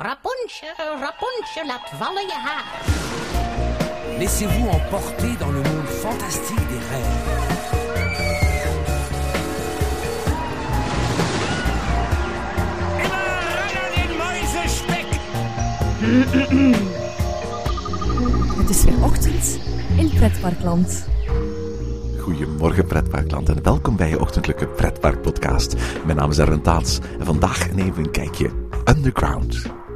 Rapunzel, 0.00 0.98
Rapunzel, 1.00 1.66
laat 1.66 1.90
vallen 1.98 2.22
je 2.22 2.34
haar. 2.34 2.64
Laissez-vous 4.18 4.68
emporter 4.68 5.36
dans 5.38 5.50
le 5.50 5.62
monde 5.62 5.88
fantastique 5.88 6.68
des 6.68 6.78
rêves. 6.90 7.16
Het 18.56 18.70
is 18.70 18.84
weer 18.84 19.04
ochtend 19.04 19.58
in 19.96 20.10
Pretparkland. 20.14 21.06
Goedemorgen 22.18 22.86
pretparkland 22.86 23.48
en 23.48 23.62
welkom 23.62 23.96
bij 23.96 24.08
je 24.08 24.20
ochtendelijke 24.20 24.68
pretparkpodcast. 24.68 25.74
Mijn 26.04 26.16
naam 26.16 26.30
is 26.30 26.40
Aaron 26.40 26.62
Taats 26.62 26.98
en 27.18 27.24
vandaag 27.24 27.72
nemen 27.72 27.94
we 27.94 28.00
een 28.00 28.10
kijkje 28.10 28.50
underground. 28.88 29.86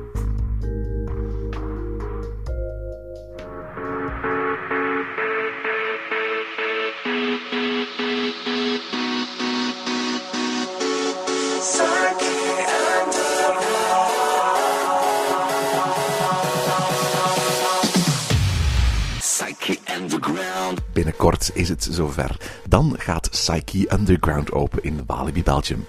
Zover. 21.92 22.36
Dan 22.68 22.94
gaat 22.98 23.30
Psyche 23.30 23.92
Underground 23.92 24.52
open 24.52 24.82
in 24.82 25.02
Walibi, 25.06 25.42
Belgium. 25.42 25.86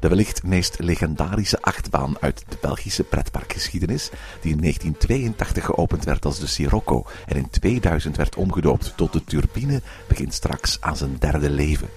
De 0.00 0.08
wellicht 0.08 0.42
meest 0.42 0.78
legendarische 0.78 1.60
achtbaan 1.60 2.16
uit 2.20 2.44
de 2.48 2.56
Belgische 2.60 3.04
pretparkgeschiedenis, 3.04 4.10
die 4.40 4.52
in 4.52 4.60
1982 4.60 5.64
geopend 5.64 6.04
werd 6.04 6.24
als 6.24 6.38
de 6.38 6.46
Sirocco 6.46 7.06
en 7.26 7.36
in 7.36 7.50
2000 7.50 8.16
werd 8.16 8.36
omgedoopt 8.36 8.92
tot 8.96 9.12
de 9.12 9.24
Turbine, 9.24 9.82
begint 10.08 10.34
straks 10.34 10.80
aan 10.80 10.96
zijn 10.96 11.16
derde 11.18 11.50
leven. 11.50 11.88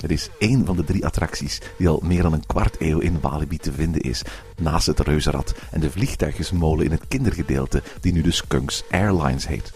Het 0.00 0.10
is 0.10 0.30
één 0.38 0.64
van 0.64 0.76
de 0.76 0.84
drie 0.84 1.04
attracties 1.04 1.60
die 1.78 1.88
al 1.88 2.02
meer 2.04 2.22
dan 2.22 2.32
een 2.32 2.46
kwart 2.46 2.76
eeuw 2.78 2.98
in 2.98 3.20
Walibi 3.20 3.58
te 3.58 3.72
vinden 3.72 4.00
is, 4.00 4.22
naast 4.56 4.86
het 4.86 5.00
reuzenrad 5.00 5.54
en 5.70 5.80
de 5.80 5.90
vliegtuigjesmolen 5.90 6.84
in 6.84 6.90
het 6.90 7.08
kindergedeelte, 7.08 7.82
die 8.00 8.12
nu 8.12 8.20
de 8.20 8.32
Skunks 8.32 8.84
Airlines 8.90 9.46
heet. 9.46 9.72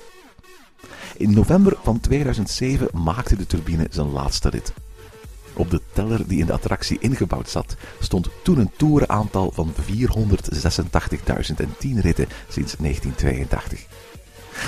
In 1.21 1.35
november 1.35 1.77
van 1.83 2.01
2007 2.01 2.89
maakte 2.93 3.37
de 3.37 3.47
turbine 3.47 3.87
zijn 3.91 4.11
laatste 4.11 4.49
rit. 4.49 4.73
Op 5.55 5.71
de 5.71 5.81
teller 5.93 6.29
die 6.29 6.39
in 6.39 6.47
de 6.47 6.53
attractie 6.53 6.99
ingebouwd 7.01 7.49
zat, 7.49 7.77
stond 7.99 8.29
toen 8.43 8.59
een 8.59 8.71
toerenaantal 8.77 9.51
van 9.55 9.73
486.010 9.75 9.85
ritten 12.01 12.27
sinds 12.49 12.75
1982. 12.77 13.87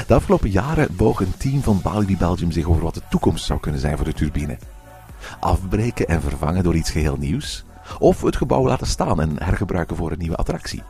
De 0.06 0.14
afgelopen 0.14 0.50
jaren 0.50 0.96
boog 0.96 1.20
een 1.20 1.36
team 1.36 1.62
van 1.62 1.80
Walibi 1.82 2.16
Belgium 2.16 2.52
zich 2.52 2.66
over 2.66 2.82
wat 2.82 2.94
de 2.94 3.02
toekomst 3.10 3.44
zou 3.44 3.60
kunnen 3.60 3.80
zijn 3.80 3.96
voor 3.96 4.06
de 4.06 4.12
turbine. 4.12 4.58
Afbreken 5.40 6.08
en 6.08 6.20
vervangen 6.20 6.62
door 6.62 6.76
iets 6.76 6.90
geheel 6.90 7.16
nieuws, 7.16 7.64
of 7.98 8.22
het 8.22 8.36
gebouw 8.36 8.66
laten 8.66 8.86
staan 8.86 9.20
en 9.20 9.42
hergebruiken 9.42 9.96
voor 9.96 10.12
een 10.12 10.18
nieuwe 10.18 10.36
attractie. 10.36 10.82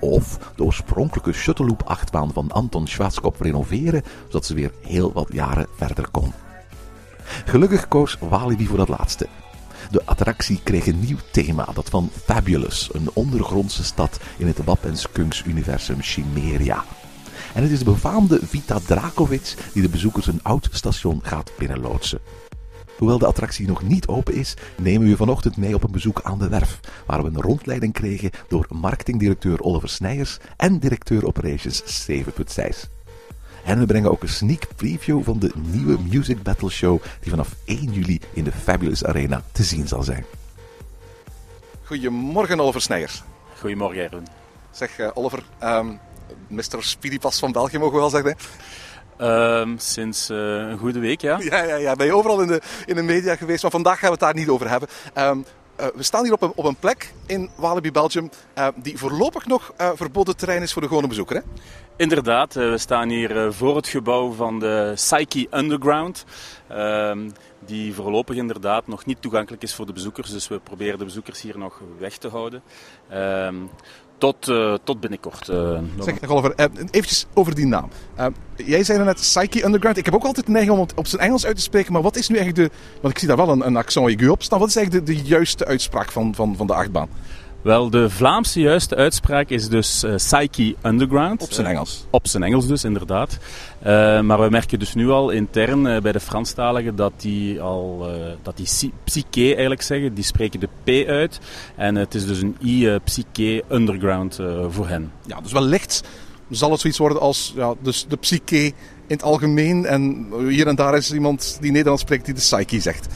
Of 0.00 0.38
de 0.56 0.64
oorspronkelijke 0.64 1.32
Shuttleloop-achtbaan 1.32 2.32
van 2.32 2.52
Anton 2.52 2.86
Schwarzkopf 2.86 3.40
renoveren, 3.40 4.02
zodat 4.26 4.46
ze 4.46 4.54
weer 4.54 4.72
heel 4.80 5.12
wat 5.12 5.28
jaren 5.32 5.66
verder 5.76 6.08
kon. 6.10 6.32
Gelukkig 7.44 7.88
koos 7.88 8.16
Walibi 8.20 8.66
voor 8.66 8.76
dat 8.76 8.88
laatste. 8.88 9.28
De 9.90 10.02
attractie 10.04 10.60
kreeg 10.62 10.86
een 10.86 11.00
nieuw 11.00 11.18
thema, 11.32 11.68
dat 11.74 11.88
van 11.88 12.10
Fabulous, 12.24 12.88
een 12.92 13.10
ondergrondse 13.12 13.84
stad 13.84 14.20
in 14.36 14.46
het 14.46 14.64
Wap 14.64 14.84
en 14.84 14.96
Skunks-universum 14.96 16.02
Chimeria. 16.02 16.84
En 17.54 17.62
het 17.62 17.72
is 17.72 17.78
de 17.78 17.84
befaamde 17.84 18.40
Vita 18.42 18.78
Dracovic 18.86 19.54
die 19.72 19.82
de 19.82 19.88
bezoekers 19.88 20.26
een 20.26 20.42
oud 20.42 20.68
station 20.72 21.20
gaat 21.22 21.52
binnenloodsen. 21.58 22.20
Hoewel 22.96 23.18
de 23.18 23.26
attractie 23.26 23.66
nog 23.66 23.82
niet 23.82 24.06
open 24.06 24.34
is, 24.34 24.54
nemen 24.76 25.06
we 25.06 25.12
u 25.12 25.16
vanochtend 25.16 25.56
mee 25.56 25.74
op 25.74 25.84
een 25.84 25.90
bezoek 25.90 26.20
aan 26.22 26.38
de 26.38 26.48
werf, 26.48 26.80
waar 27.06 27.22
we 27.22 27.28
een 27.28 27.40
rondleiding 27.40 27.92
kregen 27.92 28.30
door 28.48 28.66
marketingdirecteur 28.68 29.60
Oliver 29.60 29.88
Snijers 29.88 30.38
en 30.56 30.78
directeur 30.78 31.26
operations 31.26 31.82
Steven 31.84 32.32
Putsijs. 32.32 32.88
En 33.64 33.78
we 33.78 33.86
brengen 33.86 34.10
ook 34.10 34.22
een 34.22 34.28
sneak 34.28 34.66
preview 34.76 35.22
van 35.22 35.38
de 35.38 35.52
nieuwe 35.54 35.98
Music 36.10 36.42
Battle 36.42 36.70
Show 36.70 37.02
die 37.20 37.30
vanaf 37.30 37.54
1 37.64 37.92
juli 37.92 38.20
in 38.32 38.44
de 38.44 38.52
Fabulous 38.52 39.04
Arena 39.04 39.42
te 39.52 39.62
zien 39.62 39.88
zal 39.88 40.02
zijn. 40.02 40.24
Goedemorgen 41.82 42.60
Oliver 42.60 42.80
Snijers. 42.80 43.22
Goedemorgen 43.58 44.02
Erwin. 44.02 44.26
Zeg 44.70 44.98
uh, 44.98 45.10
Oliver, 45.14 45.42
um, 45.62 45.98
Mr. 46.48 46.76
Speedypas 46.78 47.38
van 47.38 47.52
België 47.52 47.78
mogen 47.78 47.94
we 47.94 48.00
wel 48.00 48.10
zeggen. 48.10 48.36
Um, 49.20 49.78
sinds 49.78 50.30
uh, 50.30 50.36
een 50.38 50.78
goede 50.78 50.98
week, 50.98 51.20
ja. 51.20 51.38
Ja, 51.40 51.62
ja, 51.62 51.76
ja. 51.76 51.94
Ben 51.94 52.06
je 52.06 52.14
overal 52.14 52.40
in 52.40 52.46
de, 52.46 52.60
in 52.86 52.94
de 52.94 53.02
media 53.02 53.36
geweest, 53.36 53.62
maar 53.62 53.70
vandaag 53.70 53.98
gaan 53.98 54.08
we 54.08 54.14
het 54.14 54.20
daar 54.20 54.34
niet 54.34 54.48
over 54.48 54.68
hebben. 54.68 54.88
Um, 55.18 55.44
uh, 55.80 55.86
we 55.94 56.02
staan 56.02 56.24
hier 56.24 56.32
op 56.32 56.42
een, 56.42 56.52
op 56.54 56.64
een 56.64 56.76
plek 56.76 57.12
in 57.26 57.50
Walibi, 57.56 57.92
Belgium, 57.92 58.30
uh, 58.58 58.68
die 58.76 58.98
voorlopig 58.98 59.46
nog 59.46 59.72
verboden 59.94 60.36
terrein 60.36 60.62
is 60.62 60.72
voor 60.72 60.82
de 60.82 60.88
gewone 60.88 61.08
bezoeker. 61.08 61.36
Hè? 61.36 61.42
Inderdaad, 61.96 62.54
we 62.54 62.78
staan 62.78 63.08
hier 63.08 63.52
voor 63.52 63.76
het 63.76 63.88
gebouw 63.88 64.32
van 64.32 64.58
de 64.58 64.92
Psyche 64.94 65.46
Underground. 65.50 66.24
Um, 66.72 67.32
die 67.58 67.94
voorlopig 67.94 68.36
inderdaad 68.36 68.86
nog 68.86 69.06
niet 69.06 69.22
toegankelijk 69.22 69.62
is 69.62 69.74
voor 69.74 69.86
de 69.86 69.92
bezoekers. 69.92 70.30
Dus 70.30 70.48
we 70.48 70.58
proberen 70.58 70.98
de 70.98 71.04
bezoekers 71.04 71.40
hier 71.40 71.58
nog 71.58 71.80
weg 71.98 72.16
te 72.16 72.28
houden. 72.28 72.62
Tot, 74.18 74.48
uh, 74.48 74.74
tot 74.84 75.00
binnenkort. 75.00 75.48
Uh, 75.48 75.78
zeg, 76.00 76.28
Oliver, 76.28 76.52
uh, 76.56 76.64
eventjes 76.90 77.26
over 77.34 77.54
die 77.54 77.66
naam. 77.66 77.90
jij 78.56 78.84
zei 78.84 79.04
net 79.04 79.14
Psyche 79.14 79.64
Underground. 79.64 79.96
Ik 79.96 80.04
heb 80.04 80.14
ook 80.14 80.24
altijd 80.24 80.46
de 80.46 80.52
neiging 80.52 80.74
om 80.74 80.80
het 80.82 80.94
op 80.94 81.06
zijn 81.06 81.22
Engels 81.22 81.46
uit 81.46 81.56
te 81.56 81.62
spreken. 81.62 81.92
Maar 81.92 82.02
wat 82.02 82.16
is 82.16 82.28
nu 82.28 82.36
eigenlijk 82.36 82.70
de... 82.70 82.78
Want 83.00 83.14
ik 83.14 83.18
zie 83.18 83.28
daar 83.28 83.36
wel 83.36 83.48
een, 83.48 83.66
een 83.66 83.76
accent 83.76 84.06
aigu 84.06 84.28
op 84.28 84.42
staan. 84.42 84.58
Wat 84.58 84.68
is 84.68 84.76
eigenlijk 84.76 85.06
de, 85.06 85.12
de 85.12 85.22
juiste 85.22 85.64
uitspraak 85.64 86.12
van, 86.12 86.34
van, 86.34 86.56
van 86.56 86.66
de 86.66 86.74
achtbaan? 86.74 87.08
Wel, 87.66 87.90
de 87.90 88.10
Vlaamse 88.10 88.60
juiste 88.60 88.96
uitspraak 88.96 89.48
is 89.48 89.68
dus 89.68 90.04
uh, 90.04 90.14
Psyche 90.14 90.74
Underground. 90.82 91.42
Op 91.42 91.52
zijn 91.52 91.66
Engels. 91.66 91.98
Uh, 92.00 92.06
op 92.10 92.26
zijn 92.26 92.42
Engels 92.42 92.66
dus, 92.66 92.84
inderdaad. 92.84 93.38
Uh, 93.80 94.20
maar 94.20 94.40
we 94.40 94.50
merken 94.50 94.78
dus 94.78 94.94
nu 94.94 95.08
al 95.10 95.30
intern 95.30 96.02
bij 96.02 96.12
de 96.12 96.20
Franstaligen 96.20 96.96
dat 96.96 97.12
die 97.16 97.60
al 97.60 98.06
dat 98.42 98.56
die 98.56 98.92
psyche 99.04 99.46
eigenlijk 99.50 99.82
zeggen. 99.82 100.14
Die 100.14 100.24
spreken 100.24 100.60
de 100.60 100.68
P 100.84 101.08
uit. 101.08 101.40
En 101.76 101.94
het 101.94 102.14
is 102.14 102.26
dus 102.26 102.40
een 102.40 102.56
I, 102.64 102.98
Psyche 103.04 103.64
Underground 103.70 104.38
voor 104.68 104.88
hen. 104.88 105.12
Ja, 105.26 105.40
dus 105.40 105.52
wellicht 105.52 106.02
zal 106.50 106.70
het 106.70 106.80
zoiets 106.80 106.98
worden 106.98 107.20
als 107.20 107.52
ja, 107.56 107.74
dus 107.82 108.06
de 108.08 108.16
psyche 108.16 108.64
in 108.66 108.74
het 109.06 109.22
algemeen. 109.22 109.86
En 109.86 110.26
hier 110.48 110.66
en 110.66 110.76
daar 110.76 110.96
is 110.96 111.12
iemand 111.12 111.58
die 111.60 111.70
Nederlands 111.70 112.02
spreekt 112.02 112.24
die 112.24 112.34
de 112.34 112.40
psyche 112.40 112.80
zegt. 112.80 113.06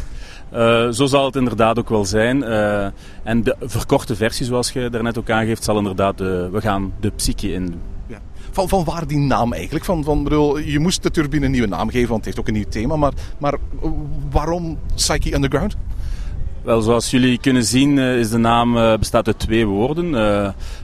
Uh, 0.54 0.88
zo 0.88 1.06
zal 1.06 1.24
het 1.24 1.36
inderdaad 1.36 1.78
ook 1.78 1.88
wel 1.88 2.04
zijn. 2.04 2.42
Uh, 2.42 2.86
en 3.22 3.42
de 3.42 3.56
verkorte 3.60 4.16
versie, 4.16 4.46
zoals 4.46 4.70
je 4.70 4.90
daarnet 4.90 5.18
ook 5.18 5.30
aangeeft, 5.30 5.64
zal 5.64 5.78
inderdaad 5.78 6.18
de, 6.18 6.48
we 6.52 6.60
gaan 6.60 6.92
de 7.00 7.10
psyche 7.10 7.52
in. 7.52 7.80
Ja. 8.06 8.18
Van, 8.50 8.68
van 8.68 8.84
waar 8.84 9.06
die 9.06 9.18
naam 9.18 9.52
eigenlijk? 9.52 9.84
Van, 9.84 10.04
van, 10.04 10.24
bedoel, 10.24 10.58
je 10.58 10.78
moest 10.78 11.02
de 11.02 11.10
turbine 11.10 11.44
een 11.44 11.50
nieuwe 11.50 11.66
naam 11.66 11.90
geven, 11.90 12.08
want 12.08 12.24
het 12.24 12.24
heeft 12.24 12.38
ook 12.38 12.48
een 12.48 12.60
nieuw 12.60 12.68
thema. 12.68 12.96
Maar, 12.96 13.12
maar 13.38 13.54
waarom 14.30 14.78
Psyche 14.94 15.34
Underground? 15.34 15.76
Wel, 16.62 16.80
zoals 16.80 17.10
jullie 17.10 17.38
kunnen 17.38 17.64
zien 17.64 17.96
uh, 17.96 18.18
is 18.18 18.30
de 18.30 18.38
naam 18.38 18.76
uh, 18.76 18.96
bestaat 18.96 19.26
uit 19.26 19.38
twee 19.38 19.66
woorden. 19.66 20.04
Uh, 20.04 20.12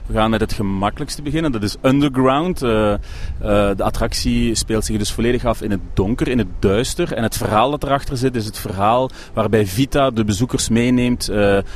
we 0.05 0.13
gaan 0.13 0.29
met 0.29 0.39
het 0.39 0.53
gemakkelijkste 0.53 1.21
beginnen. 1.21 1.51
Dat 1.51 1.63
is 1.63 1.75
underground. 1.81 2.59
de 2.59 3.75
attractie 3.77 4.55
speelt 4.55 4.85
zich 4.85 4.97
dus 4.97 5.11
volledig 5.11 5.45
af 5.45 5.61
in 5.61 5.71
het 5.71 5.79
donker, 5.93 6.27
in 6.27 6.37
het 6.37 6.47
duister. 6.59 7.13
En 7.13 7.23
het 7.23 7.37
verhaal 7.37 7.71
dat 7.71 7.83
erachter 7.83 8.17
zit 8.17 8.35
is 8.35 8.45
het 8.45 8.57
verhaal 8.57 9.09
waarbij 9.33 9.65
Vita 9.65 10.09
de 10.09 10.23
bezoekers 10.23 10.69
meeneemt 10.69 11.29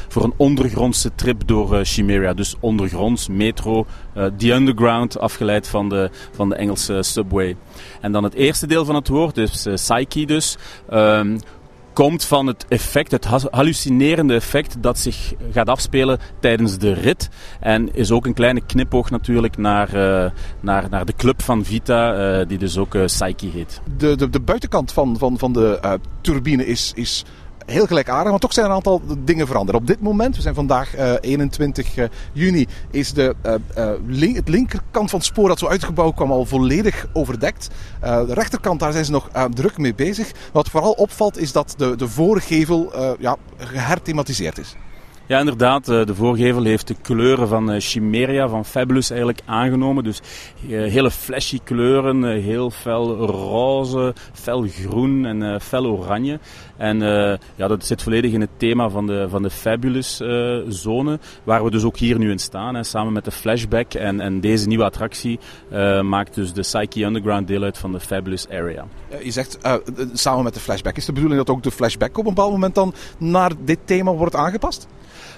voor 0.07 0.23
een 0.23 0.33
ondergrondse 0.37 1.11
trip 1.15 1.47
door 1.47 1.85
Chimeria. 1.85 2.33
Dus 2.33 2.55
ondergronds, 2.59 3.27
metro, 3.27 3.85
the 4.37 4.51
underground, 4.51 5.19
afgeleid 5.19 5.67
van 5.67 5.89
de, 5.89 6.09
van 6.31 6.49
de 6.49 6.55
Engelse 6.55 7.03
subway. 7.03 7.55
En 8.01 8.11
dan 8.11 8.23
het 8.23 8.33
eerste 8.33 8.67
deel 8.67 8.85
van 8.85 8.95
het 8.95 9.07
woord, 9.07 9.35
dus 9.35 9.67
Psyche 9.73 10.25
dus 10.25 10.57
ehm, 10.89 11.37
komt 11.93 12.25
van 12.25 12.47
het 12.47 12.65
effect, 12.67 13.11
het 13.11 13.25
hallucinerende 13.51 14.33
effect 14.33 14.75
dat 14.79 14.99
zich 14.99 15.33
gaat 15.51 15.69
afspelen 15.69 16.19
tijdens 16.39 16.77
de 16.77 16.93
rit. 16.93 17.29
En 17.59 17.93
is 17.93 18.11
ook 18.11 18.25
een 18.25 18.33
kleine 18.33 18.61
knipoog 18.65 19.09
natuurlijk 19.09 19.57
naar, 19.57 19.95
uh, 19.95 20.31
naar, 20.59 20.89
naar 20.89 21.05
de 21.05 21.15
club 21.15 21.41
van 21.41 21.65
Vita, 21.65 22.39
uh, 22.39 22.47
die 22.47 22.57
dus 22.57 22.77
ook 22.77 22.95
uh, 22.95 23.05
Psyche 23.05 23.47
heet. 23.47 23.81
De, 23.97 24.15
de, 24.15 24.29
de 24.29 24.39
buitenkant 24.39 24.91
van, 24.91 25.17
van, 25.17 25.37
van 25.37 25.53
de 25.53 25.99
turbine 26.21 26.65
is, 26.65 26.91
is 26.95 27.25
heel 27.71 27.85
gelijkaardig, 27.85 28.31
maar 28.31 28.39
toch 28.39 28.53
zijn 28.53 28.65
een 28.65 28.71
aantal 28.71 29.01
dingen 29.19 29.47
veranderd. 29.47 29.77
Op 29.77 29.87
dit 29.87 30.01
moment, 30.01 30.35
we 30.35 30.41
zijn 30.41 30.55
vandaag 30.55 30.97
uh, 30.97 31.13
21 31.21 31.97
uh, 31.97 32.05
juni, 32.33 32.67
is 32.91 33.13
de, 33.13 33.35
uh, 33.77 33.91
link, 34.07 34.35
het 34.35 34.49
linkerkant 34.49 35.09
van 35.09 35.19
het 35.19 35.27
spoor 35.27 35.47
dat 35.47 35.59
zo 35.59 35.67
uitgebouwd 35.67 36.15
kwam 36.15 36.31
al 36.31 36.45
volledig 36.45 37.07
overdekt. 37.13 37.69
de 38.01 38.33
rechterkant, 38.33 38.79
daar 38.79 38.91
zijn 38.91 39.05
ze 39.05 39.11
nog 39.11 39.29
druk 39.53 39.77
mee 39.77 39.95
bezig. 39.95 40.31
Wat 40.51 40.69
vooral 40.69 40.91
opvalt 40.91 41.37
is 41.37 41.51
dat 41.51 41.73
de, 41.77 41.95
de 41.95 42.07
voorgevel 42.07 42.93
ja, 43.19 43.35
geherthematiseerd 43.57 44.57
is. 44.57 44.75
Ja, 45.25 45.39
inderdaad. 45.39 45.89
eh, 45.89 46.05
De 46.05 46.15
voorgevel 46.15 46.63
heeft 46.63 46.87
de 46.87 46.95
kleuren 47.01 47.47
van 47.47 47.71
eh, 47.71 47.81
Chimeria, 47.81 48.47
van 48.47 48.65
Fabulous 48.65 49.09
eigenlijk 49.09 49.41
aangenomen. 49.45 50.03
Dus 50.03 50.19
eh, 50.19 50.69
hele 50.69 51.11
flashy 51.11 51.59
kleuren, 51.63 52.23
heel 52.23 52.69
fel 52.69 53.15
roze, 53.25 54.13
fel 54.33 54.61
groen 54.61 55.25
en 55.25 55.61
fel 55.61 55.85
oranje. 55.85 56.39
En 56.77 56.99
ja, 57.55 57.67
dat 57.67 57.85
zit 57.85 58.03
volledig 58.03 58.31
in 58.31 58.41
het 58.41 58.49
thema 58.57 58.89
van 58.89 59.07
de, 59.07 59.25
van 59.29 59.41
de 59.41 59.49
Fabulous 59.49 60.21
zone, 60.67 61.19
waar 61.43 61.63
we 61.63 61.71
dus 61.71 61.83
ook 61.83 61.97
hier 61.97 62.17
nu 62.17 62.31
in 62.31 62.39
staan. 62.39 62.75
Hè, 62.75 62.83
samen 62.83 63.13
met 63.13 63.25
de 63.25 63.31
Flashback 63.31 63.93
en, 63.93 64.19
en 64.19 64.39
deze 64.39 64.67
nieuwe 64.67 64.83
attractie 64.83 65.39
maakt 66.01 66.35
dus 66.35 66.53
de 66.53 66.61
Psyche 66.61 67.03
Underground 67.03 67.47
deel 67.47 67.63
uit 67.63 67.77
van 67.77 67.91
de 67.91 67.99
Fabulous 67.99 68.49
Area. 68.49 68.85
Je 69.23 69.31
zegt 69.31 69.57
samen 70.13 70.43
met 70.43 70.53
de 70.53 70.59
flashback. 70.59 70.97
Is 70.97 71.05
de 71.05 71.13
bedoeling 71.13 71.45
dat 71.45 71.55
ook 71.55 71.63
de 71.63 71.71
flashback 71.71 72.17
op 72.17 72.25
een 72.25 72.33
bepaald 72.33 72.51
moment 72.51 72.75
dan 72.75 72.93
naar 73.17 73.51
dit 73.63 73.79
thema 73.85 74.11
wordt 74.11 74.35
aangepast? 74.35 74.87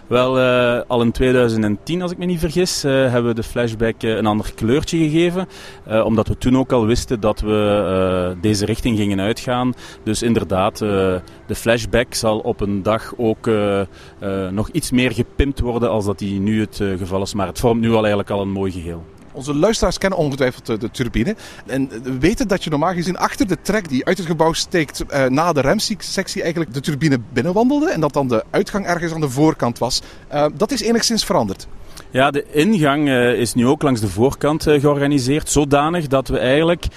Wel, 0.07 0.39
eh, 0.39 0.81
al 0.87 1.01
in 1.01 1.11
2010, 1.11 2.01
als 2.01 2.11
ik 2.11 2.17
me 2.17 2.25
niet 2.25 2.39
vergis, 2.39 2.83
eh, 2.83 2.91
hebben 2.91 3.25
we 3.25 3.33
de 3.33 3.43
flashback 3.43 4.03
eh, 4.03 4.15
een 4.15 4.25
ander 4.25 4.53
kleurtje 4.55 4.97
gegeven. 4.97 5.47
Omdat 6.03 6.27
we 6.27 6.37
toen 6.37 6.57
ook 6.57 6.71
al 6.71 6.85
wisten 6.85 7.19
dat 7.19 7.39
we 7.39 8.35
deze 8.41 8.65
richting 8.65 8.97
gingen 8.97 9.19
uitgaan. 9.19 9.73
Dus 10.03 10.21
inderdaad, 10.21 10.77
de 10.77 11.21
flashback 11.55 12.13
zal 12.13 12.39
op 12.39 12.61
een 12.61 12.83
dag 12.83 13.13
ook 13.17 13.49
nog 14.51 14.69
iets 14.69 14.91
meer 14.91 15.11
gepimpt 15.11 15.59
worden 15.59 15.89
als 15.89 16.05
dat 16.05 16.19
die 16.19 16.39
nu 16.39 16.59
het 16.59 16.81
geval 16.97 17.21
is. 17.21 17.33
Maar 17.33 17.47
het 17.47 17.59
vormt 17.59 17.81
nu 17.81 17.89
al 17.89 17.99
eigenlijk 17.99 18.29
al 18.29 18.41
een 18.41 18.51
mooi 18.51 18.71
geheel. 18.71 19.03
Onze 19.33 19.55
luisteraars 19.55 19.97
kennen 19.97 20.19
ongetwijfeld 20.19 20.65
de, 20.65 20.91
turbine. 20.91 21.35
En 21.65 21.91
eh, 21.91 21.99
weten 22.19 22.47
dat 22.47 22.63
je 22.63 22.69
normaal 22.69 22.93
gezien 22.93 23.17
achter 23.17 23.47
de 23.47 23.57
trek 23.61 23.89
die 23.89 24.05
uit 24.05 24.17
het 24.17 24.27
gebouw 24.27 24.53
steekt 24.53 25.05
eh, 25.05 25.25
na 25.25 25.53
de 25.53 25.61
remsectie 25.61 26.41
eigenlijk 26.41 26.73
de 26.73 26.79
turbine 26.79 27.19
binnenwandelde. 27.33 27.89
En 27.89 27.99
dat 27.99 28.13
dan 28.13 28.27
de 28.27 28.43
uitgang 28.49 28.85
ergens 28.85 29.13
aan 29.13 29.21
de 29.21 29.29
voorkant 29.29 29.77
was. 29.77 30.01
Eh, 30.27 30.45
dat 30.53 30.71
is 30.71 30.81
enigszins 30.81 31.25
veranderd. 31.25 31.67
Ja, 32.09 32.31
de 32.31 32.45
ingang 32.51 33.09
is 33.37 33.53
nu 33.53 33.67
ook 33.67 33.81
langs 33.81 34.01
de 34.01 34.07
voorkant 34.07 34.63
georganiseerd. 34.63 35.49
Zodanig 35.49 36.07
dat 36.07 36.27
we 36.27 36.37
eigenlijk 36.37 36.87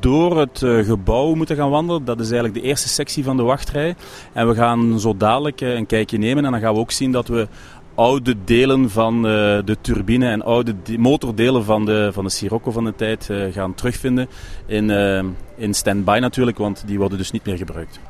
door 0.00 0.38
het 0.38 0.58
gebouw 0.82 1.34
moeten 1.34 1.56
gaan 1.56 1.70
wandelen. 1.70 2.04
Dat 2.04 2.20
is 2.20 2.30
eigenlijk 2.30 2.54
de 2.62 2.68
eerste 2.68 2.88
sectie 2.88 3.24
van 3.24 3.36
de 3.36 3.42
wachtrij. 3.42 3.94
En 4.32 4.48
we 4.48 4.54
gaan 4.54 5.00
zo 5.00 5.16
dadelijk 5.16 5.60
een 5.60 5.86
kijkje 5.86 6.18
nemen. 6.18 6.44
En 6.44 6.50
dan 6.50 6.60
gaan 6.60 6.74
we 6.74 6.80
ook 6.80 6.90
zien 6.90 7.12
dat 7.12 7.28
we 7.28 7.48
oude 7.94 8.34
delen 8.44 8.90
van 8.90 9.16
eh, 9.16 9.30
de 9.64 9.76
turbine 9.80 10.28
en 10.28 10.42
oude 10.42 10.74
de- 10.82 10.98
motordelen 10.98 11.64
van 11.64 11.84
de, 11.84 12.10
van 12.12 12.24
de 12.24 12.30
Sirocco 12.30 12.70
van 12.70 12.84
de 12.84 12.94
tijd 12.94 13.30
eh, 13.30 13.52
gaan 13.52 13.74
terugvinden. 13.74 14.28
In, 14.66 14.90
eh, 14.90 15.24
in 15.56 15.74
stand-by 15.74 16.18
natuurlijk, 16.20 16.58
want 16.58 16.82
die 16.86 16.98
worden 16.98 17.18
dus 17.18 17.30
niet 17.30 17.44
meer 17.46 17.56
gebruikt. 17.56 18.00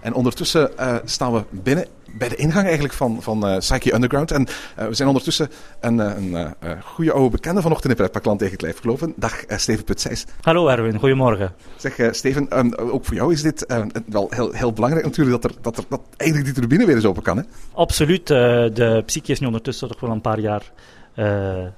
En 0.00 0.14
ondertussen 0.14 0.78
eh, 0.78 0.96
staan 1.04 1.32
we 1.32 1.44
binnen 1.50 1.86
bij 2.18 2.28
de 2.28 2.36
ingang 2.36 2.64
eigenlijk 2.64 2.94
van, 2.94 3.22
van 3.22 3.46
eh, 3.46 3.58
Psyche 3.58 3.94
Underground. 3.94 4.30
En 4.30 4.46
eh, 4.76 4.86
we 4.86 4.94
zijn 4.94 5.08
ondertussen 5.08 5.50
een, 5.80 5.98
een 5.98 6.56
goede 6.82 7.12
oude 7.12 7.30
bekende 7.30 7.62
vanochtend 7.62 7.90
in 7.90 7.98
Pretparkland 7.98 8.38
tegen 8.38 8.52
het 8.52 8.62
lijf 8.62 8.80
gelopen. 8.80 9.12
Dag 9.16 9.44
Steven 9.48 9.84
Putsijs. 9.84 10.24
Hallo 10.40 10.68
Erwin, 10.68 10.98
goedemorgen. 10.98 11.52
Zeg 11.76 12.14
Steven, 12.14 12.50
ehm, 12.50 12.72
ook 12.74 13.04
voor 13.04 13.14
jou 13.14 13.32
is 13.32 13.42
dit 13.42 13.66
wel 14.06 14.26
heel, 14.30 14.52
heel 14.52 14.72
belangrijk 14.72 15.04
natuurlijk 15.06 15.42
dat, 15.42 15.50
er, 15.50 15.58
dat, 15.60 15.76
er, 15.76 15.84
dat 15.88 16.00
eigenlijk 16.16 16.52
die 16.52 16.60
turbine 16.60 16.86
weer 16.86 16.94
eens 16.94 17.04
open 17.04 17.22
kan. 17.22 17.36
Hè? 17.36 17.42
Absoluut, 17.72 18.26
de 18.26 19.02
Psyche 19.06 19.32
is 19.32 19.40
nu 19.40 19.46
ondertussen 19.46 19.88
toch 19.88 20.00
wel 20.00 20.10
een 20.10 20.20
paar 20.20 20.40
jaar... 20.40 20.72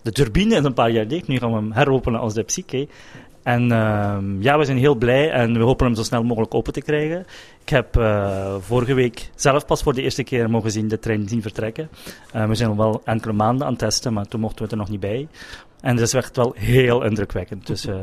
de 0.03 0.13
turbine 0.13 0.57
is 0.57 0.65
een 0.65 0.75
paar 0.75 0.91
jaar 0.91 1.09
dicht, 1.09 1.29
nu 1.29 1.39
gaan 1.39 1.51
we 1.51 1.57
hem 1.57 1.73
heropenen 1.73 2.21
als 2.21 2.35
de 2.35 2.43
Psyche. 2.43 2.89
En 3.43 3.73
ehm, 3.73 4.43
ja, 4.43 4.59
we 4.59 4.65
zijn 4.65 4.79
heel 4.79 4.95
blij 4.95 5.31
en 5.31 5.53
we 5.53 5.65
hopen 5.65 5.87
hem 5.87 5.95
zo 5.95 6.03
snel 6.03 6.23
mogelijk 6.23 6.55
open 6.55 6.73
te 6.73 6.83
krijgen. 6.83 7.27
Ik 7.63 7.69
heb 7.69 7.97
eh, 7.97 8.55
vorige 8.61 8.95
week 8.95 9.31
zelf 9.35 9.67
pas 9.67 9.83
voor 9.83 9.95
de 9.95 10.03
eerste 10.03 10.23
keer 10.23 10.51
mogen 10.51 10.71
zien 10.71 10.89
de 10.89 10.99
trein 10.99 11.29
zien 11.29 11.43
vertrekken. 11.43 11.89
Eh, 12.33 12.47
we 12.47 12.55
zijn 12.55 12.71
al 12.71 12.77
wel 12.77 13.03
enkele 13.05 13.33
maanden 13.33 13.67
aan 13.67 13.73
het 13.73 13.81
testen, 13.81 14.13
maar 14.13 14.27
toen 14.27 14.41
mochten 14.41 14.65
we 14.65 14.71
er 14.71 14.77
nog 14.77 14.89
niet 14.89 15.01
bij. 15.01 15.29
En 15.81 15.97
dat 15.97 16.07
is 16.07 16.15
echt 16.15 16.37
wel 16.37 16.53
heel 16.57 17.05
indrukwekkend. 17.05 17.67
Dus 17.67 17.87
eh, 17.87 17.95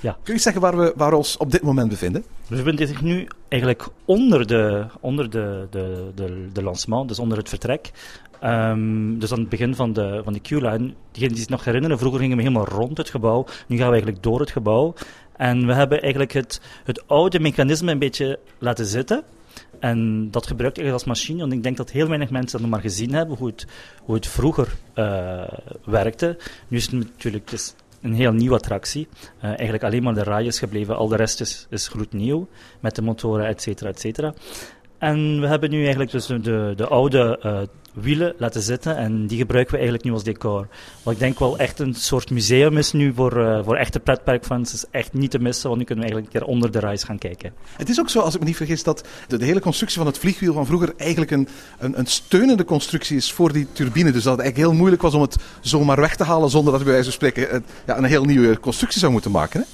ja, 0.00 0.16
Kun 0.22 0.34
je 0.34 0.40
zeggen 0.40 0.62
waar 0.62 0.76
we, 0.76 0.92
waar 0.96 1.10
we 1.10 1.16
ons 1.16 1.36
op 1.36 1.50
dit 1.50 1.62
moment 1.62 1.88
bevinden? 1.88 2.24
we 2.46 2.56
bevinden 2.56 2.86
zich 2.88 3.02
nu 3.02 3.28
eigenlijk 3.48 3.88
onder 4.04 4.46
de, 4.46 4.86
onder 5.00 5.30
de, 5.30 5.66
de, 5.70 6.10
de, 6.14 6.48
de 6.52 6.62
lancement, 6.62 7.08
dus 7.08 7.18
onder 7.18 7.38
het 7.38 7.48
vertrek. 7.48 7.90
Ehm, 8.40 9.18
dus 9.18 9.32
aan 9.32 9.38
het 9.38 9.48
begin 9.48 9.74
van 9.74 9.92
de, 9.92 10.20
van 10.24 10.32
de 10.32 10.40
Q-line. 10.40 10.92
Diegenen 11.10 11.28
die 11.28 11.36
zich 11.36 11.48
nog 11.48 11.64
herinneren, 11.64 11.98
vroeger 11.98 12.20
gingen 12.20 12.36
we 12.36 12.42
helemaal 12.42 12.68
rond 12.68 12.96
het 12.96 13.10
gebouw. 13.10 13.44
Nu 13.66 13.76
gaan 13.76 13.86
we 13.86 13.92
eigenlijk 13.92 14.22
door 14.22 14.40
het 14.40 14.50
gebouw. 14.50 14.94
En 15.36 15.66
we 15.66 15.72
hebben 15.74 16.00
eigenlijk 16.00 16.32
het, 16.32 16.60
het 16.84 17.08
oude 17.08 17.40
mechanisme 17.40 17.92
een 17.92 17.98
beetje 17.98 18.38
laten 18.58 18.86
zitten. 18.86 19.22
En 19.78 20.30
dat 20.30 20.46
gebruikt 20.46 20.78
eigenlijk 20.78 21.06
als 21.06 21.18
machine, 21.18 21.40
want 21.40 21.52
ik 21.52 21.62
denk 21.62 21.76
dat 21.76 21.90
heel 21.90 22.08
weinig 22.08 22.30
mensen 22.30 22.52
dat 22.52 22.60
nog 22.60 22.70
maar 22.70 22.90
gezien 22.90 23.12
hebben, 23.12 23.36
hoe 23.36 23.46
het, 23.46 23.66
hoe 24.02 24.14
het 24.14 24.26
vroeger 24.26 24.74
eh, 24.94 25.42
werkte. 25.84 26.38
Nu 26.68 26.76
is 26.76 26.84
het 26.84 26.92
natuurlijk 26.92 27.50
het 27.50 27.76
een 28.02 28.14
heel 28.14 28.32
nieuwe 28.32 28.54
attractie. 28.54 29.08
Eh, 29.38 29.48
eigenlijk 29.48 29.82
alleen 29.82 30.02
maar 30.02 30.14
de 30.14 30.22
raai 30.22 30.46
is 30.46 30.58
gebleven, 30.58 30.96
al 30.96 31.08
de 31.08 31.16
rest 31.16 31.40
is, 31.40 31.66
is 31.70 31.88
gloednieuw, 31.88 32.48
met 32.80 32.94
de 32.94 33.02
motoren, 33.02 33.46
et 33.46 33.62
cetera, 33.62 33.88
et 33.88 34.00
cetera. 34.00 34.34
En 34.98 35.40
we 35.40 35.46
hebben 35.46 35.70
nu 35.70 35.80
eigenlijk 35.80 36.10
dus 36.10 36.26
de, 36.26 36.40
de, 36.40 36.72
de 36.76 36.86
oude 36.86 37.38
eh, 37.42 37.58
wielen 38.02 38.34
laten 38.38 38.62
zitten 38.62 38.96
en 38.96 39.26
die 39.26 39.38
gebruiken 39.38 39.72
we 39.72 39.78
eigenlijk 39.78 40.08
nu 40.08 40.12
als 40.12 40.24
decor. 40.24 40.68
Wat 41.02 41.12
ik 41.12 41.18
denk 41.18 41.38
wel 41.38 41.58
echt 41.58 41.78
een 41.78 41.94
soort 41.94 42.30
museum 42.30 42.76
is 42.76 42.92
nu 42.92 43.12
voor, 43.14 43.46
eh, 43.46 43.64
voor 43.64 43.76
echte 43.76 44.00
pretparkfans. 44.00 44.72
is 44.72 44.84
echt 44.90 45.12
niet 45.12 45.30
te 45.30 45.38
missen, 45.38 45.68
want 45.68 45.78
nu 45.78 45.86
kunnen 45.86 46.04
we 46.04 46.10
eigenlijk 46.10 46.34
een 46.34 46.40
keer 46.40 46.54
onder 46.54 46.70
de 46.70 46.78
reis 46.78 47.02
gaan 47.02 47.18
kijken. 47.18 47.52
Het 47.76 47.88
is 47.88 48.00
ook 48.00 48.08
zo, 48.08 48.20
als 48.20 48.34
ik 48.34 48.40
me 48.40 48.46
niet 48.46 48.56
vergis, 48.56 48.82
dat 48.82 49.06
de, 49.28 49.36
de 49.36 49.44
hele 49.44 49.60
constructie 49.60 49.98
van 49.98 50.06
het 50.06 50.18
vliegwiel 50.18 50.52
van 50.52 50.66
vroeger 50.66 50.92
eigenlijk 50.96 51.30
een, 51.30 51.48
een, 51.78 51.98
een 51.98 52.06
steunende 52.06 52.64
constructie 52.64 53.16
is 53.16 53.32
voor 53.32 53.52
die 53.52 53.66
turbine. 53.72 54.10
Dus 54.10 54.22
dat 54.22 54.32
het 54.32 54.40
eigenlijk 54.42 54.70
heel 54.70 54.78
moeilijk 54.78 55.02
was 55.02 55.14
om 55.14 55.20
het 55.20 55.36
zomaar 55.60 56.00
weg 56.00 56.16
te 56.16 56.24
halen 56.24 56.50
zonder 56.50 56.72
dat 56.72 56.80
we 56.80 56.86
bij 56.86 56.94
wijze 56.94 57.10
van 57.10 57.28
spreken 57.28 57.54
een, 57.54 57.64
ja, 57.86 57.98
een 57.98 58.04
heel 58.04 58.24
nieuwe 58.24 58.60
constructie 58.60 59.00
zou 59.00 59.12
moeten 59.12 59.30
maken. 59.30 59.60
Hè? 59.60 59.66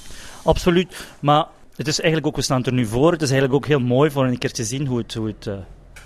Absoluut. 0.43 1.07
Maar 1.19 1.45
het 1.75 1.87
is 1.87 1.99
eigenlijk 1.99 2.27
ook, 2.27 2.35
we 2.35 2.41
staan 2.41 2.63
er 2.63 2.73
nu 2.73 2.85
voor. 2.85 3.11
Het 3.11 3.21
is 3.21 3.31
eigenlijk 3.31 3.63
ook 3.63 3.69
heel 3.69 3.87
mooi 3.87 4.11
voor 4.11 4.25
een 4.25 4.37
keer 4.37 4.51
te 4.51 4.63
zien 4.63 4.87
hoe 4.87 4.97
het. 4.97 5.13
Hoe 5.13 5.27
het 5.27 5.49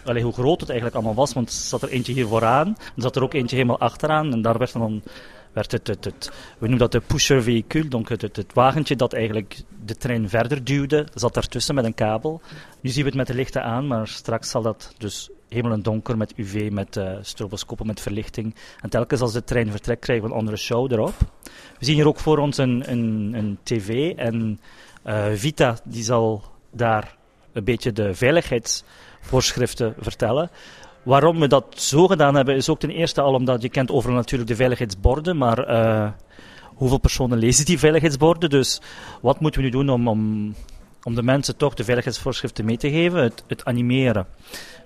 allee, 0.08 0.24
hoe 0.24 0.34
groot 0.34 0.60
het 0.60 0.70
eigenlijk 0.70 0.98
allemaal 0.98 1.16
was, 1.16 1.34
want 1.34 1.50
er 1.50 1.56
zat 1.56 1.82
er 1.82 1.90
eentje 1.90 2.14
hier 2.14 2.28
vooraan, 2.28 2.68
er 2.68 3.02
zat 3.02 3.16
er 3.16 3.24
ook 3.24 3.34
eentje 3.34 3.56
helemaal 3.56 3.80
achteraan, 3.80 4.32
en 4.32 4.42
daar 4.42 4.58
werd 4.58 4.74
dan 4.74 5.04
werd 5.58 5.72
het, 5.72 5.88
het, 5.88 6.06
het 6.06 6.32
we 6.58 6.68
noemen 6.68 6.78
dat 6.78 6.92
de 6.92 7.00
pusher 7.00 7.44
vehicle, 7.44 7.88
donc 7.88 8.10
het, 8.10 8.22
het, 8.22 8.54
wagentje 8.54 8.96
dat 8.96 9.14
eigenlijk 9.14 9.62
de 9.86 9.96
trein 9.96 10.30
verder 10.30 10.64
duwde, 10.64 11.08
zat 11.14 11.34
daartussen 11.34 11.76
met 11.76 11.86
een 11.86 11.94
kabel. 11.94 12.42
Nu 12.82 12.90
zien 12.90 13.02
we 13.02 13.08
het 13.08 13.18
met 13.18 13.28
de 13.28 13.34
lichten 13.34 13.64
aan, 13.64 13.88
maar 13.88 14.08
straks 14.08 14.50
zal 14.50 14.62
dat 14.62 14.94
dus 14.98 15.30
helemaal 15.50 15.74
in 15.74 15.82
donker 15.82 16.18
met 16.18 16.34
UV, 16.36 16.70
met 16.72 16.96
uh, 16.96 17.18
stroboscopen, 17.22 17.86
met 17.86 18.02
verlichting. 18.02 18.56
En 18.82 18.90
telkens 18.90 19.22
als 19.22 19.34
de 19.34 19.44
trein 19.44 19.72
vertrekt 19.72 20.02
krijgen 20.02 20.26
we 20.26 20.32
een 20.32 20.38
andere 20.40 20.58
show 20.58 20.92
erop. 20.92 21.16
We 21.80 21.86
zien 21.86 21.96
hier 21.96 22.08
ook 22.08 22.20
voor 22.20 22.38
ons 22.38 22.58
een, 22.58 22.92
een, 22.92 23.34
een 23.34 23.58
tv 23.64 24.14
en 24.16 24.36
uh, 24.36 24.58
Vita 25.34 25.78
die 25.84 26.04
zal 26.04 26.44
daar 26.72 27.18
een 27.54 27.64
beetje 27.64 27.92
de 27.92 28.14
veiligheidsvoorschriften 28.14 29.96
vertellen. 30.00 30.50
Waarom 31.04 31.40
we 31.40 31.48
dat 31.48 31.66
zo 31.76 32.08
gedaan 32.08 32.36
hebben, 32.36 32.56
is 32.56 32.70
ook 32.70 32.80
ten 32.80 32.90
eerste 32.90 33.22
al 33.22 33.34
omdat 33.34 33.62
je 33.62 33.70
kent 33.70 33.92
overal 33.92 34.16
natuurlijk 34.16 34.50
de 34.50 34.56
veiligheidsborden, 34.56 35.38
maar 35.38 35.70
uh, 35.70 36.10
hoeveel 36.64 36.98
personen 36.98 37.38
lezen 37.38 37.66
die 37.66 37.80
veiligheidsborden? 37.80 38.50
Dus 38.50 38.82
wat 39.22 39.40
moeten 39.40 39.62
we 39.62 39.68
nu 39.68 39.72
doen 39.74 39.90
om, 39.90 40.08
om, 40.08 40.54
om 41.04 41.16
de 41.16 41.24
mensen 41.24 41.58
toch 41.58 41.74
de 41.74 41.84
veiligheidsvoorschriften 41.84 42.66
mee 42.66 42.78
te 42.78 42.90
geven? 42.90 43.22
Het, 43.24 43.44
het 43.48 43.66
animeren. 43.66 44.28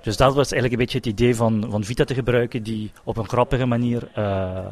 Dus 0.02 0.18
dat 0.18 0.34
was 0.34 0.52
eigenlijk 0.52 0.74
een 0.74 0.78
beetje 0.88 0.98
het 0.98 1.20
idee 1.20 1.36
van, 1.36 1.66
van 1.70 1.84
Vita 1.84 2.04
te 2.04 2.14
gebruiken, 2.14 2.64
die 2.64 2.92
op 3.04 3.18
een 3.18 3.30
grappige 3.30 3.66
manier 3.66 4.10
uh, 4.18 4.66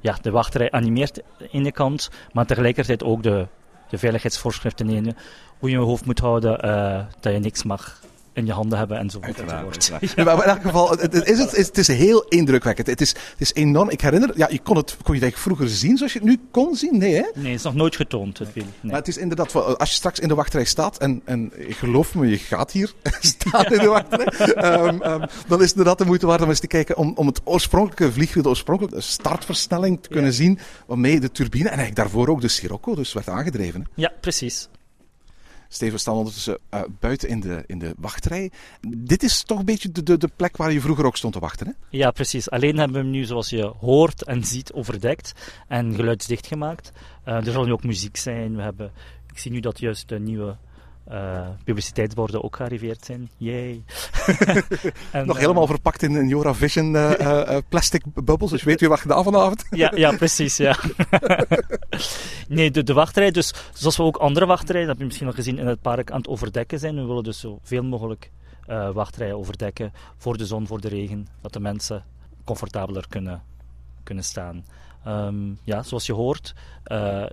ja, 0.00 0.18
de 0.22 0.30
wachterij 0.30 0.70
animeert 0.70 1.22
in 1.50 1.62
de 1.62 1.72
kant, 1.72 2.10
maar 2.32 2.46
tegelijkertijd 2.46 3.02
ook 3.02 3.22
de, 3.22 3.46
de 3.88 3.98
veiligheidsvoorschriften 3.98 4.86
nemen. 4.86 5.16
Hoe 5.58 5.70
je 5.70 5.78
je 5.78 5.82
hoofd 5.82 6.04
moet 6.04 6.18
houden, 6.18 6.66
uh, 6.66 7.04
dat 7.20 7.32
je 7.32 7.38
niks 7.38 7.62
mag 7.62 8.00
in 8.38 8.46
je 8.46 8.52
handen 8.52 8.78
hebben 8.78 8.98
en 8.98 9.10
zo 9.10 9.20
enzovoort. 9.20 9.90
Ja. 10.16 10.24
Maar 10.24 10.34
in 10.34 10.50
elk 10.50 10.62
geval, 10.62 10.90
het, 10.90 11.00
het, 11.00 11.28
is, 11.28 11.38
het, 11.38 11.56
het 11.56 11.78
is 11.78 11.88
heel 11.88 12.22
indrukwekkend. 12.22 12.86
Het 12.86 13.00
is, 13.00 13.08
het 13.08 13.40
is 13.40 13.54
enorm. 13.54 13.90
Ik 13.90 14.00
herinner, 14.00 14.30
ja, 14.34 14.48
je 14.50 14.58
kon 14.58 14.76
het, 14.76 14.96
kon 15.02 15.18
je 15.18 15.24
het 15.24 15.38
vroeger 15.38 15.68
zien 15.68 15.96
zoals 15.96 16.12
je 16.12 16.18
het 16.18 16.28
nu 16.28 16.38
kon 16.50 16.76
zien? 16.76 16.98
Nee, 16.98 17.14
hè? 17.14 17.22
Nee, 17.34 17.46
het 17.46 17.54
is 17.58 17.62
nog 17.62 17.74
nooit 17.74 17.96
getoond. 17.96 18.38
Het 18.38 18.54
nee. 18.54 18.64
Maar 18.82 18.94
het 18.94 19.08
is 19.08 19.16
inderdaad, 19.16 19.78
als 19.78 19.88
je 19.88 19.94
straks 19.94 20.18
in 20.18 20.28
de 20.28 20.34
wachtrij 20.34 20.64
staat, 20.64 20.98
en, 20.98 21.22
en 21.24 21.52
geloof 21.68 22.14
me, 22.14 22.28
je 22.28 22.38
gaat 22.38 22.72
hier 22.72 22.92
staan 23.20 23.64
in 23.64 23.78
de 23.78 23.86
wachtrij, 23.86 24.76
um, 24.78 25.02
um, 25.02 25.20
dan 25.48 25.58
is 25.58 25.68
het 25.68 25.70
inderdaad 25.70 25.98
de 25.98 26.04
moeite 26.04 26.26
waard 26.26 26.42
om 26.42 26.48
eens 26.48 26.60
te 26.60 26.66
kijken 26.66 26.96
om, 26.96 27.12
om 27.14 27.26
het 27.26 27.40
oorspronkelijke 27.44 28.12
vliegwiel, 28.12 28.42
de 28.42 28.48
oorspronkelijke 28.48 29.00
startversnelling 29.00 30.02
te 30.02 30.08
kunnen 30.08 30.30
ja. 30.30 30.36
zien, 30.36 30.58
waarmee 30.86 31.20
de 31.20 31.30
turbine 31.30 31.68
en 31.68 31.78
eigenlijk 31.78 31.96
daarvoor 31.96 32.28
ook 32.28 32.40
de 32.40 32.48
Sirocco 32.48 32.94
dus 32.94 33.12
werd 33.12 33.28
aangedreven. 33.28 33.80
Hè? 33.80 33.86
Ja, 33.94 34.12
precies. 34.20 34.68
Steven, 35.68 35.98
staan 36.00 36.14
ondertussen 36.14 36.58
uh, 36.74 36.80
buiten 37.00 37.28
in 37.28 37.40
de, 37.40 37.64
in 37.66 37.78
de 37.78 37.94
wachtrij. 37.98 38.50
Dit 38.96 39.22
is 39.22 39.42
toch 39.42 39.58
een 39.58 39.64
beetje 39.64 39.92
de, 39.92 40.18
de, 40.18 40.30
plek 40.36 40.56
waar 40.56 40.72
je 40.72 40.80
vroeger 40.80 41.06
ook 41.06 41.16
stond 41.16 41.32
te 41.32 41.38
wachten, 41.38 41.66
hè? 41.66 41.72
Ja, 41.90 42.10
precies. 42.10 42.50
Alleen 42.50 42.78
hebben 42.78 42.96
we 42.96 43.02
hem 43.02 43.10
nu, 43.10 43.24
zoals 43.24 43.50
je 43.50 43.72
hoort 43.80 44.24
en 44.24 44.44
ziet, 44.44 44.72
overdekt 44.72 45.32
en 45.68 45.94
geluidsdicht 45.94 46.46
gemaakt. 46.46 46.92
Uh, 47.26 47.34
er 47.34 47.52
zal 47.52 47.64
nu 47.64 47.72
ook 47.72 47.84
muziek 47.84 48.16
zijn. 48.16 48.56
We 48.56 48.62
hebben, 48.62 48.92
ik 49.32 49.38
zie 49.38 49.50
nu 49.50 49.60
dat 49.60 49.78
juist 49.78 50.08
de 50.08 50.18
nieuwe 50.18 50.56
eh, 51.08 51.48
publiciteitsborden 51.64 52.44
ook 52.44 52.56
gearriveerd 52.56 53.04
zijn. 53.04 53.30
Yay! 53.36 53.82
En, 55.10 55.26
Nog 55.26 55.36
eh, 55.36 55.42
helemaal 55.42 55.66
verpakt 55.66 56.02
in 56.02 56.14
een 56.14 56.28
Jora 56.28 56.54
Vision 56.54 56.96
eh, 56.96 57.58
plastic 57.68 58.02
bubbels. 58.14 58.50
Dus 58.50 58.62
weet 58.62 58.80
u 58.80 58.88
wat 58.88 59.00
gedaan 59.00 59.24
vanavond? 59.24 59.64
Ja, 59.70 59.92
ja, 59.94 60.16
precies, 60.24 60.56
ja. 60.56 60.76
nee, 62.48 62.70
de, 62.70 62.82
de 62.82 62.92
wachtrij, 62.92 63.30
dus 63.30 63.54
zoals 63.72 63.96
we 63.96 64.02
ook 64.02 64.16
andere 64.16 64.46
wachtrijen, 64.46 64.80
dat 64.80 64.88
heb 64.88 64.98
je 64.98 65.04
misschien 65.04 65.26
nog 65.26 65.34
gezien, 65.34 65.58
in 65.58 65.66
het 65.66 65.80
park 65.80 66.10
aan 66.10 66.18
het 66.18 66.28
overdekken 66.28 66.78
zijn. 66.78 66.94
We 66.94 67.04
willen 67.04 67.24
dus 67.24 67.40
zoveel 67.40 67.82
mogelijk 67.82 68.30
wachtrijen 68.92 69.36
overdekken 69.36 69.92
voor 70.16 70.36
de 70.36 70.46
zon, 70.46 70.66
voor 70.66 70.80
de 70.80 70.88
regen, 70.88 71.26
dat 71.40 71.52
de 71.52 71.60
mensen 71.60 72.04
comfortabeler 72.44 73.08
kunnen, 73.08 73.42
kunnen 74.02 74.24
staan. 74.24 74.64
Ehm, 75.04 75.52
ja, 75.64 75.82
zoals 75.82 76.06
je 76.06 76.12
hoort, 76.12 76.54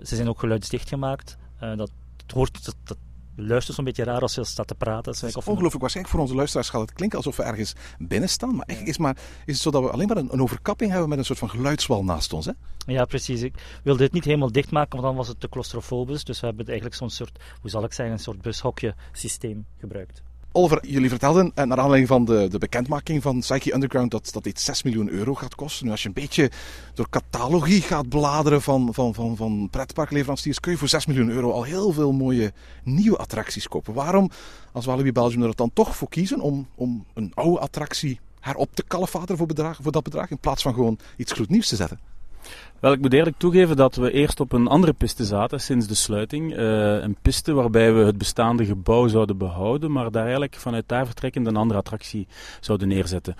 ze 0.02 0.16
zijn 0.16 0.28
ook 0.28 0.38
geluidsdicht 0.38 0.88
gemaakt. 0.88 1.36
Dat, 1.58 1.90
het 2.16 2.32
hoort, 2.32 2.64
dat, 2.64 2.76
dat 2.84 2.96
luistert 3.36 3.76
zo'n 3.76 3.84
beetje 3.84 4.04
raar 4.04 4.20
als 4.20 4.34
je 4.34 4.44
staat 4.44 4.66
te 4.66 4.74
praten. 4.74 5.12
Dat 5.12 5.22
is 5.22 5.36
Of- 5.36 5.48
ongelooflijk. 5.48 5.80
Waarschijnlijk 5.80 6.14
voor 6.14 6.24
onze 6.24 6.36
luisteraars 6.36 6.68
gaat 6.68 6.80
het 6.80 6.92
klinken 6.92 7.18
alsof 7.18 7.36
we 7.36 7.42
ergens 7.42 7.74
binnen 7.98 8.28
staan. 8.28 8.56
Maar 8.56 8.66
eigenlijk 8.66 8.98
is, 8.98 9.02
maar, 9.04 9.16
is 9.46 9.52
het 9.54 9.62
zo 9.62 9.70
dat 9.70 9.82
we 9.82 9.90
alleen 9.90 10.06
maar 10.06 10.16
een, 10.16 10.32
een 10.32 10.42
overkapping 10.42 10.90
hebben 10.90 11.08
met 11.08 11.18
een 11.18 11.24
soort 11.24 11.38
van 11.38 11.50
geluidswal 11.50 12.04
naast 12.04 12.32
ons. 12.32 12.46
Hè? 12.46 12.52
Ja, 12.86 13.04
precies. 13.04 13.42
Ik 13.42 13.54
wilde 13.82 14.02
het 14.02 14.12
niet 14.12 14.24
helemaal 14.24 14.52
dichtmaken, 14.52 14.90
want 14.90 15.02
dan 15.02 15.16
was 15.16 15.28
het 15.28 15.40
te 15.40 15.48
claustrofobisch. 15.48 16.24
Dus 16.24 16.40
we 16.40 16.46
hebben 16.46 16.66
eigenlijk 16.66 16.96
zo'n 16.96 17.10
soort, 17.10 17.38
hoe 17.60 17.70
zal 17.70 17.84
ik 17.84 17.92
zeggen, 17.92 18.14
een 18.14 18.20
soort 18.22 18.40
bushokje 18.42 18.94
systeem 19.12 19.66
gebruikt. 19.78 20.22
Oliver, 20.56 20.86
jullie 20.86 21.08
vertelden, 21.08 21.52
eh, 21.54 21.64
naar 21.64 21.78
aanleiding 21.78 22.08
van 22.08 22.24
de, 22.24 22.48
de 22.48 22.58
bekendmaking 22.58 23.22
van 23.22 23.40
Psyche 23.40 23.74
Underground, 23.74 24.10
dat, 24.10 24.30
dat 24.32 24.44
dit 24.44 24.60
6 24.60 24.82
miljoen 24.82 25.10
euro 25.10 25.34
gaat 25.34 25.54
kosten. 25.54 25.84
Nu, 25.84 25.90
als 25.90 26.02
je 26.02 26.08
een 26.08 26.14
beetje 26.14 26.50
door 26.94 27.08
catalogie 27.10 27.80
gaat 27.80 28.08
bladeren 28.08 28.62
van, 28.62 28.94
van, 28.94 29.14
van, 29.14 29.36
van 29.36 29.68
pretparkleveranciers, 29.70 30.60
kun 30.60 30.72
je 30.72 30.78
voor 30.78 30.88
6 30.88 31.06
miljoen 31.06 31.30
euro 31.30 31.50
al 31.50 31.62
heel 31.62 31.92
veel 31.92 32.12
mooie 32.12 32.52
nieuwe 32.82 33.16
attracties 33.16 33.68
kopen. 33.68 33.94
Waarom, 33.94 34.30
als 34.72 34.84
Walibi 34.84 35.12
Belgium 35.12 35.42
er 35.42 35.54
dan 35.54 35.70
toch 35.72 35.96
voor 35.96 36.08
kiezen 36.08 36.40
om, 36.40 36.68
om 36.74 37.04
een 37.14 37.32
oude 37.34 37.58
attractie 37.58 38.20
herop 38.40 38.74
te 38.74 38.82
kalfateren 38.82 39.36
voor, 39.36 39.74
voor 39.80 39.92
dat 39.92 40.02
bedrag, 40.02 40.30
in 40.30 40.38
plaats 40.38 40.62
van 40.62 40.74
gewoon 40.74 40.98
iets 41.16 41.32
gloednieuws 41.32 41.68
te 41.68 41.76
zetten? 41.76 42.15
Wel, 42.80 42.92
ik 42.92 43.00
moet 43.00 43.12
eerlijk 43.12 43.38
toegeven 43.38 43.76
dat 43.76 43.96
we 43.96 44.12
eerst 44.12 44.40
op 44.40 44.52
een 44.52 44.66
andere 44.66 44.92
piste 44.92 45.24
zaten 45.24 45.60
sinds 45.60 45.86
de 45.86 45.94
sluiting. 45.94 46.54
Eh, 46.54 47.02
een 47.02 47.16
piste 47.22 47.52
waarbij 47.52 47.94
we 47.94 48.04
het 48.04 48.18
bestaande 48.18 48.64
gebouw 48.64 49.06
zouden 49.06 49.38
behouden, 49.38 49.92
maar 49.92 50.10
daar 50.10 50.22
eigenlijk 50.22 50.54
vanuit 50.54 50.84
daar 50.86 51.06
vertrekkend 51.06 51.46
een 51.46 51.56
andere 51.56 51.78
attractie 51.80 52.26
zouden 52.60 52.88
neerzetten. 52.88 53.34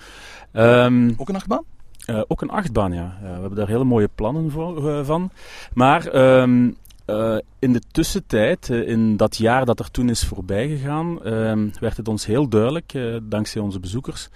Ehm, 0.51 1.11
Ook 1.17 1.29
een 1.29 1.35
achtbaan? 1.35 1.63
eh, 2.07 2.21
ook 2.27 2.41
een 2.41 2.49
achtbaan, 2.49 2.93
ja. 2.93 3.17
We 3.21 3.27
hebben 3.27 3.55
daar 3.55 3.67
hele 3.67 3.83
mooie 3.83 4.09
plannen 4.15 4.51
voor, 4.51 4.89
eh, 4.89 5.05
van. 5.05 5.31
Maar 5.73 6.07
ehm, 6.07 6.71
eh, 7.05 7.37
in 7.59 7.73
de 7.73 7.81
tussentijd, 7.91 8.69
in 8.69 9.17
dat 9.17 9.37
jaar 9.37 9.65
dat 9.65 9.79
er 9.79 9.91
toen 9.91 10.09
is 10.09 10.25
voorbijgegaan, 10.25 11.23
ehm, 11.23 11.69
werd 11.79 11.97
het 11.97 12.07
ons 12.07 12.25
heel 12.25 12.49
duidelijk, 12.49 12.93
dankzij 13.23 13.61
onze 13.61 13.79
bezoekers, 13.79 14.29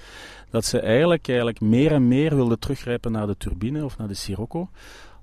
dat 0.52 0.66
ze 0.66 0.80
eigenlijk, 0.80 1.28
eigenlijk 1.28 1.62
meer 1.62 1.92
en 1.92 2.08
meer 2.08 2.36
wilden 2.36 2.60
teruggrijpen 2.60 3.12
naar 3.12 3.28
de 3.28 3.38
turbine 3.38 3.86
of 3.86 3.98
naar 3.98 4.08
de 4.08 4.14
Sirocco 4.14 4.70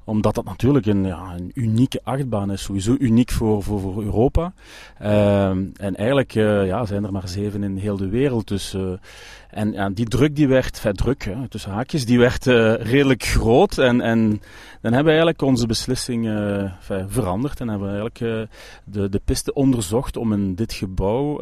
omdat 0.09 0.35
dat 0.35 0.45
natuurlijk 0.45 0.87
een, 0.87 1.05
ja, 1.05 1.35
een 1.37 1.51
unieke 1.55 2.01
achtbaan 2.05 2.53
is, 2.53 2.63
sowieso 2.63 2.97
uniek 2.99 3.31
voor, 3.31 3.63
voor, 3.63 4.03
Europa. 4.03 4.53
Ehm, 4.99 5.65
en 5.77 5.97
eigenlijk 5.97 6.35
eh, 6.35 6.67
ja, 6.67 6.85
zijn 6.85 7.05
er 7.05 7.13
maar 7.13 7.29
zeven 7.29 7.63
in 7.63 7.77
heel 7.77 7.97
de 7.97 8.09
wereld. 8.09 8.49
Dus, 8.49 8.75
eh, 8.75 8.93
en, 9.51 9.75
en 9.75 9.95
die 9.95 10.09
druk 10.09 10.37
die 10.37 10.49
werd, 10.49 10.83
druk, 10.93 11.25
hè, 11.25 11.49
tussen 11.49 11.71
haakjes, 11.71 12.07
die 12.07 12.19
werd 12.19 12.47
eh, 12.47 12.75
redelijk 12.75 13.23
groot. 13.23 13.79
En, 13.79 14.01
en 14.01 14.29
dan 14.81 14.93
hebben 14.93 15.05
we 15.05 15.19
eigenlijk 15.19 15.43
onze 15.43 15.67
beslissing 15.67 16.25
veranderd. 17.09 17.61
En 17.61 17.69
hebben 17.69 17.89
we 17.89 17.99
eigenlijk 17.99 18.49
de, 18.85 19.09
de 19.09 19.21
piste 19.25 19.53
onderzocht 19.53 20.17
om 20.17 20.33
in 20.33 20.55
dit 20.55 20.73
gebouw 20.73 21.41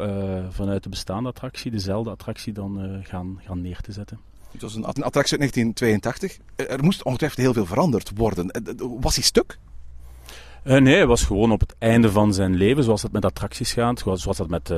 vanuit 0.49 0.83
de 0.83 0.89
bestaande 0.89 1.29
attractie 1.29 1.71
dezelfde 1.71 2.09
attractie 2.09 2.53
dan 2.53 3.01
gaan, 3.03 3.39
gaan 3.43 3.61
neer 3.61 3.81
te 3.81 3.91
zetten. 3.91 4.19
Het 4.57 4.65
was 4.65 4.75
een 4.75 4.85
at- 4.85 4.97
een 4.97 5.03
attractie 5.03 5.39
uit 5.39 5.53
1982. 5.53 6.37
Eh, 6.55 6.71
Er 6.77 6.83
moest 6.83 7.03
ongetwijfeld 7.03 7.41
heel 7.41 7.53
veel 7.53 7.65
veranderd 7.65 8.11
worden. 8.15 8.51
Eh, 8.51 8.61
Was 8.99 9.15
hij 9.15 9.23
stuk? 9.23 9.57
Eh, 10.63 10.77
nee, 10.81 10.95
hij 10.95 11.07
was 11.07 11.23
gewoon 11.23 11.51
op 11.51 11.59
het 11.59 11.75
einde 11.77 12.11
van 12.11 12.33
zijn 12.33 12.55
leven, 12.55 12.83
zoals 12.83 13.01
het 13.01 13.11
met 13.11 13.25
attracties 13.25 13.73
gaat, 13.73 13.99
zoals 13.99 14.37
dat 14.37 14.49
met 14.49 14.73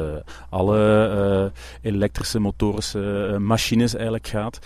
alle 0.50 1.52
elektrische, 1.82 2.40
motorische 2.40 3.36
machines 3.40 3.94
eigenlijk 3.94 4.28
gaat. 4.28 4.60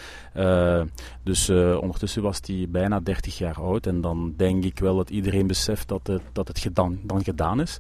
Dus 1.24 1.50
ondertussen 1.50 2.22
was 2.22 2.40
hij 2.46 2.66
bijna 2.70 3.00
30 3.00 3.38
jaar 3.38 3.56
oud 3.56 3.86
en 3.86 4.02
dan 4.02 4.34
denk 4.38 4.64
ik 4.64 4.80
wel 4.80 4.96
dat 4.96 5.10
iedereen 5.10 5.48
beseft 5.48 5.88
dat 5.88 6.08
het, 6.08 6.22
dat 6.34 6.48
het 6.48 6.60
gedaan, 6.60 7.00
dan 7.04 7.24
gedaan 7.24 7.62
is. 7.62 7.80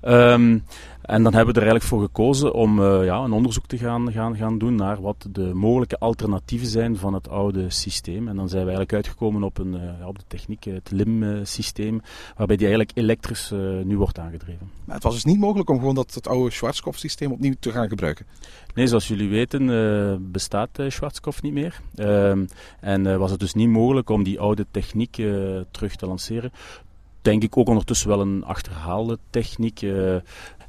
Ehm, 0.00 0.58
en 1.02 1.22
dan 1.22 1.34
hebben 1.34 1.54
we 1.54 1.60
er 1.60 1.66
eigenlijk 1.66 1.84
voor 1.84 2.02
gekozen 2.02 2.54
om 2.54 2.82
eh, 2.82 3.04
ja, 3.04 3.16
een 3.16 3.32
onderzoek 3.32 3.66
te 3.66 3.78
gaan, 3.78 4.12
gaan, 4.12 4.36
gaan 4.36 4.58
doen 4.58 4.74
naar 4.74 5.00
wat 5.00 5.26
de 5.30 5.54
mogelijke 5.54 5.98
alternatieven 5.98 6.68
zijn 6.68 6.96
van 6.96 7.14
het 7.14 7.28
oude 7.28 7.70
systeem. 7.70 8.28
En 8.28 8.36
dan 8.36 8.48
zijn 8.48 8.64
we 8.64 8.72
eigenlijk 8.72 8.92
uitgekomen 8.92 9.42
op, 9.42 9.58
een, 9.58 9.74
eh, 9.74 10.06
op 10.06 10.18
de 10.18 10.24
techniek, 10.28 10.66
eh, 10.66 10.74
het 10.74 10.90
LIM-systeem, 10.90 12.00
waarbij 12.36 12.56
die 12.56 12.66
eigenlijk 12.66 12.98
elektrisch 12.98 13.50
nu 13.84 13.96
wordt 13.96 14.18
aangedreven. 14.18 14.70
Maar 14.84 14.94
het 14.94 15.04
was 15.04 15.14
dus 15.14 15.24
niet 15.24 15.38
mogelijk 15.38 15.70
om 15.70 15.78
gewoon 15.78 15.94
dat, 15.94 16.14
het 16.14 16.28
oude 16.28 16.50
Schwarzkopf-systeem 16.50 17.32
opnieuw 17.32 17.54
te 17.60 17.70
gaan 17.70 17.88
gebruiken. 17.88 18.26
Nee, 18.74 18.86
zoals 18.86 19.08
jullie 19.08 19.28
weten 19.28 20.32
bestaat 20.32 20.70
Schwarzkopf 20.88 21.42
niet 21.42 21.52
meer. 21.52 21.80
Ehm, 21.94 22.46
en 22.80 23.18
was 23.18 23.30
het 23.30 23.40
dus 23.40 23.54
niet 23.54 23.68
mogelijk 23.68 24.10
om 24.10 24.22
die 24.22 24.40
oude 24.40 24.66
techniek 24.70 25.12
terug 25.70 25.96
te 25.96 26.06
lanceren. 26.06 26.52
Denk 27.22 27.42
ik 27.42 27.56
ook 27.56 27.68
ondertussen 27.68 28.08
wel 28.08 28.20
een 28.20 28.44
achterhaalde 28.44 29.18
techniek. 29.30 29.80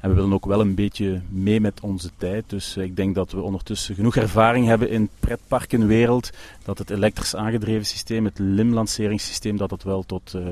En 0.04 0.10
we 0.10 0.16
willen 0.16 0.32
ook 0.32 0.46
wel 0.46 0.60
een 0.60 0.74
beetje 0.74 1.20
mee 1.28 1.60
met 1.60 1.80
onze 1.80 2.10
tijd. 2.16 2.44
Dus 2.46 2.76
eh, 2.76 2.84
ik 2.84 2.96
denk 2.96 3.14
dat 3.14 3.32
we 3.32 3.40
ondertussen 3.40 3.94
genoeg 3.94 4.16
ervaring 4.16 4.66
hebben 4.66 4.90
in 4.90 5.08
pretparkenwereld. 5.20 6.30
Dat 6.64 6.78
het 6.78 6.90
elektrisch 6.90 7.36
aangedreven 7.36 7.86
systeem, 7.86 8.24
het 8.24 8.38
LIM-lanceringssysteem, 8.38 9.56
dat 9.56 9.70
het 9.70 9.82
wel 9.82 10.02
tot 10.02 10.34
eh, 10.34 10.42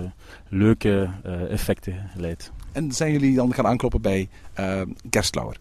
leuke 0.48 1.08
eh, 1.22 1.50
effecten 1.50 2.10
leidt. 2.16 2.52
En 2.72 2.92
zijn 2.92 3.12
jullie 3.12 3.34
dan 3.34 3.54
gaan 3.54 3.66
aankloppen 3.66 4.00
bij 4.00 4.28
eh 4.52 4.80
Gerstlauer? 5.10 5.56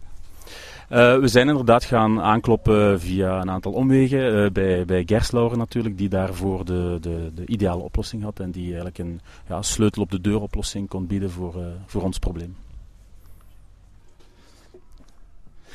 Uh, 0.90 1.18
we 1.18 1.28
zijn 1.28 1.48
inderdaad 1.48 1.84
gaan 1.84 2.20
aankloppen 2.20 3.00
via 3.00 3.40
een 3.40 3.50
aantal 3.50 3.72
omwegen. 3.72 4.34
Uh, 4.34 4.50
bij, 4.50 4.84
bij 4.84 5.02
Gerslauer 5.06 5.56
natuurlijk, 5.56 5.98
die 5.98 6.08
daarvoor 6.08 6.64
de, 6.64 6.98
de, 7.00 7.30
de 7.34 7.46
ideale 7.46 7.82
oplossing 7.82 8.22
had. 8.22 8.40
En 8.40 8.50
die 8.50 8.64
eigenlijk 8.64 8.98
een 8.98 9.20
ja, 9.48 9.62
sleutel 9.62 10.02
op 10.02 10.10
de 10.10 10.20
deur 10.20 10.40
oplossing 10.40 10.88
kon 10.88 11.06
bieden 11.06 11.30
voor, 11.30 11.54
uh, 11.56 11.66
voor 11.86 12.02
ons 12.02 12.18
probleem. 12.18 12.56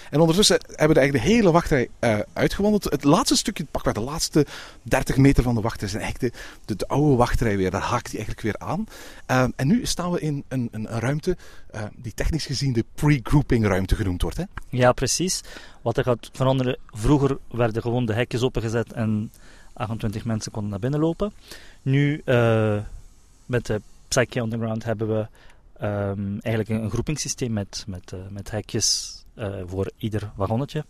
En 0.10 0.20
ondertussen 0.20 0.60
hebben 0.66 0.96
we 0.96 1.02
eigenlijk 1.02 1.24
de 1.24 1.34
hele 1.34 1.52
wachtrij 1.52 1.90
uh, 2.00 2.20
uitgewandeld. 2.34 2.84
Het 2.84 3.04
laatste 3.04 3.38
stukje, 3.38 3.66
pak 3.72 3.94
de 3.94 4.00
laatste 4.00 4.46
30 4.82 5.18
meter 5.18 5.44
van 5.44 5.56
de 5.56 5.62
wachtrij, 5.62 5.90
zijn 5.90 6.02
eigenlijk 6.02 6.34
de, 6.34 6.40
de, 6.66 6.76
de, 6.76 6.88
oude 6.88 7.16
wachtrij 7.16 7.58
weer. 7.58 7.72
Daar 7.72 7.82
haakt 7.82 8.06
die 8.06 8.20
eigenlijk 8.20 8.42
weer 8.42 8.68
aan. 8.68 8.86
Uh, 9.32 9.44
en 9.56 9.68
nu 9.68 9.86
staan 9.86 10.12
we 10.12 10.20
in 10.20 10.44
een, 10.48 10.68
een, 10.72 10.86
een 10.88 11.00
ruimte 11.00 11.38
uh, 11.76 11.82
die 11.96 12.14
technisch 12.14 12.46
gezien 12.46 12.74
de 12.74 12.86
pre-grouping 12.96 13.66
ruimte 13.66 13.96
genoemd 13.96 14.22
wordt. 14.22 14.38
Hè? 14.38 14.44
Ja, 14.70 14.92
precies. 14.92 15.42
Wat 15.82 15.98
er 15.98 16.04
gaat 16.04 16.30
veranderen, 16.34 16.78
vroeger 16.92 17.38
werden 17.52 17.82
gewoon 17.82 18.06
de 18.06 18.14
hekjes 18.14 18.42
opengezet 18.42 18.94
en 18.94 19.32
28 19.74 20.26
mensen 20.26 20.52
konden 20.52 20.72
naar 20.72 20.80
binnen 20.80 21.00
lopen. 21.00 21.34
Nu, 21.82 22.22
met 23.46 23.66
de 23.66 23.82
Psyche 24.08 24.40
Underground 24.40 24.84
hebben 24.84 25.08
we 25.08 25.28
um, 25.86 26.40
eigenlijk 26.40 26.70
een, 26.70 26.84
een 26.84 26.90
groepingssysteem 26.90 27.54
met, 27.54 27.84
met, 27.88 28.14
met 28.30 28.52
hekjes 28.52 29.18
voor 29.66 29.92
ieder 29.98 30.32
wagonnetje. 30.36 30.86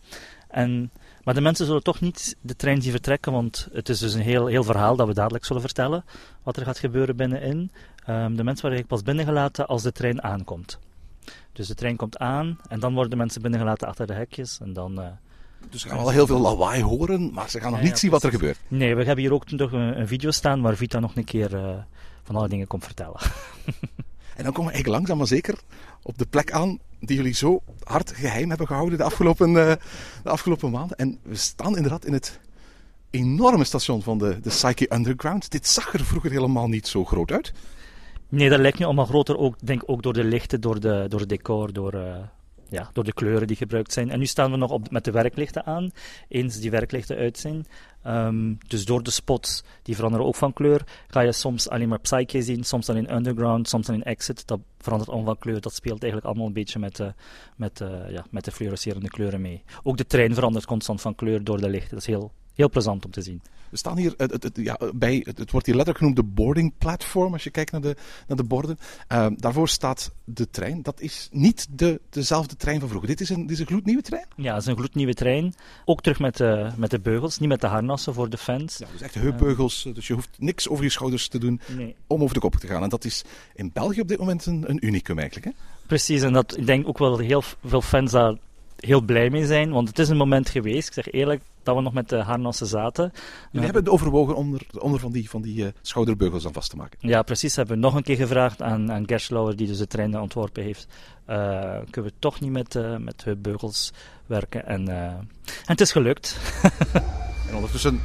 En, 0.47 0.91
maar 1.23 1.33
de 1.33 1.41
mensen 1.41 1.65
zullen 1.65 1.83
toch 1.83 1.99
niet 1.99 2.35
de 2.41 2.55
trein 2.55 2.81
zien 2.81 2.91
vertrekken, 2.91 3.31
want 3.31 3.67
het 3.71 3.89
is 3.89 3.99
dus 3.99 4.13
een 4.13 4.21
heel, 4.21 4.45
heel 4.45 4.63
verhaal 4.63 4.95
dat 4.95 5.07
we 5.07 5.13
dadelijk 5.13 5.45
zullen 5.45 5.61
vertellen. 5.61 6.05
Wat 6.43 6.57
er 6.57 6.65
gaat 6.65 6.79
gebeuren 6.79 7.15
binnenin. 7.15 7.71
Um, 8.09 8.35
de 8.35 8.43
mensen 8.43 8.43
worden 8.43 8.47
eigenlijk 8.63 8.87
pas 8.87 9.03
binnengelaten 9.03 9.67
als 9.67 9.83
de 9.83 9.91
trein 9.91 10.23
aankomt. 10.23 10.79
Dus 11.53 11.67
de 11.67 11.75
trein 11.75 11.95
komt 11.95 12.17
aan 12.17 12.59
en 12.67 12.79
dan 12.79 12.93
worden 12.93 13.09
de 13.09 13.17
mensen 13.17 13.41
binnengelaten 13.41 13.87
achter 13.87 14.07
de 14.07 14.13
hekjes. 14.13 14.59
En 14.59 14.73
dan, 14.73 14.99
uh, 14.99 15.05
dus 15.69 15.81
ze 15.81 15.87
gaan 15.87 15.97
wel 15.97 16.09
heel 16.09 16.27
veel 16.27 16.39
lawaai 16.39 16.83
horen, 16.83 17.33
maar 17.33 17.49
ze 17.49 17.59
gaan 17.59 17.71
nog 17.71 17.79
ja, 17.79 17.85
niet 17.85 17.93
ja, 17.93 17.99
zien 17.99 18.11
wat 18.11 18.23
er 18.23 18.31
gebeurt. 18.31 18.59
Nee, 18.67 18.95
we 18.95 19.03
hebben 19.03 19.23
hier 19.23 19.33
ook 19.33 19.51
nog 19.51 19.71
een, 19.71 19.99
een 19.99 20.07
video 20.07 20.31
staan 20.31 20.61
waar 20.61 20.75
Vita 20.75 20.99
nog 20.99 21.15
een 21.15 21.23
keer 21.23 21.53
uh, 21.53 21.75
van 22.23 22.35
alle 22.35 22.47
dingen 22.47 22.67
komt 22.67 22.83
vertellen. 22.83 23.19
en 24.37 24.43
dan 24.43 24.53
komen 24.53 24.65
we 24.65 24.73
eigenlijk 24.73 24.87
langzaam 24.87 25.17
maar 25.17 25.27
zeker 25.27 25.59
op 26.03 26.17
de 26.17 26.25
plek 26.25 26.51
aan 26.51 26.79
die 26.99 27.15
jullie 27.15 27.33
zo 27.33 27.61
hard 27.83 28.11
geheim 28.15 28.49
hebben 28.49 28.67
gehouden 28.67 28.97
de 28.97 29.03
afgelopen, 29.03 29.49
uh, 29.49 29.73
de 30.23 30.29
afgelopen 30.29 30.71
maanden. 30.71 30.97
En 30.97 31.19
we 31.23 31.35
staan 31.35 31.75
inderdaad 31.75 32.05
in 32.05 32.13
het 32.13 32.39
enorme 33.09 33.63
station 33.63 34.01
van 34.01 34.17
de, 34.17 34.39
de 34.41 34.49
Psyche 34.49 34.93
Underground. 34.93 35.51
Dit 35.51 35.67
zag 35.67 35.93
er 35.93 36.05
vroeger 36.05 36.31
helemaal 36.31 36.67
niet 36.67 36.87
zo 36.87 37.05
groot 37.05 37.31
uit. 37.31 37.53
Nee, 38.29 38.49
dat 38.49 38.59
lijkt 38.59 38.79
nu 38.79 38.85
allemaal 38.85 39.05
groter, 39.05 39.37
ook, 39.37 39.55
denk 39.63 39.83
ook 39.85 40.03
door 40.03 40.13
de 40.13 40.23
lichten, 40.23 40.61
door, 40.61 40.79
de, 40.79 41.05
door 41.09 41.19
het 41.19 41.29
decor, 41.29 41.73
door, 41.73 41.93
uh, 41.93 42.15
ja, 42.69 42.89
door 42.93 43.03
de 43.03 43.13
kleuren 43.13 43.47
die 43.47 43.55
gebruikt 43.55 43.93
zijn. 43.93 44.09
En 44.09 44.19
nu 44.19 44.25
staan 44.25 44.51
we 44.51 44.57
nog 44.57 44.71
op, 44.71 44.91
met 44.91 45.05
de 45.05 45.11
werklichten 45.11 45.65
aan, 45.65 45.91
eens 46.27 46.59
die 46.59 46.71
werklichten 46.71 47.17
uit 47.17 47.37
zijn. 47.37 47.65
Ehm, 48.03 48.53
dus 48.67 48.85
door 48.85 49.03
de 49.03 49.11
spots, 49.11 49.63
die 49.81 49.95
veranderen 49.95 50.25
ook 50.25 50.35
van 50.35 50.53
kleur, 50.53 50.81
ga 51.07 51.19
je 51.19 51.31
soms 51.31 51.69
alleen 51.69 51.89
maar 51.89 51.99
Psyche 51.99 52.41
zien, 52.41 52.63
soms 52.63 52.89
in 52.89 53.13
Underground, 53.15 53.69
soms 53.69 53.89
in 53.89 54.03
Exit. 54.03 54.47
Dat 54.47 54.59
verandert 54.77 55.09
allemaal 55.11 55.33
van 55.33 55.39
kleur. 55.39 55.61
Dat 55.61 55.73
speelt 55.73 56.01
eigenlijk 56.01 56.25
allemaal 56.25 56.47
een 56.47 56.53
beetje 56.53 56.79
met, 56.79 56.95
de 56.95 57.13
met, 57.55 57.83
ja, 58.09 58.25
met 58.29 58.45
de 58.45 58.51
fluorescerende 58.51 59.09
kleuren 59.09 59.41
mee. 59.41 59.63
Ook 59.83 59.97
de 59.97 60.05
trein 60.05 60.33
verandert 60.33 60.65
constant 60.65 61.01
van 61.01 61.15
kleur 61.15 61.43
door 61.43 61.61
de 61.61 61.69
lichten. 61.69 61.89
Dat 61.89 61.99
is 61.99 62.05
heel, 62.05 62.31
heel 62.57 62.69
plezant 62.69 63.05
om 63.05 63.11
te 63.11 63.21
zien. 63.21 63.41
We 63.69 63.77
staan 63.77 63.97
hier 63.97 64.13
het, 64.17 64.43
het, 64.43 64.59
ja, 64.61 64.79
bij, 64.95 65.21
het, 65.25 65.51
wordt 65.51 65.65
hier 65.65 65.75
letterlijk 65.75 65.97
genoemd 65.97 66.15
de 66.15 66.23
boarding 66.23 66.73
platform, 66.77 67.33
als 67.33 67.43
je 67.43 67.49
kijkt 67.49 67.71
naar 67.71 67.81
de, 67.81 67.95
naar 68.27 68.37
de 68.37 68.43
borden. 68.43 68.79
Uh, 69.11 69.27
daarvoor 69.35 69.69
staat 69.69 70.11
de 70.23 70.49
trein. 70.49 70.81
Dat 70.81 71.01
is 71.01 71.29
niet 71.31 71.67
de, 71.71 72.01
dezelfde 72.09 72.55
trein 72.55 72.79
van 72.79 72.87
vroeger. 72.89 73.09
Dit 73.09 73.21
is, 73.21 73.29
een, 73.29 73.41
dit 73.41 73.51
is 73.51 73.59
een 73.59 73.65
gloednieuwe 73.65 74.01
trein? 74.01 74.25
Ja, 74.35 74.53
het 74.53 74.61
is 74.61 74.67
een 74.67 74.77
gloednieuwe 74.77 75.13
trein. 75.13 75.53
Ook 75.85 76.01
terug 76.01 76.19
met 76.19 76.37
de, 76.37 76.71
met 76.75 76.91
de 76.91 76.99
beugels, 76.99 77.37
niet 77.37 77.49
met 77.49 77.61
de 77.61 77.67
harnassen 77.67 78.13
voor 78.13 78.29
de 78.29 78.37
fans. 78.37 78.77
Ja, 78.77 78.87
dus 78.91 79.01
echt 79.01 79.13
heupbeugels. 79.13 79.87
dus 79.93 80.07
je 80.07 80.13
hoeft 80.13 80.29
niks 80.37 80.69
over 80.69 80.83
je 80.83 80.89
schouders 80.89 81.27
te 81.27 81.37
doen 81.37 81.61
nee. 81.75 81.95
om 82.07 82.21
over 82.21 82.33
de 82.33 82.39
kop 82.39 82.55
te 82.55 82.67
gaan. 82.67 82.83
En 82.83 82.89
dat 82.89 83.05
is 83.05 83.23
in 83.55 83.69
België 83.73 84.01
op 84.01 84.07
dit 84.07 84.19
moment 84.19 84.45
een, 84.45 84.69
een 84.69 84.85
unicum 84.85 85.19
eigenlijk. 85.19 85.45
Hè? 85.45 85.63
Precies, 85.87 86.21
en 86.21 86.33
dat, 86.33 86.57
ik 86.57 86.65
denk 86.65 86.87
ook 86.87 86.97
wel 86.97 87.17
heel 87.17 87.43
veel 87.65 87.81
fans 87.81 88.11
daar 88.11 88.35
heel 88.79 89.01
blij 89.01 89.29
mee 89.29 89.45
zijn. 89.45 89.71
Want 89.71 89.87
het 89.87 89.99
is 89.99 90.09
een 90.09 90.17
moment 90.17 90.49
geweest, 90.49 90.87
ik 90.87 90.93
zeg 90.93 91.11
eerlijk, 91.11 91.41
dat 91.67 91.75
we 91.75 91.81
nog 91.81 91.93
met 91.93 92.09
de 92.09 92.15
harnassen 92.15 92.67
zaten. 92.67 93.11
We 93.51 93.59
hebben 93.59 93.83
het 93.83 93.91
overwogen 93.91 94.35
om 94.35 94.53
er, 94.53 94.81
om 94.81 94.93
er 94.93 94.99
van 94.99 95.11
die, 95.11 95.29
van 95.29 95.41
die 95.41 95.63
uh, 95.63 95.67
schouderbeugels 95.81 96.45
aan 96.45 96.53
vast 96.53 96.69
te 96.69 96.75
maken. 96.75 96.97
Ja, 97.01 97.21
precies. 97.21 97.55
Hebben 97.55 97.75
we 97.75 97.81
nog 97.81 97.95
een 97.95 98.03
keer 98.03 98.15
gevraagd 98.15 98.61
aan, 98.61 98.91
aan 98.91 99.07
Gerslauer, 99.07 99.55
die 99.55 99.67
dus 99.67 99.77
de 99.77 99.87
trein 99.87 100.19
ontworpen 100.19 100.63
heeft. 100.63 100.87
Uh, 101.29 101.35
kunnen 101.89 102.11
we 102.11 102.17
toch 102.19 102.39
niet 102.39 102.51
met, 102.51 102.75
uh, 102.75 102.97
met 102.97 103.25
beugels 103.37 103.93
werken? 104.25 104.65
En, 104.65 104.87
en 104.89 105.27
het 105.65 105.81
is 105.81 105.91
gelukt. 105.91 106.39
en 107.49 107.55
ondertussen 107.55 108.01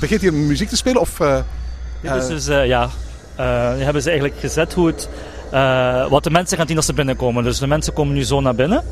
begint 0.00 0.20
hier 0.20 0.34
muziek 0.34 0.68
te 0.68 0.76
spelen? 0.76 1.00
Of, 1.00 1.16
Dit 2.02 2.12
is 2.12 2.26
dus, 2.26 2.46
ja, 2.46 2.90
hebben 3.36 4.02
ze 4.02 4.10
eigenlijk 4.10 4.40
gezet 4.40 4.74
hoe 4.74 4.86
het... 4.86 5.08
wat 6.10 6.24
de 6.24 6.30
mensen 6.30 6.56
gaan 6.56 6.66
zien 6.66 6.76
als 6.76 6.86
ze 6.86 6.92
binnenkomen. 6.92 7.44
Dus 7.44 7.58
de 7.58 7.66
mensen 7.66 7.92
komen 7.92 8.14
nu 8.14 8.24
zo 8.24 8.40
naar 8.40 8.54
binnen 8.54 8.84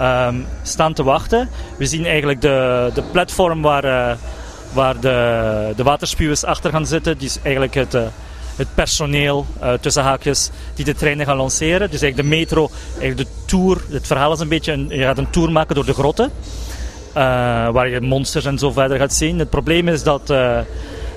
um, 0.00 0.46
staan 0.62 0.92
te 0.92 1.02
wachten. 1.02 1.48
We 1.78 1.86
zien 1.86 2.04
eigenlijk 2.06 2.40
de, 2.40 2.90
de 2.94 3.02
platform 3.02 3.62
waar, 3.62 3.84
uh, 3.84 4.16
waar 4.72 5.00
de, 5.00 5.72
de 5.76 5.82
waterspuwers 5.82 6.44
achter 6.44 6.70
gaan 6.70 6.86
zitten. 6.86 7.18
Die 7.18 7.28
is 7.28 7.38
eigenlijk 7.42 7.74
het, 7.74 7.94
uh, 7.94 8.02
het 8.56 8.68
personeel, 8.74 9.46
uh, 9.62 9.72
tussen 9.72 10.02
haakjes, 10.02 10.50
die 10.74 10.84
de 10.84 10.94
treinen 10.94 11.26
gaan 11.26 11.36
lanceren. 11.36 11.90
Dus 11.90 12.02
eigenlijk 12.02 12.30
de 12.30 12.36
metro, 12.36 12.70
eigenlijk 12.98 13.28
de 13.28 13.34
tour. 13.44 13.80
Het 13.90 14.06
verhaal 14.06 14.32
is 14.32 14.40
een 14.40 14.48
beetje, 14.48 14.86
je 14.88 15.02
gaat 15.02 15.18
een 15.18 15.30
tour 15.30 15.52
maken 15.52 15.74
door 15.74 15.86
de 15.86 15.94
grotten. 15.94 16.30
waar 17.72 17.88
je 17.88 18.00
monsters 18.00 18.44
en 18.44 18.58
zo 18.58 18.70
verder 18.72 18.98
gaat 18.98 19.14
zien. 19.14 19.38
Het 19.38 19.50
probleem 19.50 19.88
is 19.88 20.02
dat 20.02 20.32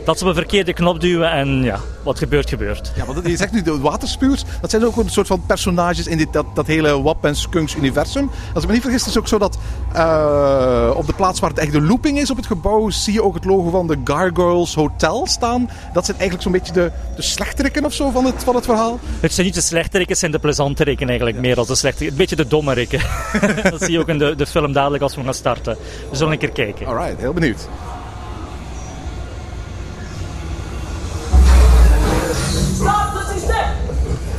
dat 0.08 0.18
ze 0.18 0.24
op 0.24 0.30
een 0.30 0.36
verkeerde 0.36 0.74
knop 0.74 1.00
duwen 1.00 1.32
en 1.32 1.64
ja, 1.64 1.80
wat 2.04 2.18
gebeurt, 2.18 2.50
gebeurt. 2.50 2.92
Ja, 2.96 3.06
want 3.06 3.28
je 3.28 3.38
zegt 3.38 3.52
nu 3.52 3.62
de 3.62 3.80
waterspuwers, 3.80 4.44
dat 4.62 4.70
zijn 4.70 4.86
ook 4.86 4.98
een 4.98 5.10
soort 5.10 5.28
van 5.28 5.44
personages 5.46 6.08
in 6.08 6.18
dit, 6.18 6.34
dat, 6.34 6.46
dat 6.54 6.68
hele 6.68 7.02
WAP 7.02 7.26
en 7.26 7.36
Skunks 7.36 7.76
universum. 7.76 8.30
Als 8.54 8.64
ik 8.64 8.70
me 8.70 8.74
niet 8.74 8.84
vergis, 8.84 9.02
is 9.02 9.08
het 9.08 9.18
ook 9.18 9.28
zo 9.28 9.38
dat 9.38 9.58
uh, 9.96 10.92
op 10.96 11.08
de 11.08 11.14
plaats 11.14 11.40
waar 11.40 11.50
het 11.50 11.60
echt 11.60 11.72
de 11.72 11.82
looping 11.82 12.20
is 12.20 12.32
op 12.32 12.38
het 12.38 12.46
gebouw, 12.46 12.90
zie 12.90 13.14
je 13.14 13.24
ook 13.24 13.34
het 13.34 13.46
logo 13.46 13.70
van 13.70 13.88
de 13.88 13.98
Gargoyles 14.04 14.76
Hotel 14.76 15.28
staan. 15.28 15.70
Dat 15.94 16.06
zijn 16.06 16.18
eigenlijk 16.18 16.44
zo'n 16.44 16.52
beetje 16.52 16.74
de, 16.74 16.92
de 17.16 17.22
slechterikken 17.22 17.86
of 17.86 17.94
zo 17.94 18.10
van 18.10 18.26
het, 18.26 18.44
van 18.44 18.56
het 18.56 18.66
verhaal. 18.66 19.00
Het 19.20 19.34
zijn 19.34 19.46
niet 19.46 19.56
de 19.56 19.62
slechterikken, 19.62 20.10
het 20.10 20.20
zijn 20.20 20.32
de 20.32 20.40
plezanterikken 20.40 21.08
eigenlijk, 21.08 21.38
ja. 21.38 21.44
meer 21.44 21.56
dan 21.56 21.66
de 21.66 21.76
slechterikken. 21.76 22.20
Een 22.20 22.28
beetje 22.28 22.44
de 22.44 22.50
dommerikken. 22.50 23.02
dat 23.72 23.82
zie 23.82 23.92
je 23.92 24.00
ook 24.00 24.10
in 24.10 24.18
de, 24.18 24.36
de 24.36 24.46
film 24.46 24.74
dadelijk 24.74 25.04
als 25.04 25.16
we 25.16 25.24
gaan 25.24 25.34
starten. 25.34 25.78
We 26.10 26.16
zullen 26.16 26.34
een 26.34 26.40
keer 26.40 26.52
kijken. 26.52 26.86
Alright, 26.86 27.20
heel 27.20 27.34
benieuwd. 27.34 27.68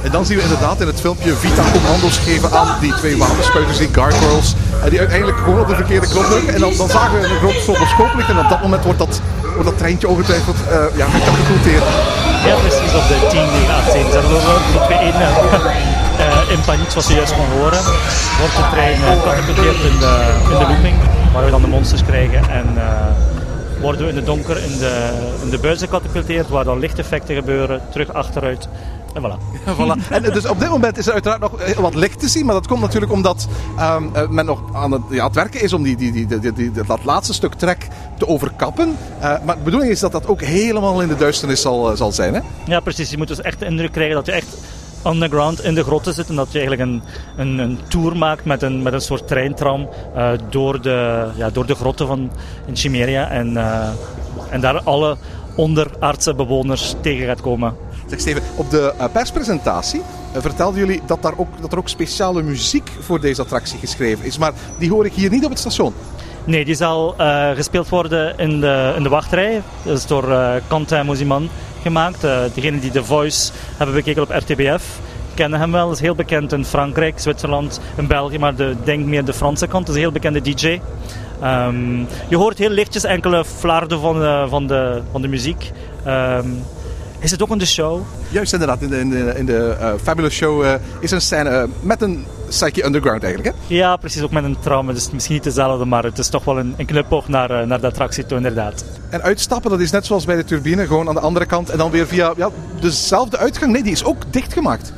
En 0.08 0.14
dan 0.14 0.26
zien 0.26 0.36
we 0.36 0.42
inderdaad 0.42 0.80
in 0.80 0.86
het 0.86 1.00
filmpje 1.00 1.34
Vita 1.36 1.62
commando's 1.72 2.18
geven 2.18 2.50
aan 2.52 2.68
die 2.80 2.94
twee 2.94 3.16
wapenspuiters, 3.16 3.78
die 3.78 3.88
gargoyles. 3.92 4.54
En 4.84 4.90
die 4.90 4.98
uiteindelijk 4.98 5.38
gewoon 5.38 5.60
op 5.60 5.68
de 5.68 5.74
verkeerde 5.74 6.08
knop. 6.08 6.24
En 6.54 6.60
dan, 6.60 6.76
dan 6.76 6.88
zagen 6.88 7.20
we 7.20 7.26
een 7.26 7.38
groot 7.38 7.60
stroboscoop 7.62 8.10
En 8.28 8.38
op 8.38 8.48
dat 8.48 8.62
moment 8.62 8.84
wordt 8.84 8.98
dat, 8.98 9.20
wordt 9.54 9.64
dat 9.64 9.78
treintje 9.78 10.08
ongetwijfeld 10.08 10.56
uh, 10.56 10.96
ja. 11.00 11.06
Ja, 12.48 12.54
precies 12.64 12.94
op 13.00 13.06
de 13.08 13.18
10 13.30 13.40
die 13.54 13.68
18. 13.68 14.12
Ze 14.12 14.20
we 14.28 14.78
op 14.80 14.90
1 14.90 15.14
uh, 15.14 16.52
in 16.54 16.60
paniek, 16.66 16.90
zoals 16.90 17.08
je 17.08 17.14
juist 17.14 17.34
kon 17.34 17.48
horen, 17.58 17.82
wordt 18.40 18.56
de 18.56 18.66
trein 18.72 18.96
gecatapulteerd 18.96 19.80
in 19.90 19.98
de, 19.98 20.14
in 20.42 20.58
de 20.58 20.66
looping. 20.68 20.96
Waar 21.32 21.44
we 21.44 21.50
dan 21.50 21.62
de 21.62 21.68
monsters 21.68 22.04
krijgen. 22.04 22.50
En, 22.50 22.66
worden 23.80 24.02
we 24.02 24.08
in 24.08 24.14
de 24.14 24.22
donker 24.22 24.62
in 24.62 24.78
de, 24.78 25.10
in 25.42 25.50
de 25.50 25.58
buis 25.58 25.78
gecatapulteerd, 25.78 26.48
waar 26.48 26.64
dan 26.64 26.78
lichteffecten 26.78 27.34
gebeuren, 27.34 27.80
terug 27.90 28.12
achteruit. 28.12 28.68
En 29.14 29.22
voilà. 29.22 29.38
voilà. 29.78 30.10
En 30.10 30.22
dus 30.22 30.46
op 30.46 30.60
dit 30.60 30.68
moment 30.68 30.98
is 30.98 31.06
er 31.06 31.12
uiteraard 31.12 31.40
nog 31.40 31.74
wat 31.76 31.94
licht 31.94 32.20
te 32.20 32.28
zien, 32.28 32.46
maar 32.46 32.54
dat 32.54 32.66
komt 32.66 32.80
natuurlijk 32.80 33.12
omdat 33.12 33.48
um, 33.80 34.12
men 34.30 34.44
nog 34.44 34.62
aan 34.72 34.92
het, 34.92 35.02
ja, 35.10 35.26
het 35.26 35.34
werken 35.34 35.60
is 35.60 35.72
om 35.72 35.82
die, 35.82 35.96
die, 35.96 36.12
die, 36.12 36.38
die, 36.38 36.52
die, 36.52 36.70
dat 36.70 37.04
laatste 37.04 37.34
stuk 37.34 37.54
trek 37.54 37.88
te 38.18 38.26
overkappen. 38.28 38.96
Uh, 39.16 39.22
maar 39.44 39.56
de 39.56 39.62
bedoeling 39.62 39.92
is 39.92 40.00
dat 40.00 40.12
dat 40.12 40.26
ook 40.26 40.40
helemaal 40.40 41.02
in 41.02 41.08
de 41.08 41.16
duisternis 41.16 41.60
zal, 41.60 41.96
zal 41.96 42.12
zijn. 42.12 42.34
Hè? 42.34 42.40
Ja, 42.66 42.80
precies. 42.80 43.10
Je 43.10 43.16
moet 43.16 43.28
dus 43.28 43.40
echt 43.40 43.58
de 43.58 43.66
indruk 43.66 43.92
krijgen 43.92 44.14
dat 44.14 44.26
je 44.26 44.32
echt 44.32 44.56
underground 45.06 45.64
in 45.64 45.74
de 45.74 45.82
grotten 45.82 46.14
zit. 46.14 46.28
En 46.28 46.36
dat 46.36 46.52
je 46.52 46.58
eigenlijk 46.58 46.90
een, 46.90 47.02
een, 47.36 47.58
een 47.58 47.78
tour 47.88 48.16
maakt 48.16 48.44
met 48.44 48.62
een, 48.62 48.82
met 48.82 48.92
een 48.92 49.00
soort 49.00 49.28
treintram 49.28 49.88
uh, 50.16 50.30
door, 50.50 50.80
de, 50.80 51.28
ja, 51.36 51.50
door 51.50 51.66
de 51.66 51.74
grotten 51.74 52.06
van 52.06 52.30
in 52.66 52.76
Chimeria. 52.76 53.28
En, 53.30 53.52
uh, 53.52 53.88
en 54.50 54.60
daar 54.60 54.82
alle 54.82 55.16
onderaardse 55.56 56.34
bewoners 56.34 56.94
tegen 57.00 57.26
gaat 57.26 57.40
komen. 57.40 57.76
Zeg 58.06 58.20
Steven, 58.20 58.42
op 58.56 58.70
de 58.70 58.92
uh, 58.98 59.04
perspresentatie 59.12 60.02
vertelden 60.34 60.78
jullie 60.78 61.02
dat, 61.06 61.22
daar 61.22 61.34
ook, 61.36 61.48
dat 61.60 61.72
er 61.72 61.78
ook 61.78 61.88
speciale 61.88 62.42
muziek 62.42 62.90
voor 63.00 63.20
deze 63.20 63.42
attractie 63.42 63.78
geschreven 63.78 64.24
is. 64.24 64.38
Maar 64.38 64.52
die 64.78 64.90
hoor 64.90 65.06
ik 65.06 65.12
hier 65.12 65.30
niet 65.30 65.44
op 65.44 65.50
het 65.50 65.58
station. 65.58 65.94
Nee, 66.44 66.64
die 66.64 66.74
zal 66.74 67.14
uh, 67.20 67.50
gespeeld 67.50 67.88
worden 67.88 68.38
in 68.38 68.60
de, 68.60 68.92
in 68.96 69.02
de 69.02 69.08
wachtrij. 69.08 69.62
Dat 69.82 69.96
is 69.96 70.06
door 70.06 70.28
uh, 70.28 70.52
Quentin 70.66 71.06
Moziman 71.06 71.48
gemaakt. 71.82 72.24
Uh, 72.24 72.40
degene 72.54 72.78
die 72.78 72.90
The 72.90 73.04
Voice 73.04 73.52
hebben 73.76 73.96
bekeken 73.96 74.22
op 74.22 74.30
RTBF 74.30 75.00
kennen 75.38 75.58
hem 75.58 75.72
wel. 75.72 75.90
is 75.90 76.00
heel 76.00 76.14
bekend 76.14 76.52
in 76.52 76.64
Frankrijk, 76.64 77.18
Zwitserland, 77.18 77.80
in 77.96 78.06
België, 78.06 78.38
maar 78.38 78.54
de, 78.54 78.76
denk 78.84 79.04
meer 79.04 79.24
de 79.24 79.32
Franse 79.32 79.66
kant. 79.66 79.88
Is 79.88 79.94
een 79.94 80.00
heel 80.00 80.12
bekende 80.12 80.40
DJ. 80.40 80.80
Um, 81.44 82.06
je 82.28 82.36
hoort 82.36 82.58
heel 82.58 82.70
lichtjes 82.70 83.04
enkele 83.04 83.44
flarden 83.44 84.00
van 84.00 84.18
de, 84.18 84.46
van 84.48 84.66
de, 84.66 85.02
van 85.10 85.22
de 85.22 85.28
muziek. 85.28 85.70
Um, 86.06 86.62
is 87.18 87.30
het 87.30 87.42
ook 87.42 87.50
in 87.50 87.58
de 87.58 87.66
show? 87.66 88.00
Juist 88.30 88.52
inderdaad, 88.52 88.82
in 88.82 88.88
de, 88.88 88.98
in 88.98 89.10
de, 89.10 89.32
in 89.36 89.46
de 89.46 89.76
uh, 89.80 89.92
Fabulous 90.02 90.34
Show 90.34 90.62
uh, 90.62 90.74
is 91.00 91.10
een 91.10 91.20
scène 91.20 91.50
uh, 91.50 91.62
met 91.80 92.02
een 92.02 92.26
Psyche 92.48 92.84
Underground 92.84 93.22
eigenlijk 93.22 93.54
hè? 93.54 93.74
Ja, 93.74 93.96
precies, 93.96 94.22
ook 94.22 94.30
met 94.30 94.44
een 94.44 94.56
trauma. 94.60 94.92
Dus 94.92 95.10
misschien 95.10 95.34
niet 95.34 95.44
dezelfde, 95.44 95.84
maar 95.84 96.04
het 96.04 96.18
is 96.18 96.28
toch 96.28 96.44
wel 96.44 96.58
een, 96.58 96.74
een 96.76 96.86
knipoog 96.86 97.28
naar, 97.28 97.66
naar 97.66 97.80
de 97.80 97.86
attractie 97.86 98.26
toe 98.26 98.36
inderdaad. 98.36 98.84
En 99.10 99.22
uitstappen, 99.22 99.70
dat 99.70 99.80
is 99.80 99.90
net 99.90 100.06
zoals 100.06 100.24
bij 100.24 100.36
de 100.36 100.44
turbine, 100.44 100.86
gewoon 100.86 101.08
aan 101.08 101.14
de 101.14 101.20
andere 101.20 101.46
kant 101.46 101.70
en 101.70 101.78
dan 101.78 101.90
weer 101.90 102.06
via 102.06 102.32
ja, 102.36 102.50
dezelfde 102.80 103.38
uitgang. 103.38 103.72
Nee, 103.72 103.82
die 103.82 103.92
is 103.92 104.04
ook 104.04 104.32
dichtgemaakt. 104.32 104.92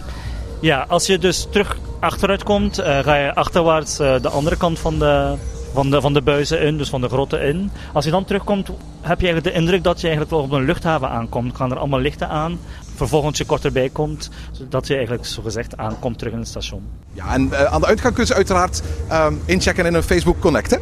Ja, 0.61 0.85
als 0.88 1.06
je 1.06 1.18
dus 1.18 1.46
terug 1.50 1.78
achteruit 2.00 2.42
komt, 2.42 2.76
ga 2.76 3.16
je 3.16 3.35
achterwaarts 3.35 3.96
de 3.96 4.28
andere 4.28 4.56
kant 4.56 4.78
van 4.78 4.98
de, 4.98 5.35
van 5.72 5.90
de, 5.90 6.00
van 6.00 6.12
de 6.12 6.22
buizen 6.22 6.61
in, 6.61 6.78
dus 6.78 6.88
van 6.88 7.00
de 7.00 7.09
grotten 7.09 7.42
in. 7.42 7.70
Als 7.92 8.04
je 8.04 8.11
dan 8.11 8.24
terugkomt, 8.24 8.68
heb 9.00 9.20
je 9.20 9.26
eigenlijk 9.26 9.44
de 9.44 9.61
indruk 9.61 9.85
dat 9.85 10.00
je 10.00 10.06
eigenlijk 10.06 10.37
wel 10.37 10.44
op 10.44 10.52
een 10.52 10.64
luchthaven 10.64 11.09
aankomt. 11.09 11.56
Gaan 11.56 11.70
er 11.70 11.78
allemaal 11.78 12.00
lichten 12.00 12.28
aan. 12.28 12.59
Vervolgens 12.94 13.38
je 13.38 13.44
kort 13.44 13.64
erbij 13.64 13.88
komt, 13.88 14.30
zodat 14.52 14.87
je 14.87 14.94
eigenlijk 14.94 15.26
zogezegd 15.26 15.76
aankomt 15.76 16.18
terug 16.18 16.33
in 16.33 16.38
het 16.38 16.48
station. 16.48 16.83
Ja, 17.12 17.35
en 17.35 17.42
uh, 17.42 17.64
aan 17.64 17.80
de 17.80 17.87
uitgang 17.87 18.14
kunnen 18.14 18.26
ze 18.26 18.35
uiteraard 18.35 18.83
uh, 19.09 19.26
inchecken 19.44 19.87
in 19.87 19.94
een 19.94 20.02
Facebook 20.02 20.40
Connect, 20.40 20.70
hè? 20.70 20.76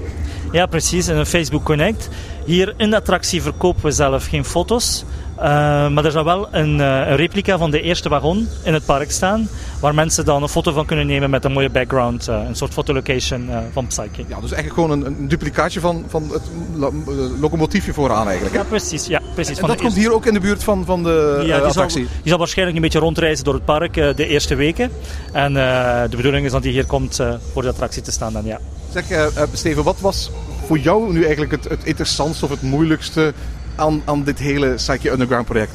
Ja, 0.53 0.66
precies, 0.66 1.09
in 1.09 1.16
een 1.16 1.27
Facebook 1.27 1.64
Connect. 1.64 2.09
Hier 2.44 2.74
in 2.77 2.90
de 2.90 2.96
attractie 2.96 3.42
verkopen 3.42 3.83
we 3.85 3.90
zelf 3.90 4.27
geen 4.27 4.44
foto's. 4.44 5.05
Uh, 5.38 5.44
maar 5.88 6.05
er 6.05 6.11
zal 6.11 6.24
wel 6.24 6.48
een, 6.51 6.79
uh, 6.79 7.09
een, 7.09 7.16
replica 7.16 7.59
van 7.59 7.70
de 7.70 7.81
eerste 7.81 8.09
wagon 8.09 8.48
in 8.62 8.74
het 8.74 8.85
park 8.85 9.11
staan. 9.11 9.48
Waar 9.81 9.94
mensen 9.94 10.24
dan 10.24 10.42
een 10.42 10.48
foto 10.48 10.72
van 10.72 10.87
kunnen 10.87 11.07
nemen 11.07 11.31
met 11.31 11.44
een 11.44 11.53
mooie 11.53 11.70
background. 11.70 12.29
Uh, 12.29 12.42
een 12.48 12.57
soort 12.57 12.72
fotolocation 12.72 13.51
van 13.72 13.87
Psyche. 13.87 14.24
Ja, 14.29 14.40
dus 14.40 14.53
eigenlijk 14.53 14.74
gewoon 14.74 14.90
een, 14.90 15.07
een 15.07 15.29
duplicaatje 15.29 15.81
van, 15.81 16.05
van 16.09 16.31
het 16.33 16.42
locomotiefje 17.40 17.92
vooraan 17.92 18.27
eigenlijk. 18.27 18.57
Hè? 18.57 18.62
Ja, 18.62 18.68
precies. 18.68 19.07
Ja, 19.07 19.20
precies. 19.35 19.57
En, 19.57 19.62
en 19.62 19.68
dat 19.68 19.81
komt 19.81 19.94
hier 19.94 20.12
ook 20.12 20.27
in 20.27 20.35
de 20.35 20.40
buurt 20.40 20.64
van, 20.64 20.85
van 20.85 21.03
de 21.03 21.35
ja, 21.38 21.57
die 21.57 21.66
attractie? 21.66 22.05
Zal, 22.05 22.12
die 22.22 22.29
zal 22.29 22.38
waarschijnlijk 22.38 22.77
een 22.77 22.83
beetje 22.83 22.98
rondreizen 22.98 23.44
door 23.44 23.55
het 23.55 23.64
park 23.64 23.94
de 23.94 24.27
eerste 24.27 24.55
weken. 24.55 24.90
En 25.33 25.53
de 26.11 26.16
bedoeling 26.16 26.46
is 26.46 26.53
dat 26.53 26.62
hij 26.62 26.72
hier 26.72 26.87
komt 26.87 27.20
voor 27.53 27.62
de 27.62 27.68
attractie 27.68 28.03
te 28.03 28.11
staan 28.11 28.33
dan, 28.33 28.44
ja. 28.44 28.61
Zeg, 28.92 29.31
Steven, 29.53 29.85
wat 29.85 30.01
was 30.01 30.31
voor 30.66 30.79
jou 30.79 31.12
nu 31.12 31.20
eigenlijk 31.22 31.51
het, 31.51 31.64
het 31.68 31.85
interessantste 31.85 32.44
of 32.44 32.51
het 32.51 32.62
moeilijkste 32.62 33.35
aan, 33.79 34.03
aan 34.05 34.23
dit 34.23 34.38
hele 34.38 34.75
Psyche 34.75 35.11
Underground 35.11 35.47
project? 35.47 35.73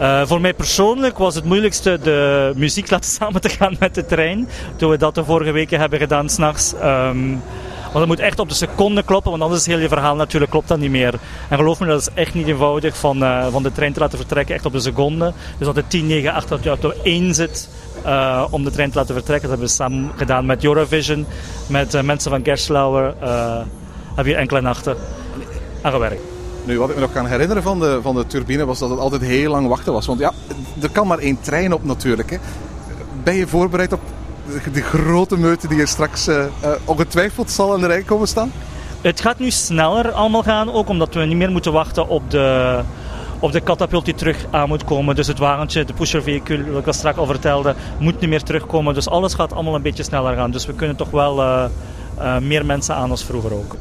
Uh, 0.00 0.26
voor 0.26 0.40
mij 0.40 0.54
persoonlijk 0.54 1.18
was 1.18 1.34
het 1.34 1.44
moeilijkste 1.44 1.98
de 2.02 2.52
muziek 2.56 2.90
laten 2.90 3.10
samen 3.20 3.40
te 3.40 3.48
gaan 3.48 3.76
met 3.78 3.94
de 3.94 4.06
trein. 4.06 4.48
Toen 4.76 4.90
we 4.90 4.96
dat 4.96 5.14
de 5.14 5.24
vorige 5.24 5.50
weken 5.50 5.80
hebben 5.80 5.98
gedaan 5.98 6.28
s'nachts. 6.28 6.74
Um, 6.82 7.42
want 7.92 7.98
het 7.98 8.06
moet 8.06 8.18
echt 8.18 8.38
op 8.38 8.48
de 8.48 8.54
seconde 8.54 9.02
kloppen, 9.02 9.30
want 9.30 9.42
anders 9.42 9.60
is 9.60 9.66
heel 9.66 9.78
je 9.78 9.88
verhaal 9.88 10.16
natuurlijk 10.16 10.50
klopt 10.50 10.68
dat 10.68 10.78
niet 10.78 10.90
meer. 10.90 11.14
En 11.48 11.56
geloof 11.56 11.80
me, 11.80 11.86
dat 11.86 12.00
is 12.00 12.08
echt 12.14 12.34
niet 12.34 12.46
eenvoudig 12.46 12.96
van, 12.96 13.22
uh, 13.22 13.46
van 13.46 13.62
de 13.62 13.72
trein 13.72 13.92
te 13.92 14.00
laten 14.00 14.18
vertrekken, 14.18 14.54
echt 14.54 14.66
op 14.66 14.72
de 14.72 14.80
seconde. 14.80 15.32
Dus 15.58 15.66
dat 15.66 15.76
het 15.76 15.90
10, 15.90 16.06
9, 16.06 16.32
8, 16.32 16.48
dat 16.48 16.62
je 16.62 16.68
auto 16.68 16.92
1 17.02 17.34
zit 17.34 17.68
uh, 18.06 18.44
om 18.50 18.64
de 18.64 18.70
trein 18.70 18.90
te 18.90 18.98
laten 18.98 19.14
vertrekken. 19.14 19.48
Dat 19.48 19.58
hebben 19.58 19.76
we 19.76 19.82
samen 19.82 20.10
gedaan 20.16 20.46
met 20.46 20.64
Eurovision, 20.64 21.26
met 21.66 22.02
mensen 22.02 22.30
van 22.30 22.44
Gerslauer. 22.44 23.14
hebben 24.06 24.24
hier 24.24 24.36
enkele 24.36 24.60
nachten 24.60 24.96
aan 25.82 25.92
gewerkt. 25.92 26.39
Nu, 26.64 26.78
wat 26.78 26.88
ik 26.88 26.94
me 26.94 27.00
nog 27.00 27.12
kan 27.12 27.26
herinneren 27.26 27.62
van 27.62 27.80
de, 27.80 27.98
van 28.02 28.14
de 28.14 28.26
turbine 28.26 28.64
was 28.64 28.78
dat 28.78 28.90
het 28.90 28.98
altijd 28.98 29.22
heel 29.22 29.50
lang 29.50 29.68
wachten 29.68 29.92
was. 29.92 30.06
Want 30.06 30.18
ja, 30.18 30.32
er 30.80 30.90
kan 30.90 31.06
maar 31.06 31.18
één 31.18 31.40
trein 31.40 31.72
op 31.72 31.84
natuurlijk. 31.84 32.30
Hè. 32.30 32.36
Ben 33.22 33.34
je 33.34 33.46
voorbereid 33.46 33.92
op 33.92 34.00
de 34.72 34.82
grote 34.82 35.38
meute 35.38 35.68
die 35.68 35.80
er 35.80 35.88
straks 35.88 36.28
uh, 36.28 36.36
uh, 36.36 36.70
ongetwijfeld 36.84 37.50
zal 37.50 37.74
in 37.74 37.80
de 37.80 37.86
rij 37.86 38.02
komen 38.02 38.28
staan? 38.28 38.52
Het 39.00 39.20
gaat 39.20 39.38
nu 39.38 39.50
sneller 39.50 40.10
allemaal 40.12 40.42
gaan, 40.42 40.72
ook 40.72 40.88
omdat 40.88 41.14
we 41.14 41.24
niet 41.24 41.36
meer 41.36 41.50
moeten 41.50 41.72
wachten 41.72 42.08
op 42.08 42.30
de, 42.30 42.80
op 43.38 43.52
de 43.52 43.60
katapult 43.60 44.04
die 44.04 44.14
terug 44.14 44.46
aan 44.50 44.68
moet 44.68 44.84
komen. 44.84 45.14
Dus 45.14 45.26
het 45.26 45.38
wagentje, 45.38 45.84
de 45.84 45.92
pushervehicle, 45.92 46.70
wat 46.70 46.80
ik 46.80 46.86
al 46.86 46.92
straks 46.92 47.18
al 47.18 47.26
vertelde, 47.26 47.74
moet 47.98 48.20
niet 48.20 48.30
meer 48.30 48.42
terugkomen. 48.42 48.94
Dus 48.94 49.08
alles 49.08 49.34
gaat 49.34 49.52
allemaal 49.52 49.74
een 49.74 49.82
beetje 49.82 50.02
sneller 50.02 50.36
gaan. 50.36 50.50
Dus 50.50 50.66
we 50.66 50.74
kunnen 50.74 50.96
toch 50.96 51.10
wel 51.10 51.38
uh, 51.40 52.38
meer 52.38 52.66
mensen 52.66 52.94
aan 52.94 53.10
als 53.10 53.24
vroeger 53.24 53.52
ook. 53.52 53.76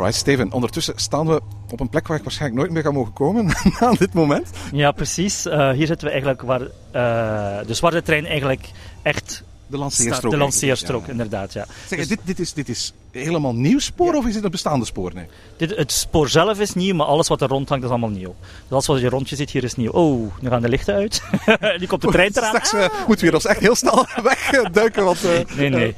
Alright, 0.00 0.20
Steven. 0.20 0.52
Ondertussen 0.52 0.94
staan 0.96 1.26
we 1.26 1.40
op 1.70 1.80
een 1.80 1.88
plek 1.88 2.06
waar 2.06 2.16
ik 2.16 2.22
waarschijnlijk 2.22 2.60
nooit 2.60 2.72
meer 2.72 2.82
ga 2.82 2.90
mogen 2.90 3.12
komen 3.12 3.54
aan 3.80 3.94
dit 3.98 4.12
moment. 4.12 4.50
Ja, 4.72 4.92
precies. 4.92 5.46
Uh, 5.46 5.70
hier 5.70 5.86
zitten 5.86 6.06
we 6.06 6.12
eigenlijk 6.12 6.42
waar, 6.42 6.60
uh, 6.60 7.66
de 7.90 8.02
trein 8.02 8.26
eigenlijk 8.26 8.70
echt 9.02 9.42
de 9.70 9.78
lanceerstrook. 9.78 10.32
De 10.32 10.38
lanceerstrook, 10.38 11.06
ja. 11.06 11.12
inderdaad, 11.12 11.52
ja. 11.52 11.66
Zeg, 11.88 11.98
dus, 11.98 12.08
dit, 12.08 12.20
dit, 12.24 12.38
is, 12.38 12.52
dit 12.52 12.68
is 12.68 12.92
helemaal 13.10 13.54
nieuw 13.54 13.78
spoor 13.78 14.12
ja. 14.12 14.18
of 14.18 14.26
is 14.26 14.34
dit 14.34 14.44
een 14.44 14.50
bestaande 14.50 14.84
spoor? 14.84 15.14
Nee? 15.14 15.26
Dit, 15.56 15.76
het 15.76 15.92
spoor 15.92 16.28
zelf 16.28 16.60
is 16.60 16.74
nieuw, 16.74 16.94
maar 16.94 17.06
alles 17.06 17.28
wat 17.28 17.40
er 17.40 17.48
rondhangt 17.48 17.84
is 17.84 17.90
allemaal 17.90 18.08
nieuw. 18.08 18.34
Dus 18.40 18.70
alles 18.70 18.86
wat 18.86 19.00
je 19.00 19.08
rondje 19.08 19.36
ziet 19.36 19.50
hier 19.50 19.64
is 19.64 19.74
nieuw. 19.74 19.90
Oh, 19.90 20.32
nu 20.40 20.48
gaan 20.48 20.62
de 20.62 20.68
lichten 20.68 20.94
uit. 20.94 21.22
nu 21.80 21.86
komt 21.86 22.02
de 22.02 22.08
trein 22.08 22.30
eraan. 22.34 22.48
Straks 22.48 22.72
uh, 22.72 22.82
ah. 22.82 23.06
moeten 23.06 23.26
we 23.26 23.32
ons 23.32 23.46
echt 23.46 23.60
heel 23.60 23.74
snel 23.74 24.06
wegduiken. 24.22 25.04
Want, 25.04 25.24
uh, 25.24 25.30
nee, 25.56 25.68
nee. 25.68 25.94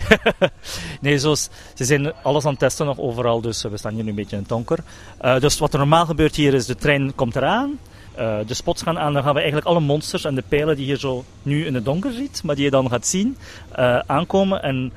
nee 1.00 1.18
zoals, 1.18 1.48
ze 1.74 1.84
zijn 1.84 2.12
alles 2.22 2.44
aan 2.44 2.50
het 2.50 2.60
testen 2.60 2.86
nog 2.86 2.98
overal, 2.98 3.40
dus 3.40 3.62
we 3.62 3.76
staan 3.76 3.94
hier 3.94 4.02
nu 4.02 4.08
een 4.08 4.14
beetje 4.14 4.36
in 4.36 4.42
het 4.42 4.48
donker. 4.48 4.78
Uh, 5.22 5.40
dus 5.40 5.58
wat 5.58 5.72
er 5.72 5.78
normaal 5.78 6.06
gebeurt 6.06 6.36
hier 6.36 6.54
is, 6.54 6.66
de 6.66 6.76
trein 6.76 7.14
komt 7.14 7.36
eraan. 7.36 7.78
Uh, 8.18 8.38
de 8.46 8.54
spots 8.54 8.82
gaan 8.82 8.98
aan, 8.98 9.12
dan 9.12 9.22
gaan 9.22 9.32
we 9.32 9.38
eigenlijk 9.38 9.68
alle 9.68 9.80
monsters 9.80 10.24
en 10.24 10.34
de 10.34 10.44
pijlen 10.48 10.76
die 10.76 10.86
je 10.86 10.98
zo 10.98 11.24
nu 11.42 11.66
in 11.66 11.74
het 11.74 11.84
donker 11.84 12.12
ziet, 12.12 12.42
maar 12.44 12.54
die 12.54 12.64
je 12.64 12.70
dan 12.70 12.88
gaat 12.88 13.06
zien, 13.06 13.36
uh, 13.78 13.98
aankomen. 13.98 14.62
En 14.62 14.92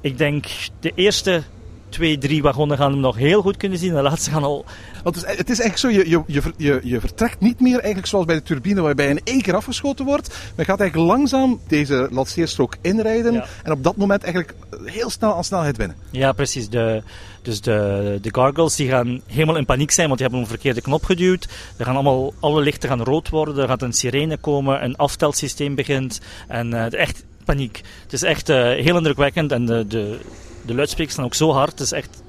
ik 0.00 0.18
denk 0.18 0.46
de 0.80 0.92
eerste 0.94 1.42
twee, 1.90 2.18
drie 2.18 2.42
wagonnen 2.42 2.76
gaan 2.76 2.90
hem 2.90 3.00
nog 3.00 3.16
heel 3.16 3.42
goed 3.42 3.56
kunnen 3.56 3.78
zien. 3.78 3.94
De 3.94 4.02
laatste 4.02 4.30
gaan 4.30 4.42
al... 4.42 4.64
Want 5.02 5.14
het 5.14 5.24
is, 5.24 5.36
het 5.36 5.50
is 5.50 5.60
eigenlijk 5.60 5.96
zo, 5.96 6.02
je, 6.02 6.24
je, 6.26 6.42
je, 6.56 6.80
je 6.82 7.00
vertrekt 7.00 7.40
niet 7.40 7.60
meer 7.60 7.78
eigenlijk 7.78 8.06
zoals 8.06 8.24
bij 8.24 8.34
de 8.34 8.42
turbine 8.42 8.80
waarbij 8.80 9.08
in 9.08 9.20
één 9.24 9.42
keer 9.42 9.54
afgeschoten 9.54 10.04
wordt. 10.04 10.26
Je 10.56 10.64
gaat 10.64 10.80
eigenlijk 10.80 11.10
langzaam 11.10 11.60
deze 11.66 12.08
lanceerstrook 12.10 12.76
inrijden 12.80 13.32
ja. 13.32 13.46
en 13.62 13.72
op 13.72 13.84
dat 13.84 13.96
moment 13.96 14.22
eigenlijk 14.22 14.54
heel 14.84 15.10
snel 15.10 15.34
aan 15.34 15.44
snelheid 15.44 15.76
winnen. 15.76 15.96
Ja, 16.10 16.32
precies. 16.32 16.68
De, 16.68 17.02
dus 17.42 17.60
de, 17.60 18.18
de 18.22 18.34
gargoyles 18.34 18.76
die 18.76 18.88
gaan 18.88 19.20
helemaal 19.26 19.56
in 19.56 19.64
paniek 19.64 19.90
zijn, 19.90 20.06
want 20.06 20.18
die 20.18 20.28
hebben 20.28 20.46
een 20.46 20.52
verkeerde 20.52 20.80
knop 20.80 21.04
geduwd. 21.04 21.48
Er 21.76 21.84
gaan 21.84 21.94
allemaal, 21.94 22.34
alle 22.40 22.60
lichten 22.60 22.88
gaan 22.88 23.02
rood 23.02 23.28
worden, 23.28 23.58
er 23.58 23.68
gaat 23.68 23.82
een 23.82 23.92
sirene 23.92 24.36
komen, 24.36 24.84
een 24.84 24.96
aftelsysteem 24.96 25.74
begint. 25.74 26.20
En 26.48 26.70
uh, 26.70 26.92
echt 26.92 27.24
paniek. 27.44 27.80
Het 28.02 28.12
is 28.12 28.22
echt 28.22 28.48
uh, 28.48 28.56
heel 28.56 28.96
indrukwekkend 28.96 29.52
en 29.52 29.66
de, 29.66 29.86
de, 29.86 30.18
de 30.66 30.74
luidsprekers 30.74 31.12
staan 31.12 31.24
ook 31.24 31.34
zo 31.34 31.52
hard. 31.52 31.70
Het 31.70 31.80
is 31.80 31.92
echt... 31.92 32.22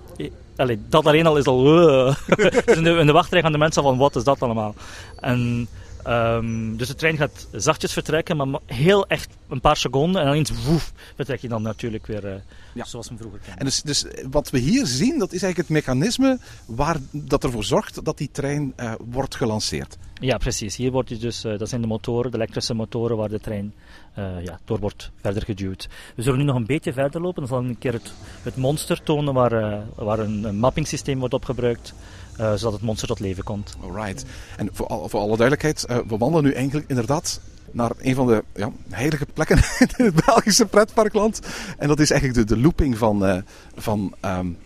Allee, 0.56 0.80
dat 0.90 1.06
alleen 1.06 1.26
al 1.26 1.38
is 1.38 1.46
al... 1.46 1.60
Uh. 1.68 2.16
dus 2.28 2.76
in, 2.76 2.84
de, 2.84 2.90
in 2.90 3.06
de 3.06 3.12
wachtrij 3.12 3.42
gaan 3.42 3.52
de 3.52 3.58
mensen 3.58 3.84
van, 3.84 3.98
wat 3.98 4.16
is 4.16 4.24
dat 4.24 4.42
allemaal? 4.42 4.76
En... 5.20 5.68
Um, 6.08 6.78
dus 6.78 6.88
de 6.88 6.96
trein 6.96 7.18
gaat 7.18 7.48
zachtjes 7.52 7.94
vertrekken, 7.94 8.38
maar 8.38 8.60
heel 8.66 9.08
echt 9.08 9.30
een 9.50 9.62
paar 9.62 9.78
seconden. 9.78 10.22
En 10.22 10.28
dan 10.28 10.36
eens 10.36 10.64
woef, 10.66 10.94
vertrek 11.16 11.40
je 11.40 11.48
dan 11.48 11.62
natuurlijk 11.62 12.08
weer 12.08 12.26
uh, 12.26 12.34
ja. 12.74 12.86
zoals 12.86 13.10
we 13.10 13.18
vroeger 13.18 13.40
kennen. 13.40 13.60
En 13.60 13.66
dus, 13.66 13.82
dus 13.82 14.06
wat 14.30 14.50
we 14.50 14.58
hier 14.58 14.86
zien, 14.86 15.20
dat 15.20 15.34
is 15.34 15.44
eigenlijk 15.44 15.58
het 15.58 15.70
mechanisme 15.70 16.40
waar, 16.66 16.98
dat 17.12 17.44
ervoor 17.44 17.64
zorgt 17.64 18.06
dat 18.06 18.18
die 18.18 18.30
trein 18.32 18.74
uh, 18.78 18.94
wordt 19.00 19.36
gelanceerd. 19.36 19.98
Ja, 20.14 20.38
precies. 20.38 20.76
Hier 20.76 20.92
wordt 20.92 21.22
dus, 21.22 21.46
uh, 21.46 21.58
dat 21.58 21.70
zijn 21.70 21.82
de 21.82 21.88
motoren, 21.88 22.32
de 22.32 22.38
elektrische 22.38 22.74
motoren 22.74 23.18
waar 23.18 23.30
de 23.30 23.40
trein 23.40 23.74
ja, 24.16 24.60
door 24.66 24.80
wordt 24.80 25.12
verder 25.22 25.44
geduwd. 25.44 25.90
We 26.16 26.22
zullen 26.22 26.40
nu 26.40 26.46
nog 26.46 26.56
een 26.56 26.66
beetje 26.66 26.94
verder 26.94 27.22
lopen. 27.22 27.40
Dan 27.40 27.48
zal 27.48 27.62
ik 27.62 27.70
een 27.70 27.78
keer 27.78 27.94
het, 27.94 28.14
het 28.42 28.56
monster 28.56 29.04
tonen 29.04 29.34
waar, 29.34 29.84
waar 29.96 30.20
een, 30.20 30.44
een 30.44 30.58
mappingsysteem 30.58 31.20
wordt 31.20 31.34
opgebruikt. 31.34 31.94
Uh, 32.40 32.54
zodat 32.54 32.74
het 32.74 32.82
monster 32.82 33.08
tot 33.08 33.20
leven 33.20 33.44
komt. 33.44 33.76
Alright. 33.82 34.26
En 34.58 34.70
voor, 34.72 34.88
voor 35.10 35.20
alle 35.20 35.38
duidelijkheid, 35.38 35.86
we 36.08 36.18
wandelen 36.18 36.44
nu 36.44 36.52
eigenlijk 36.52 36.90
inderdaad 36.90 37.42
naar 37.72 37.92
een 38.02 38.16
van 38.16 38.28
de 38.28 38.44
ja, 38.56 38.72
heilige 38.90 39.26
plekken 39.34 39.58
in 39.98 40.06
het 40.06 40.26
Belgische 40.26 40.66
pretparkland. 40.66 41.40
En 41.78 41.88
dat 41.88 42.00
is 42.00 42.12
eigenlijk 42.12 42.48
de, 42.48 42.56
de 42.56 42.62
looping 42.62 42.98
van, 42.98 43.44
van 43.76 44.14
um, 44.26 44.58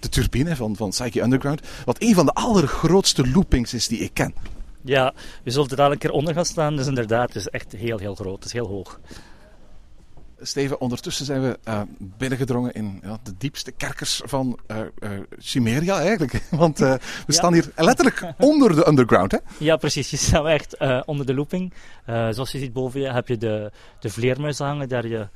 de 0.00 0.08
turbine 0.08 0.56
van, 0.56 0.76
van 0.76 0.88
Psyche 0.88 1.20
Underground. 1.20 1.60
Wat 1.84 2.02
een 2.02 2.14
van 2.14 2.26
de 2.26 2.34
allergrootste 2.34 3.28
loopings 3.30 3.74
is 3.74 3.88
die 3.88 3.98
ik 3.98 4.14
ken. 4.14 4.34
Ja, 4.88 5.12
we 5.44 5.50
zullen 5.50 5.68
er 5.68 5.76
dadelijk 5.76 6.02
een 6.02 6.08
keer 6.08 6.18
onder 6.18 6.34
gaan 6.34 6.44
staan. 6.44 6.76
Dus 6.76 6.86
inderdaad, 6.86 7.26
het 7.26 7.36
is 7.36 7.48
echt 7.48 7.72
heel, 7.72 7.98
heel 7.98 8.14
groot. 8.14 8.36
Het 8.36 8.44
is 8.44 8.52
heel 8.52 8.66
hoog. 8.66 9.00
Steven, 10.40 10.80
ondertussen 10.80 11.24
zijn 11.24 11.42
we 11.42 11.58
uh, 11.68 11.80
binnengedrongen 11.98 12.72
in 12.72 13.00
ja, 13.02 13.18
de 13.22 13.34
diepste 13.38 13.72
kerkers 13.72 14.20
van 14.24 14.58
uh, 14.66 14.78
uh, 14.78 15.10
Chimeria 15.38 16.00
eigenlijk. 16.00 16.42
Want 16.50 16.78
we 16.78 16.98
ja. 17.26 17.32
staan 17.32 17.52
hier 17.52 17.72
letterlijk 17.76 18.32
onder 18.38 18.74
de 18.74 18.88
underground, 18.88 19.32
hè? 19.32 19.38
Ja, 19.58 19.76
precies. 19.76 20.10
Je 20.10 20.16
staat 20.16 20.46
echt 20.46 20.76
onder 21.04 21.26
de 21.26 21.34
looping. 21.34 21.72
zoals 22.06 22.52
je 22.52 22.58
ziet 22.58 22.72
boven 22.72 23.00
je 23.00 23.12
heb 23.12 23.28
je 23.28 23.36
de, 23.36 23.72
de 24.00 24.10
vleermuis 24.10 24.58
hangen, 24.58 24.88
daar 24.88 25.06
je 25.06 25.28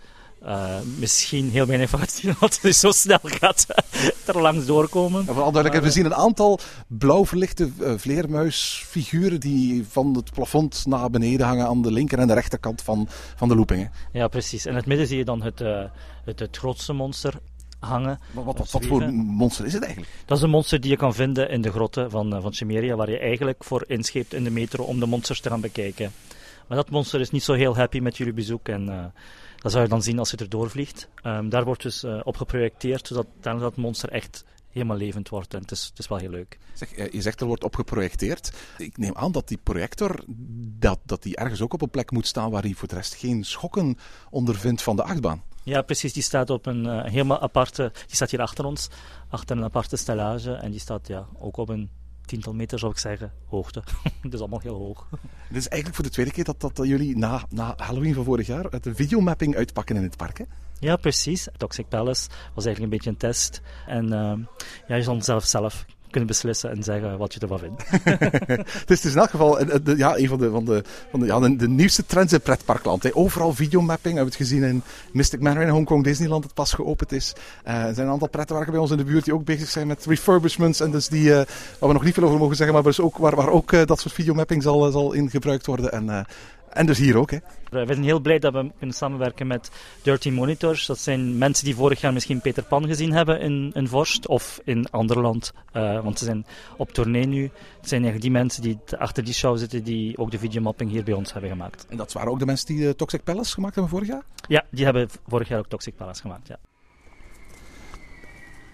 uh, 0.45 0.81
misschien 0.99 1.51
heel 1.51 1.67
weinig 1.67 1.91
van 1.91 1.99
gaat 1.99 2.13
zien, 2.13 2.35
het 2.41 2.77
zo 2.77 2.91
snel 2.91 3.19
gaat 3.23 3.67
er 4.25 4.41
langs 4.41 4.67
doorkomen. 4.67 5.25
Ja, 5.27 5.33
vooral 5.33 5.53
duidelijk, 5.53 5.85
we 5.85 5.91
zien 5.91 6.05
een 6.05 6.15
aantal 6.15 6.59
blauw 6.87 7.27
verlichte 7.27 7.71
uh, 7.81 7.93
vleermuisfiguren 7.97 9.41
die 9.41 9.87
van 9.89 10.15
het 10.15 10.33
plafond 10.33 10.87
naar 10.87 11.11
beneden 11.11 11.47
hangen 11.47 11.67
aan 11.67 11.83
de 11.83 11.93
linker 11.93 12.19
en 12.19 12.27
de 12.27 12.35
rechterkant 12.35 12.83
van, 12.83 13.09
van 13.37 13.49
de 13.49 13.57
loopingen. 13.57 13.91
Ja, 14.13 14.29
precies. 14.29 14.65
En 14.65 14.71
in 14.71 14.77
het 14.77 14.87
midden 14.87 15.07
zie 15.07 15.19
je 15.19 15.25
dan 15.25 15.43
het, 15.43 15.61
uh, 15.61 15.85
het, 16.25 16.39
het 16.39 16.57
grootste 16.57 16.93
monster 16.93 17.35
hangen. 17.79 18.21
Maar 18.31 18.45
wat, 18.45 18.59
wat, 18.59 18.71
wat, 18.71 18.87
voor 18.87 19.13
monster 19.13 19.67
is 19.67 19.73
het 19.73 19.83
eigenlijk? 19.83 20.13
Dat 20.25 20.37
is 20.37 20.45
een 20.45 20.51
monster 20.51 20.81
die 20.81 20.91
je 20.91 20.97
kan 20.97 21.15
vinden 21.15 21.51
in 21.51 21.63
de 21.63 21.71
grotten 21.71 22.11
van, 22.11 22.43
van 22.43 22.53
Chimeria, 22.53 22.97
waar 22.97 23.11
je 23.11 23.19
eigenlijk 23.19 23.65
voor 23.65 23.85
inscheept 23.87 24.35
in 24.35 24.45
de 24.45 24.51
metro 24.51 24.85
om 24.85 25.01
de 25.01 25.07
monsters 25.07 25.41
te 25.41 25.49
gaan 25.49 25.61
bekijken. 25.61 26.13
Maar 26.69 26.77
dat 26.77 26.91
monster 26.91 27.21
is 27.21 27.31
niet 27.31 27.43
zo 27.43 27.53
heel 27.53 27.77
happy 27.77 27.99
met 27.99 28.17
jullie 28.17 28.33
bezoek 28.33 28.69
en 28.69 29.13
dat 29.63 29.73
zou 29.73 29.85
je 29.85 29.91
dan 29.91 30.03
zien 30.03 30.19
als 30.19 30.31
je 30.31 30.37
erdoor 30.37 30.71
vliegt. 30.71 31.09
Um, 31.23 31.49
daar 31.49 31.65
wordt 31.65 31.83
dus 31.83 32.05
uh, 32.05 32.21
op 32.25 32.37
geprojecteerd, 32.37 33.07
zodat 33.07 33.27
dat 33.41 33.77
monster 33.77 34.09
echt 34.09 34.45
helemaal 34.71 34.97
levend 34.97 35.29
wordt. 35.29 35.55
En 35.55 35.61
het 35.61 35.71
is, 35.71 35.87
het 35.87 35.99
is 35.99 36.09
wel 36.09 36.19
heel 36.19 36.31
leuk. 36.31 36.59
Zeg, 36.73 37.13
je 37.13 37.23
zegt 37.23 37.41
er 37.41 37.47
wordt 37.47 37.65
op 37.65 37.75
geprojecteerd. 37.75 38.53
Ik 38.79 38.99
neem 38.99 39.17
aan 39.17 39.33
dat 39.33 39.49
die 39.49 39.59
projector 39.63 40.25
dat, 40.79 40.99
dat 41.05 41.23
die 41.23 41.37
ergens 41.37 41.61
ook 41.61 41.73
op 41.73 41.83
een 41.83 41.91
plek 41.91 42.11
moet 42.11 42.27
staan 42.27 42.51
waar 42.51 42.63
hij 42.63 42.75
voor 42.75 42.89
de 42.89 42.95
rest 42.95 43.15
geen 43.15 43.45
schokken 43.45 43.99
ondervindt 44.31 44.83
van 44.83 44.97
de 44.97 45.03
achtbaan. 45.03 45.43
Ja, 45.63 45.83
precies. 45.83 46.13
Die 46.13 46.23
staat 46.23 46.51
op 46.51 46.67
een 46.67 46.85
uh, 46.85 47.05
helemaal 47.05 47.41
aparte. 47.41 47.91
Die 48.07 48.15
staat 48.15 48.31
hier 48.31 48.41
achter 48.41 48.65
ons, 48.65 48.89
achter 49.29 49.57
een 49.57 49.65
aparte 49.65 49.97
stellage. 49.97 50.53
En 50.53 50.71
die 50.71 50.81
staat 50.81 51.07
ja, 51.07 51.27
ook 51.39 51.57
op 51.57 51.69
een 51.69 51.91
tiental 52.25 52.55
meter, 52.55 52.79
zou 52.79 52.93
ik 52.93 52.99
zeggen, 52.99 53.33
hoogte. 53.47 53.83
Het 54.23 54.35
is 54.35 54.41
allemaal 54.41 54.61
heel 54.61 54.79
hoog. 54.79 55.07
Dit 55.49 55.57
is 55.57 55.69
eigenlijk 55.69 55.95
voor 55.95 56.05
de 56.05 56.11
tweede 56.11 56.33
keer 56.33 56.45
dat, 56.45 56.61
dat, 56.61 56.77
dat 56.77 56.87
jullie 56.87 57.17
na, 57.17 57.45
na 57.49 57.75
Halloween 57.77 58.15
van 58.15 58.25
vorig 58.25 58.47
jaar 58.47 58.65
het 58.65 58.89
videomapping 58.93 59.57
uitpakken 59.57 59.97
in 59.97 60.03
het 60.03 60.17
park, 60.17 60.39
hè? 60.39 60.45
Ja, 60.79 60.97
precies. 60.97 61.49
Toxic 61.57 61.89
Palace 61.89 62.29
was 62.55 62.65
eigenlijk 62.65 62.81
een 62.81 62.89
beetje 62.89 63.11
een 63.11 63.17
test. 63.17 63.61
En 63.87 64.05
uh, 64.05 64.35
ja, 64.87 64.97
je 64.97 65.03
zal 65.03 65.23
zelf 65.23 65.45
zelf 65.45 65.85
kunnen 66.13 66.29
beslissen 66.29 66.71
en 66.71 66.83
zeggen 66.83 67.19
wat 67.19 67.35
je 67.35 67.41
ervan 67.41 67.59
vindt. 67.59 67.83
het 68.81 68.91
is 68.91 69.01
dus 69.01 69.13
in 69.13 69.19
elk 69.19 69.31
geval 69.31 69.59
ja, 69.97 70.17
een 70.17 70.29
van 70.29 70.39
de, 70.39 70.51
van 70.51 70.65
de, 70.65 70.85
van 71.11 71.21
de, 71.21 71.27
ja, 71.27 71.41
de, 71.41 71.69
nieuwste 71.69 72.07
trends 72.07 72.33
in 72.33 72.41
pretparkland. 72.41 73.03
Hè. 73.03 73.11
Overal 73.13 73.55
videomapping. 73.55 74.19
We 74.19 74.25
het 74.25 74.35
gezien 74.35 74.63
in 74.63 74.83
Mystic 75.13 75.41
Manor 75.41 75.63
in 75.63 75.69
Hongkong 75.69 76.05
Disneyland, 76.05 76.43
dat 76.43 76.55
pas 76.55 76.73
geopend 76.73 77.13
is. 77.13 77.33
Uh, 77.67 77.85
er 77.85 77.95
zijn 77.95 78.07
een 78.07 78.13
aantal 78.13 78.29
pretparken 78.29 78.73
bij 78.73 78.81
ons 78.81 78.91
in 78.91 78.97
de 78.97 79.05
buurt 79.05 79.25
die 79.25 79.35
ook 79.35 79.45
bezig 79.45 79.69
zijn 79.69 79.87
met 79.87 80.07
refurbishments. 80.07 80.81
En 80.81 80.91
dus 80.91 81.09
die, 81.09 81.31
waar 81.33 81.47
we 81.79 81.93
nog 81.93 82.05
niet 82.05 82.15
veel 82.15 82.25
over 82.25 82.39
mogen 82.39 82.57
zeggen, 82.57 82.75
maar 82.75 82.85
dus 82.85 83.01
ook, 83.01 83.17
waar, 83.17 83.37
waar 83.37 83.51
ook 83.51 83.87
dat 83.87 84.01
soort 84.01 84.15
videomapping 84.15 84.63
zal, 84.63 84.91
zal 84.91 85.13
in 85.13 85.31
gebruikt 85.31 85.67
worden. 85.67 85.93
En 85.93 86.27
En 86.73 86.87
dus 86.87 86.99
hier 86.99 87.17
ook, 87.17 87.31
hè? 87.31 87.39
We 87.71 87.85
zijn 87.87 88.03
heel 88.03 88.21
blij 88.21 88.39
dat 88.39 88.53
we 88.53 88.71
kunnen 88.79 88.97
samenwerken 88.97 89.47
met 89.47 89.71
Dirty 90.03 90.31
Monitors. 90.31 90.87
Dat 90.87 90.99
zijn 90.99 91.39
mensen 91.39 91.65
die 91.65 91.75
vorig 91.75 92.01
jaar 92.01 92.13
misschien 92.13 92.41
Peter 92.41 92.63
Pan 92.63 92.87
gezien 92.87 93.13
hebben 93.13 93.41
in, 93.41 93.71
in 93.75 93.89
Vorst 93.89 94.27
of 94.27 94.61
in 94.65 94.91
ander 94.91 95.21
land. 95.21 95.53
Uh, 95.73 96.03
want 96.03 96.19
ze 96.19 96.25
zijn 96.25 96.47
op 96.77 96.93
tournee 96.93 97.27
nu. 97.27 97.43
Het 97.43 97.89
zijn 97.89 98.03
eigenlijk 98.03 98.23
die 98.23 98.31
mensen 98.31 98.63
die 98.63 98.79
achter 98.99 99.25
die 99.25 99.35
show 99.35 99.59
zitten 99.59 99.85
die 99.85 100.19
ook 100.19 100.31
de 100.31 100.39
videomapping 100.39 100.91
hier 100.91 101.05
bij 101.05 101.15
ons 101.15 101.33
hebben 101.33 101.51
gemaakt. 101.51 101.87
En 101.89 101.97
dat 101.97 102.13
waren 102.13 102.31
ook 102.31 102.39
de 102.39 102.47
mensen 102.47 102.67
die 102.67 102.79
uh, 102.79 102.91
Toxic 102.91 103.25
Palace 103.25 103.53
gemaakt 103.53 103.75
hebben 103.75 103.93
vorig 103.93 104.09
jaar? 104.09 104.23
Ja, 104.49 104.65
die 104.71 104.85
hebben 104.85 105.09
vorig 105.27 105.49
jaar 105.49 105.59
ook 105.59 105.69
Toxic 105.69 105.97
Palace 105.97 106.21
gemaakt, 106.21 106.49
ja. 106.49 106.59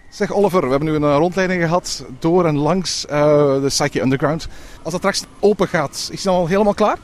Zeg 0.09 0.31
Oliver, 0.31 0.61
we 0.61 0.69
hebben 0.69 0.87
nu 0.87 0.95
een 0.95 1.15
rondleiding 1.15 1.61
gehad 1.61 2.05
door 2.19 2.45
en 2.45 2.57
langs 2.57 3.05
uh, 3.05 3.11
de 3.61 3.67
Psyche 3.67 4.01
Underground. 4.01 4.47
Als 4.83 4.91
dat 4.91 5.01
straks 5.01 5.23
open 5.39 5.67
gaat, 5.67 5.95
is 5.95 6.09
het 6.09 6.23
dan 6.23 6.35
al 6.35 6.47
helemaal 6.47 6.73
klaar? 6.73 6.97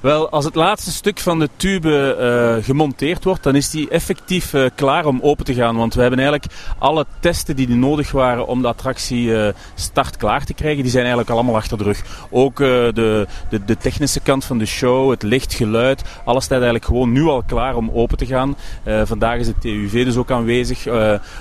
Wel, 0.00 0.30
als 0.30 0.44
het 0.44 0.54
laatste 0.54 0.90
stuk 0.90 1.18
van 1.18 1.38
de 1.38 1.48
tube 1.56 2.16
uh, 2.58 2.64
gemonteerd 2.64 3.24
wordt, 3.24 3.42
dan 3.42 3.54
is 3.54 3.70
die 3.70 3.88
effectief 3.88 4.52
uh, 4.52 4.66
klaar 4.74 5.04
om 5.04 5.20
open 5.22 5.44
te 5.44 5.54
gaan. 5.54 5.76
Want 5.76 5.94
we 5.94 6.00
hebben 6.00 6.18
eigenlijk 6.18 6.52
alle 6.78 7.06
testen 7.20 7.56
die 7.56 7.68
nodig 7.68 8.10
waren 8.10 8.46
om 8.46 8.62
de 8.62 8.68
attractie 8.68 9.26
uh, 9.26 9.48
start 9.74 10.16
klaar 10.16 10.44
te 10.44 10.54
krijgen, 10.54 10.82
die 10.82 10.90
zijn 10.90 11.04
eigenlijk 11.04 11.34
allemaal 11.34 11.56
achter 11.56 11.78
de 11.78 11.84
rug. 11.84 12.26
Ook 12.30 12.56
de, 12.56 13.26
de, 13.48 13.64
de, 13.64 13.76
technische 13.76 14.20
kant 14.20 14.44
van 14.44 14.58
de 14.58 14.66
show, 14.66 15.10
het 15.10 15.22
licht, 15.22 15.54
geluid, 15.54 16.02
alles 16.24 16.44
staat 16.44 16.56
eigenlijk 16.56 16.84
gewoon 16.84 17.12
nu 17.12 17.24
al 17.24 17.42
klaar 17.46 17.76
om 17.76 17.90
open 17.90 18.16
te 18.16 18.26
gaan. 18.26 18.56
vandaag 18.84 19.38
is 19.38 19.46
het 19.46 19.60
TUV 19.60 20.04
dus 20.04 20.16
ook 20.16 20.30
aanwezig 20.30 20.86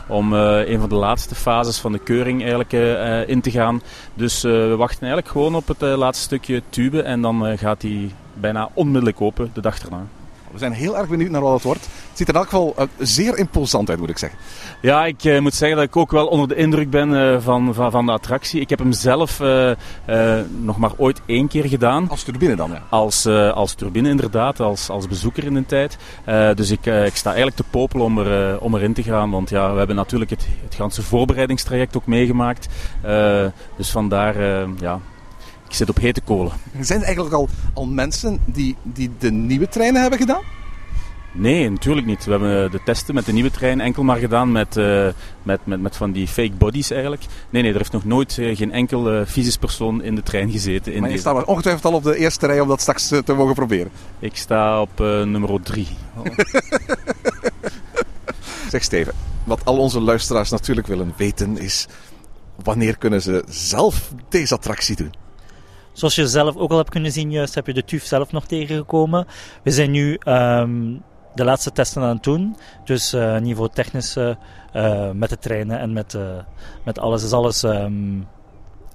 om 0.08 0.34
een 0.34 0.80
van 0.80 0.90
de 0.90 0.96
laatste 0.96 1.36
fases 1.36 1.78
van 1.78 1.92
de 1.92 2.00
keuring 2.00 2.42
eigenlijk 2.42 2.72
in 3.30 3.42
te 3.42 3.52
gaan. 3.52 3.82
Dus 4.14 4.42
we 4.42 4.76
wachten 4.78 5.02
eigenlijk 5.02 5.32
gewoon 5.32 5.56
op 5.56 5.68
het 5.68 5.82
laatste 5.82 6.24
stukje 6.24 6.62
tube 6.70 7.02
en 7.02 7.22
dan 7.22 7.58
gaat 7.58 7.82
die 7.82 8.12
bijna 8.40 8.70
onmiddellijk 8.74 9.22
open 9.22 9.50
de 9.54 9.62
dag 9.62 9.80
erna. 9.80 10.06
We 10.56 10.62
zijn 10.62 10.74
heel 10.74 10.98
erg 10.98 11.08
benieuwd 11.08 11.30
naar 11.30 11.42
wat 11.42 11.54
het 11.54 11.64
wordt. 11.64 11.82
Het 11.82 12.18
ziet 12.18 12.28
er 12.28 12.34
in 12.34 12.40
elk 12.40 12.50
geval 12.50 12.76
uh, 12.80 12.86
zeer 12.98 13.38
imposant 13.38 13.90
uit, 13.90 14.00
moet 14.00 14.10
ik 14.10 14.18
zeggen. 14.18 14.40
Ja, 14.82 15.06
ik 15.06 15.24
uh, 15.24 15.40
moet 15.40 15.54
zeggen 15.54 15.78
dat 15.78 15.86
ik 15.88 15.96
ook 15.96 16.12
wel 16.12 16.28
onder 16.28 16.48
de 16.48 16.56
indruk 16.56 16.90
ben 16.90 17.10
uh, 17.10 17.40
van, 17.40 17.74
van, 17.74 17.92
van, 17.92 18.06
de 18.06 18.12
attractie. 18.12 18.62
Ik 18.62 18.70
heb 18.70 18.80
hem 18.80 18.92
zelf 18.92 19.40
nog 20.62 20.78
maar 20.78 20.92
ooit 20.98 21.22
één 21.26 21.48
keer 21.48 21.66
gedaan. 21.66 22.10
Als 22.10 22.24
turbine 22.24 22.56
dan, 22.56 22.72
ja? 22.72 22.82
Als, 22.90 23.26
als 23.54 23.74
turbine 23.74 24.10
inderdaad, 24.10 24.60
als, 24.60 24.90
als 24.90 25.08
bezoeker 25.08 25.44
in 25.44 25.54
de 25.54 25.66
tijd. 25.66 25.98
dus 26.58 26.72
ik, 26.72 26.86
ik 26.86 27.16
sta 27.16 27.28
eigenlijk 27.28 27.56
te 27.56 27.70
popelen 27.70 28.06
om, 28.06 28.20
er, 28.20 28.60
om 28.60 28.76
erin 28.76 28.94
te 28.94 29.04
gaan. 29.04 29.32
Want 29.32 29.50
ja, 29.50 29.72
we 29.72 29.78
hebben 29.78 29.96
natuurlijk 29.96 30.32
het, 30.32 30.48
het 30.64 30.76
ganse 30.76 31.02
voorbereidingstraject 31.02 31.98
ook 31.98 32.06
meegemaakt. 32.06 32.68
dus 33.78 33.92
vandaar, 33.92 34.36
ja, 34.80 35.00
ik 35.76 35.82
zit 35.82 35.96
op 35.96 36.04
hete 36.04 36.22
kolen. 36.22 36.52
Zijn 36.80 37.00
er 37.00 37.06
eigenlijk 37.06 37.36
al, 37.36 37.50
al 37.74 37.86
mensen 37.86 38.40
die, 38.46 38.76
die 38.84 39.12
de 39.20 39.32
nieuwe 39.32 39.68
treinen 39.68 40.02
hebben 40.02 40.20
gedaan? 40.20 40.42
Nee, 41.32 41.70
natuurlijk 41.70 42.08
niet. 42.08 42.26
We 42.26 42.32
hebben 42.32 42.72
de 42.72 42.80
testen 42.86 43.16
met 43.16 43.26
de 43.26 43.34
nieuwe 43.34 43.52
trein 43.52 43.82
enkel 43.82 44.04
maar 44.04 44.18
gedaan 44.18 44.52
met, 44.52 44.78
uh, 44.78 45.08
met, 45.44 45.66
met, 45.66 45.82
met 45.82 45.96
van 45.96 46.12
die 46.12 46.28
fake 46.28 46.52
bodies 46.58 46.92
eigenlijk. 46.92 47.26
Nee, 47.50 47.62
nee, 47.62 47.72
er 47.72 47.78
heeft 47.78 47.92
nog 47.92 48.06
nooit 48.06 48.38
uh, 48.38 48.58
geen 48.58 48.72
enkel 48.72 49.14
uh, 49.14 49.26
fysisch 49.26 49.58
persoon 49.58 50.04
in 50.04 50.16
de 50.16 50.24
trein 50.24 50.52
gezeten. 50.52 50.94
In 50.94 51.02
maar 51.02 51.12
je 51.12 51.18
staat 51.18 51.46
ongetwijfeld 51.46 51.86
al 51.86 51.94
op 51.94 52.04
de 52.04 52.18
eerste 52.18 52.46
rij 52.46 52.60
om 52.60 52.68
dat 52.68 52.82
straks 52.82 53.08
te 53.08 53.34
mogen 53.34 53.56
proberen. 53.56 53.92
Ik 54.20 54.36
sta 54.36 54.82
op 54.82 55.00
nummer 55.00 55.62
drie. 55.62 55.88
zeg 58.72 58.84
Steven, 58.84 59.14
wat 59.44 59.66
al 59.66 59.78
onze 59.78 60.02
luisteraars 60.02 60.50
natuurlijk 60.50 60.88
willen 60.88 61.14
weten 61.18 61.58
is... 61.58 61.88
wanneer 62.64 62.98
kunnen 62.98 63.22
ze 63.22 63.44
zelf 63.50 64.12
deze 64.30 64.54
attractie 64.54 64.96
doen? 64.96 65.24
Zoals 65.96 66.16
je 66.16 66.28
zelf 66.28 66.56
ook 66.56 66.72
al 66.72 66.78
hebt 66.78 66.90
kunnen 66.90 67.12
zien, 67.12 67.32
juist 67.32 67.56
heb 67.56 67.68
je 67.68 67.74
de 67.74 67.84
TUF 67.84 68.04
zelf 68.04 68.32
nog 68.32 68.46
tegengekomen. 68.46 69.28
We 69.64 69.72
zijn 69.72 69.92
nu 69.92 70.20
um, 70.28 71.04
de 71.36 71.44
laatste 71.44 71.72
testen 71.72 72.02
aan 72.02 72.16
het 72.16 72.24
doen. 72.24 72.56
Dus 72.84 73.14
uh, 73.14 73.38
niveau 73.38 73.70
technisch 73.74 74.18
uh, 74.18 75.12
met 75.12 75.30
de 75.30 75.38
treinen 75.38 75.80
en 75.80 75.94
met, 75.94 76.18
met 76.84 77.00
alles 77.00 77.24
is 77.24 77.32
alles. 77.32 77.64
Um, 77.64 78.28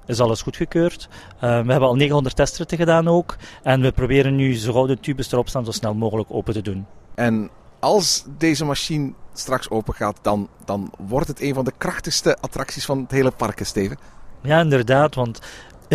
is 0.07 0.21
alles 0.21 0.43
goedgekeurd. 0.43 1.09
Uh, 1.35 1.41
we 1.41 1.47
hebben 1.47 1.89
al 1.89 1.95
900 1.95 2.37
testritten 2.37 2.79
gedaan 2.79 3.09
ook. 3.09 3.37
En 3.63 3.81
we 3.81 3.93
proberen 3.93 4.37
nu, 4.37 4.55
zo 4.55 4.73
gauw 4.73 4.87
de 4.87 5.01
tubes 5.01 5.33
erop 5.33 5.49
staan, 5.49 5.65
zo 5.65 5.71
snel 5.71 5.95
mogelijk 5.95 6.29
open 6.33 6.55
te 6.55 6.63
doen. 6.63 6.87
En 7.15 7.51
als 7.79 8.25
deze 8.39 8.65
machine 8.65 9.13
straks 9.33 9.71
open 9.71 9.95
gaat, 9.95 10.19
dan, 10.23 10.49
dan 10.65 10.93
wordt 10.99 11.29
het 11.29 11.41
een 11.41 11.55
van 11.55 11.65
de 11.65 11.73
krachtigste 11.79 12.37
attracties 12.41 12.85
van 12.85 12.99
het 12.99 13.11
hele 13.11 13.31
park, 13.31 13.61
Steven. 13.65 13.99
Ja, 14.43 14.61
inderdaad. 14.61 15.15
Want 15.15 15.41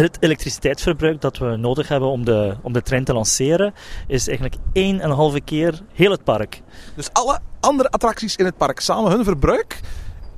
het 0.03 0.17
elektriciteitsverbruik 0.19 1.21
dat 1.21 1.37
we 1.37 1.55
nodig 1.55 1.87
hebben 1.87 2.09
om 2.09 2.25
de, 2.25 2.55
om 2.61 2.73
de 2.73 2.81
trein 2.81 3.03
te 3.03 3.13
lanceren, 3.13 3.73
is 4.07 4.27
eigenlijk 4.27 4.57
één 4.73 4.99
en 4.99 5.09
een 5.09 5.15
halve 5.15 5.41
keer 5.41 5.81
heel 5.93 6.11
het 6.11 6.23
park. 6.23 6.61
Dus 6.95 7.13
alle 7.13 7.39
andere 7.59 7.89
attracties 7.89 8.35
in 8.35 8.45
het 8.45 8.57
park 8.57 8.79
samen, 8.79 9.11
hun 9.11 9.23
verbruik 9.23 9.79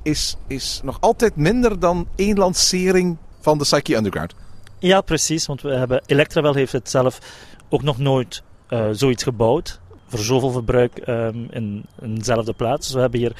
is, 0.02 0.36
is 0.46 0.80
nog 0.84 1.00
altijd 1.00 1.36
minder 1.36 1.80
dan 1.80 2.08
één 2.16 2.36
lancering 2.38 3.16
van 3.40 3.58
de 3.58 3.64
Psyche 3.64 3.96
Underground. 3.96 4.34
Ja, 4.78 5.00
precies. 5.00 5.46
Want 5.46 5.62
we 5.62 5.74
hebben, 5.74 6.02
Electrawel 6.06 6.54
heeft 6.54 6.72
het 6.72 6.90
zelf 6.90 7.18
ook 7.68 7.82
nog 7.82 7.98
nooit 7.98 8.42
uh, 8.68 8.86
zoiets 8.92 9.22
gebouwd 9.22 9.80
voor 10.08 10.18
zoveel 10.18 10.50
verbruik 10.50 11.08
um, 11.08 11.46
in, 11.50 11.84
in 12.00 12.14
dezelfde 12.14 12.52
plaats. 12.52 12.86
Dus 12.86 12.94
we 12.94 13.00
hebben 13.00 13.20
hier 13.20 13.36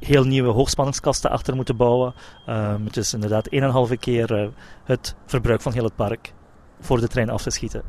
heel 0.00 0.24
nieuwe 0.24 0.52
hoogspanningskasten 0.52 1.30
achter 1.30 1.54
moeten 1.56 1.76
bouwen. 1.76 2.14
Um, 2.48 2.84
het 2.84 2.96
is 2.96 3.14
inderdaad 3.14 3.48
1,5 3.90 3.98
keer 4.00 4.42
uh, 4.42 4.48
het 4.84 5.14
verbruik 5.26 5.60
van 5.60 5.72
heel 5.72 5.84
het 5.84 5.96
park 5.96 6.32
voor 6.80 7.00
de 7.00 7.08
trein 7.08 7.30
af 7.30 7.42
te 7.42 7.50
schieten. 7.50 7.82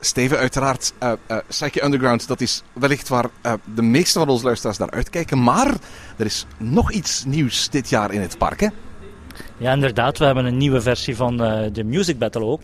Steven, 0.00 0.38
uiteraard, 0.38 0.92
uh, 1.02 1.12
Psyche 1.48 1.84
Underground, 1.84 2.28
dat 2.28 2.40
is 2.40 2.62
wellicht 2.72 3.08
waar 3.08 3.30
de 3.74 3.82
meeste 3.82 4.18
van 4.18 4.28
onze 4.28 4.44
luisteraars 4.44 4.78
naar 4.78 4.90
uitkijken. 4.90 5.42
Maar 5.42 5.74
er 6.16 6.26
is 6.26 6.46
nog 6.58 6.92
iets 6.92 7.24
nieuws 7.24 7.70
dit 7.70 7.88
jaar 7.88 8.12
in 8.12 8.20
het 8.20 8.38
park, 8.38 8.60
hè? 8.60 8.68
Ja, 9.58 9.72
inderdaad. 9.72 10.18
We 10.18 10.24
hebben 10.24 10.44
een 10.44 10.56
nieuwe 10.56 10.80
versie 10.80 11.16
van 11.16 11.42
uh, 11.42 11.62
de 11.72 11.84
Music 11.84 12.18
Battle 12.18 12.44
ook. 12.44 12.60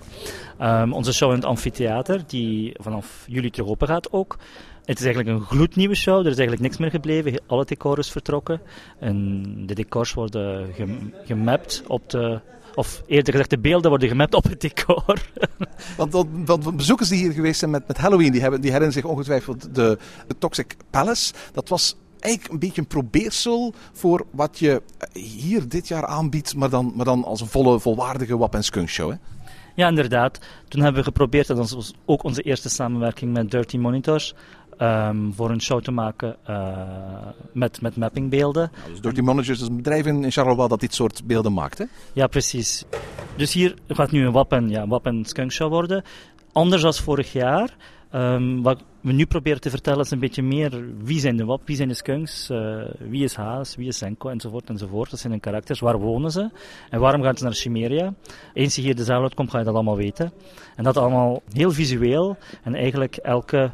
Um, 0.60 0.92
onze 0.92 1.12
show 1.12 1.30
in 1.30 1.36
het 1.36 1.44
amfitheater, 1.44 2.22
die 2.26 2.74
vanaf 2.80 3.24
juli 3.26 3.50
terug 3.50 3.68
open 3.68 3.88
gaat 3.88 4.12
ook. 4.12 4.38
Het 4.84 4.98
is 4.98 5.04
eigenlijk 5.04 5.36
een 5.36 5.46
gloednieuwe 5.46 5.94
show. 5.94 6.18
Er 6.18 6.20
is 6.30 6.38
eigenlijk 6.38 6.60
niks 6.60 6.76
meer 6.76 6.90
gebleven. 6.90 7.40
Alle 7.46 7.64
decor 7.64 7.98
is 7.98 8.10
vertrokken. 8.10 8.60
En 8.98 9.42
de 9.66 9.74
decors 9.74 10.12
worden 10.14 10.74
gemapt 11.24 11.82
op 11.86 12.10
de... 12.10 12.40
Of 12.74 13.02
eerder 13.06 13.32
gezegd, 13.32 13.50
de 13.50 13.58
beelden 13.58 13.90
worden 13.90 14.08
gemapt 14.08 14.34
op 14.34 14.44
het 14.44 14.60
decor. 14.60 15.18
want, 15.96 16.12
want, 16.12 16.28
want, 16.44 16.76
bezoekers 16.76 17.08
die 17.08 17.18
hier 17.18 17.32
geweest 17.32 17.58
zijn 17.58 17.70
met, 17.70 17.86
met 17.86 17.98
Halloween, 17.98 18.32
die, 18.32 18.40
hebben, 18.40 18.60
die 18.60 18.70
herinneren 18.70 19.02
zich 19.02 19.10
ongetwijfeld 19.10 19.74
de, 19.74 19.98
de 20.26 20.38
Toxic 20.38 20.76
Palace. 20.90 21.32
Dat 21.52 21.68
was 21.68 21.96
eigenlijk 22.22 22.52
een 22.52 22.58
beetje 22.58 22.80
een 22.80 22.86
probeersel 22.86 23.74
voor 23.92 24.26
wat 24.30 24.58
je 24.58 24.82
hier 25.12 25.68
dit 25.68 25.88
jaar 25.88 26.06
aanbiedt, 26.06 26.54
maar 26.56 26.70
dan, 26.70 26.92
maar 26.96 27.04
dan 27.04 27.24
als 27.24 27.40
een 27.40 27.46
volle, 27.46 27.80
volwaardige 27.80 28.36
Wap 28.36 28.56
Skunk 28.60 28.88
show. 28.88 29.10
Hè? 29.10 29.16
Ja, 29.74 29.88
inderdaad. 29.88 30.38
Toen 30.68 30.82
hebben 30.82 31.00
we 31.00 31.06
geprobeerd, 31.06 31.50
en 31.50 31.56
dat 31.56 31.70
was 31.70 31.92
ook 32.04 32.24
onze 32.24 32.42
eerste 32.42 32.68
samenwerking 32.68 33.32
met 33.32 33.50
Dirty 33.50 33.76
Monitors, 33.76 34.34
um, 34.78 35.32
voor 35.34 35.50
een 35.50 35.60
show 35.60 35.82
te 35.82 35.90
maken 35.90 36.36
uh, 36.48 36.78
met, 37.52 37.80
met 37.80 37.96
mappingbeelden. 37.96 38.70
Ja, 38.74 38.90
dus 38.90 39.00
Dirty 39.00 39.20
Monitors 39.20 39.60
is 39.60 39.68
een 39.68 39.76
bedrijf 39.76 40.06
in 40.06 40.30
Charleroi 40.30 40.68
dat 40.68 40.80
dit 40.80 40.94
soort 40.94 41.24
beelden 41.24 41.52
maakt, 41.52 41.78
hè? 41.78 41.84
Ja, 42.12 42.26
precies. 42.26 42.84
Dus 43.36 43.52
hier 43.52 43.74
gaat 43.88 44.10
nu 44.10 44.26
een 44.26 44.32
Wap 44.32 44.60
ja, 44.66 44.86
Wap 44.86 45.12
Skunk 45.22 45.52
show 45.52 45.70
worden. 45.70 46.04
Anders 46.52 46.82
dan 46.82 46.94
vorig 46.94 47.32
jaar. 47.32 47.76
Um, 48.14 48.62
wat 48.62 48.82
we 49.02 49.12
nu 49.12 49.26
proberen 49.26 49.60
te 49.60 49.70
vertellen 49.70 50.00
is 50.00 50.10
een 50.10 50.18
beetje 50.18 50.42
meer 50.42 50.84
wie 50.98 51.20
zijn 51.20 51.36
de 51.36 51.44
wap, 51.44 51.66
wie 51.66 51.76
zijn 51.76 51.88
de 51.88 51.94
skunks, 51.94 52.50
uh, 52.50 52.84
wie 52.98 53.24
is 53.24 53.34
Haas, 53.34 53.76
wie 53.76 53.88
is 53.88 53.98
Senko 53.98 54.28
enzovoort 54.28 54.68
enzovoort. 54.68 55.10
Dat 55.10 55.18
zijn 55.18 55.32
hun 55.32 55.40
karakters, 55.40 55.80
waar 55.80 55.98
wonen 55.98 56.30
ze 56.30 56.50
en 56.90 57.00
waarom 57.00 57.22
gaan 57.22 57.36
ze 57.36 57.44
naar 57.44 57.52
Chimeria. 57.52 58.14
Eens 58.52 58.74
je 58.74 58.82
hier 58.82 58.96
de 58.96 59.04
zaal 59.04 59.22
uitkomt 59.22 59.50
ga 59.50 59.58
je 59.58 59.64
dat 59.64 59.74
allemaal 59.74 59.96
weten. 59.96 60.32
En 60.76 60.84
dat 60.84 60.96
allemaal 60.96 61.42
heel 61.52 61.70
visueel 61.72 62.36
en 62.62 62.74
eigenlijk 62.74 63.16
elke 63.16 63.72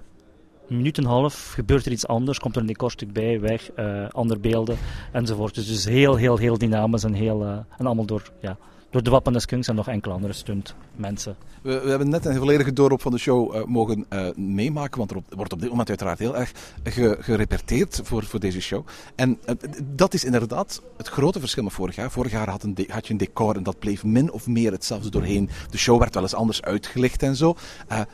minuut 0.69 0.99
en 0.99 1.05
half 1.05 1.53
gebeurt 1.53 1.87
er 1.87 1.93
iets 1.93 2.07
anders, 2.07 2.39
komt 2.39 2.55
er 2.55 2.61
een 2.61 2.67
decorstuk 2.67 3.13
bij, 3.13 3.41
weg, 3.41 3.71
uh, 3.77 4.09
andere 4.09 4.41
beelden 4.41 4.77
enzovoort. 5.13 5.55
Dus, 5.55 5.67
dus 5.67 5.85
heel, 5.85 6.17
heel, 6.17 6.37
heel 6.37 6.59
dynamisch 6.59 7.05
en, 7.05 7.13
heel, 7.13 7.43
uh, 7.43 7.51
en 7.79 7.87
allemaal 7.87 8.05
door 8.05 8.33
ja, 8.41 8.57
door 8.91 9.03
de 9.03 9.11
Wappen 9.11 9.41
Skunks 9.41 9.69
en 9.69 9.75
nog 9.75 9.89
enkele 9.89 10.15
andere 10.15 10.33
stunt 10.33 10.75
mensen. 10.97 11.37
We, 11.63 11.81
we, 11.81 11.89
hebben 11.89 12.09
net 12.09 12.25
een 12.25 12.35
volledige 12.35 12.73
doorop 12.73 13.01
van 13.01 13.13
de 13.13 13.19
show 13.19 13.55
uh, 13.55 13.65
mogen 13.65 14.07
uh, 14.13 14.29
meemaken, 14.37 14.99
want 14.99 15.11
er 15.11 15.23
wordt 15.37 15.53
op 15.53 15.61
dit 15.61 15.71
moment 15.71 15.89
uiteraard 15.89 16.19
heel 16.19 16.37
erg 16.37 16.53
ge, 16.83 17.17
gerepeteerd 17.21 18.01
voor, 18.05 18.25
voor 18.25 18.41
deze 18.41 18.61
show. 18.61 18.87
En 19.15 19.39
uh, 19.47 19.55
dat 19.85 20.15
is 20.15 20.25
inderdaad 20.25 20.83
het 20.97 21.09
grote 21.09 21.41
verschil 21.41 21.63
met 21.63 21.73
vorig 21.73 21.97
jaar. 21.97 22.11
Vorig 22.11 22.33
jaar 22.33 22.49
had, 22.49 22.67
had, 22.87 23.07
je 23.07 23.13
een 23.13 23.19
decor 23.19 23.57
en 23.57 23.63
dat 23.63 23.79
bleef 23.79 24.05
min 24.05 24.33
of 24.33 24.47
meer 24.47 24.73
hetzelfde 24.73 25.11
doorheen. 25.11 25.51
De 25.71 25.79
show 25.79 25.99
werd 25.99 26.15
wel 26.15 26.23
eens 26.23 26.35
anders 26.35 26.63
uitgelicht 26.63 27.23
en 27.23 27.37
zo. 27.37 27.57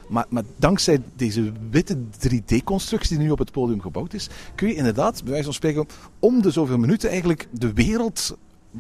maar, 0.09 0.27
maar 0.29 0.43
dankzij 0.57 1.03
deze 1.17 1.53
witte 1.71 1.97
3D-constructie 1.97 3.17
die 3.17 3.27
nu 3.27 3.31
op 3.31 3.39
het 3.39 3.53
podium 3.53 3.81
gebouwd 3.81 4.15
is, 4.15 4.29
kun 4.55 4.69
je 4.69 4.75
inderdaad, 4.75 5.23
bij 5.23 5.31
wijze 5.31 5.45
van 5.45 5.55
spreken, 5.55 5.87
om 6.19 6.43
de 6.43 6.51
zoveel 6.51 6.79
minuten 6.79 7.11
eigenlijk 7.11 7.49
de 7.51 7.73
wereld 7.73 8.37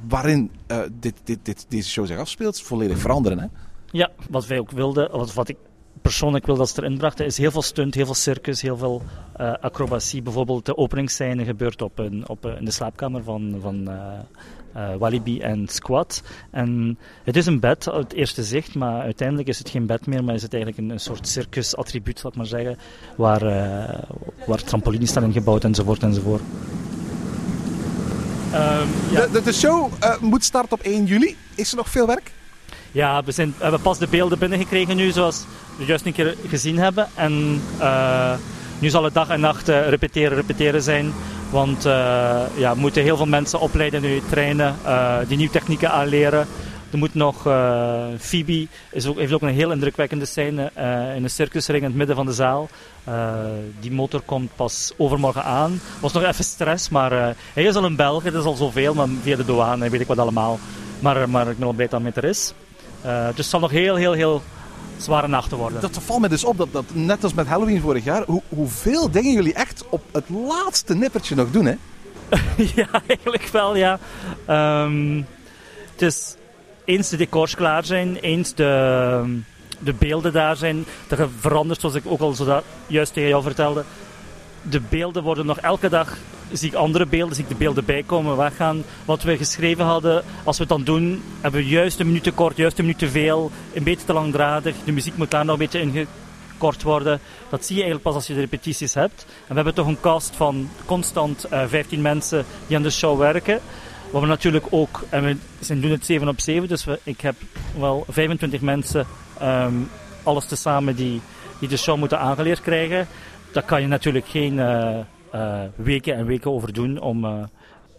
waarin 0.08 0.50
uh, 0.68 0.78
dit, 1.00 1.14
dit, 1.24 1.38
dit, 1.42 1.66
deze 1.68 1.88
show 1.88 2.06
zich 2.06 2.18
afspeelt, 2.18 2.62
volledig 2.62 2.98
veranderen. 2.98 3.38
Hè? 3.38 3.46
Ja, 3.90 4.10
wat 4.30 4.46
wij 4.46 4.58
ook 4.58 4.70
wilden, 4.70 5.10
wat, 5.10 5.34
wat 5.34 5.48
ik 5.48 5.56
persoonlijk 6.02 6.46
wil 6.46 6.56
dat 6.56 6.68
ze 6.68 6.82
erin 6.82 6.98
brachten, 6.98 7.26
is 7.26 7.36
heel 7.36 7.50
veel 7.50 7.62
stunt, 7.62 7.94
heel 7.94 8.04
veel 8.04 8.14
circus, 8.14 8.62
heel 8.62 8.76
veel 8.76 9.02
uh, 9.40 9.52
acrobatie. 9.60 10.22
Bijvoorbeeld 10.22 10.66
de 10.66 10.76
openingsscène 10.76 11.44
gebeurt 11.44 11.82
op 11.82 11.98
een, 11.98 12.28
op 12.28 12.44
een, 12.44 12.58
in 12.58 12.64
de 12.64 12.70
slaapkamer 12.70 13.22
van, 13.22 13.56
van 13.60 13.90
en 15.40 15.68
Squad. 15.68 16.22
En 16.50 16.98
het 17.24 17.36
is 17.36 17.46
een 17.46 17.60
bed 17.60 17.88
uit 17.90 18.02
het 18.02 18.12
eerste 18.12 18.42
zicht, 18.42 18.74
maar 18.74 19.02
uiteindelijk 19.02 19.48
is 19.48 19.58
het 19.58 19.68
geen 19.68 19.86
bed 19.86 20.06
meer, 20.06 20.24
maar 20.24 20.34
is 20.34 20.42
het 20.42 20.54
eigenlijk 20.54 20.82
een, 20.82 20.90
een 20.90 21.00
soort 21.00 21.28
circus-attribuut, 21.28 22.24
ik 22.24 22.36
maar 22.36 22.46
zeggen, 22.46 22.78
waar, 23.16 23.40
waar 24.46 24.62
trampolines 24.64 25.08
staan 25.08 25.24
ingebouwd 25.24 25.64
enzovoort 25.64 26.02
enzovoort. 26.02 26.42
Um, 28.54 28.88
ja. 29.10 29.26
de, 29.26 29.42
de, 29.42 29.52
show 29.52 29.92
moet 30.20 30.44
starten 30.44 30.72
op 30.72 30.80
1 30.80 31.04
juli. 31.04 31.36
Is 31.54 31.70
er 31.70 31.76
nog 31.76 31.88
veel 31.88 32.06
werk? 32.06 32.30
Ja, 32.92 33.24
we, 33.24 33.32
zijn, 33.32 33.54
we 33.56 33.62
hebben 33.62 33.80
pas 33.80 33.98
de 33.98 34.06
beelden 34.06 34.38
binnengekregen 34.38 34.96
nu, 34.96 35.10
zoals 35.10 35.44
we 35.78 35.84
juist 35.84 36.06
een 36.06 36.12
keer 36.12 36.36
gezien 36.48 36.78
hebben. 36.78 37.08
En 37.14 37.62
uh, 37.80 38.34
nu 38.78 38.88
zal 38.88 39.04
het 39.04 39.14
dag 39.14 39.28
en 39.28 39.40
nacht 39.40 39.68
uh, 39.68 39.88
repeteren, 39.88 40.36
repeteren 40.36 40.82
zijn. 40.82 41.12
Want 41.50 41.82
ja, 42.56 42.74
we 42.74 42.80
moeten 42.80 43.02
heel 43.02 43.16
veel 43.16 43.26
mensen 43.26 43.60
opleiden 43.60 44.02
nu, 44.02 44.22
trainen, 44.30 44.76
die 45.28 45.36
nieuwe 45.36 45.52
technieken 45.52 45.90
aanleren. 45.90 46.46
Er 46.94 47.00
moet 47.00 47.14
nog, 47.14 47.42
Phoebe 48.18 48.66
is 48.90 49.06
ook, 49.06 49.18
heeft 49.18 49.32
ook 49.32 49.42
een 49.42 49.48
heel 49.48 49.72
indrukwekkende 49.72 50.24
scène 50.24 50.70
in 51.16 51.22
een 51.22 51.30
circusring 51.30 51.82
in 51.82 51.88
het 51.88 51.96
midden 51.96 52.16
van 52.16 52.26
de 52.26 52.32
zaal. 52.32 52.68
die 53.80 53.92
motor 53.92 54.20
komt 54.20 54.50
pas 54.56 54.92
overmorgen 54.96 55.44
aan. 55.44 55.80
was 56.00 56.12
nog 56.12 56.22
even 56.22 56.44
stress, 56.44 56.88
maar 56.88 57.10
hij 57.52 57.62
is 57.62 57.74
al 57.74 57.84
een 57.84 57.96
Belg, 57.96 58.22
dat 58.22 58.34
is 58.34 58.44
al 58.44 58.54
zoveel, 58.54 58.94
maar 58.94 59.08
via 59.22 59.36
de 59.36 59.44
douane 59.44 59.90
weet 59.90 60.00
ik 60.00 60.06
wat 60.06 60.18
allemaal. 60.18 60.58
Maar, 61.04 61.28
maar 61.28 61.48
ik 61.48 61.58
ben 61.58 61.66
al 61.66 61.72
blij 61.72 61.88
dat 61.88 62.02
het 62.02 62.16
er 62.16 62.24
is. 62.24 62.52
Uh, 63.04 63.26
dus 63.26 63.36
het 63.36 63.46
zal 63.46 63.60
nog 63.60 63.70
heel, 63.70 63.94
heel, 63.94 64.12
heel 64.12 64.42
zware 64.96 65.28
nachten 65.28 65.56
worden. 65.56 65.80
Dat 65.80 65.98
valt 66.04 66.20
me 66.20 66.28
dus 66.28 66.44
op, 66.44 66.56
dat, 66.56 66.72
dat 66.72 66.84
net 66.92 67.24
als 67.24 67.34
met 67.34 67.46
Halloween 67.46 67.80
vorig 67.80 68.04
jaar, 68.04 68.24
hoe, 68.26 68.42
hoeveel 68.48 69.10
dingen 69.10 69.32
jullie 69.32 69.54
echt 69.54 69.84
op 69.88 70.02
het 70.12 70.28
laatste 70.28 70.94
nippertje 70.94 71.34
nog 71.34 71.50
doen, 71.50 71.64
hè? 71.64 71.74
ja, 72.76 72.88
eigenlijk 73.06 73.46
wel, 73.46 73.76
ja. 73.76 73.98
Um, 74.84 75.26
het 75.92 76.02
is 76.02 76.36
eens 76.84 77.08
de 77.08 77.16
decors 77.16 77.54
klaar 77.54 77.84
zijn, 77.84 78.16
eens 78.16 78.54
de, 78.54 79.40
de 79.78 79.92
beelden 79.92 80.32
daar 80.32 80.56
zijn, 80.56 80.84
dat 81.06 81.28
verandert, 81.38 81.80
zoals 81.80 81.94
ik 81.94 82.02
ook 82.06 82.20
al 82.20 82.32
zo 82.32 82.62
juist 82.86 83.12
tegen 83.12 83.28
jou 83.28 83.42
vertelde. 83.42 83.84
De 84.62 84.80
beelden 84.80 85.22
worden 85.22 85.46
nog 85.46 85.58
elke 85.58 85.88
dag 85.88 86.16
zie 86.52 86.68
ik 86.68 86.74
andere 86.74 87.06
beelden, 87.06 87.34
zie 87.34 87.44
ik 87.44 87.50
de 87.50 87.56
beelden 87.56 87.84
bijkomen, 87.84 88.36
weggaan. 88.36 88.84
Wat 89.04 89.22
we 89.22 89.36
geschreven 89.36 89.84
hadden, 89.84 90.24
als 90.44 90.56
we 90.56 90.62
het 90.62 90.72
dan 90.72 90.84
doen, 90.84 91.22
hebben 91.40 91.60
we 91.60 91.68
juist 91.68 92.00
een 92.00 92.06
minuut 92.06 92.22
te 92.22 92.32
kort, 92.32 92.56
juist 92.56 92.78
een 92.78 92.84
minuut 92.84 92.98
te 92.98 93.08
veel, 93.08 93.50
een 93.72 93.82
beetje 93.82 94.06
te 94.06 94.12
langdradig. 94.12 94.74
De 94.84 94.92
muziek 94.92 95.16
moet 95.16 95.30
daar 95.30 95.44
nog 95.44 95.52
een 95.52 95.68
beetje 95.70 95.80
ingekort 95.80 96.82
worden. 96.82 97.20
Dat 97.48 97.64
zie 97.64 97.76
je 97.76 97.82
eigenlijk 97.82 98.02
pas 98.02 98.14
als 98.14 98.26
je 98.26 98.34
de 98.34 98.40
repetities 98.40 98.94
hebt. 98.94 99.26
En 99.28 99.48
we 99.48 99.54
hebben 99.54 99.74
toch 99.74 99.86
een 99.86 100.00
cast 100.00 100.36
van 100.36 100.68
constant 100.84 101.46
uh, 101.52 101.62
eh, 101.62 101.68
15 101.68 102.02
mensen 102.02 102.44
die 102.66 102.76
aan 102.76 102.82
de 102.82 102.90
show 102.90 103.18
werken. 103.18 103.60
Wat 104.14 104.22
we 104.22 104.28
natuurlijk 104.28 104.66
ook, 104.70 105.04
en 105.10 105.24
we 105.58 105.80
doen 105.80 105.90
het 105.90 106.04
7 106.04 106.28
op 106.28 106.40
7, 106.40 106.68
dus 106.68 106.86
ik 107.02 107.20
heb 107.20 107.34
wel 107.78 108.04
25 108.08 108.60
mensen, 108.60 109.06
um, 109.42 109.88
alles 110.22 110.46
tezamen, 110.46 110.96
die, 110.96 111.20
die 111.58 111.68
de 111.68 111.76
show 111.76 111.98
moeten 111.98 112.18
aangeleerd 112.18 112.60
krijgen. 112.60 113.06
Dat 113.52 113.64
kan 113.64 113.80
je 113.80 113.86
natuurlijk 113.86 114.26
geen... 114.26 114.54
Uh, 114.54 114.98
uh, 115.34 115.62
weken 115.76 116.14
en 116.14 116.26
weken 116.26 116.50
over 116.50 116.72
doen 116.72 117.00
om, 117.00 117.24
uh, 117.24 117.44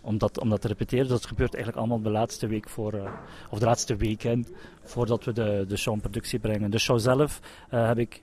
om, 0.02 0.18
dat, 0.18 0.34
te 0.34 0.68
repeteren. 0.68 1.08
Dat 1.08 1.26
gebeurt 1.26 1.54
eigenlijk 1.54 1.84
allemaal 1.84 2.02
de 2.02 2.18
laatste 2.18 2.48
week 2.48 2.70
voor, 2.70 2.94
of 3.50 3.60
de 3.60 3.66
laatste 3.66 3.96
weken 3.96 4.48
voordat 4.84 5.24
we 5.24 5.34
de, 5.34 5.66
de 5.68 5.78
show 5.78 5.94
in 5.94 6.00
productie 6.00 6.40
brengen. 6.40 6.72
De 6.72 6.80
show 6.80 7.00
zelf 7.00 7.40
heb 7.70 7.98
ik 7.98 8.22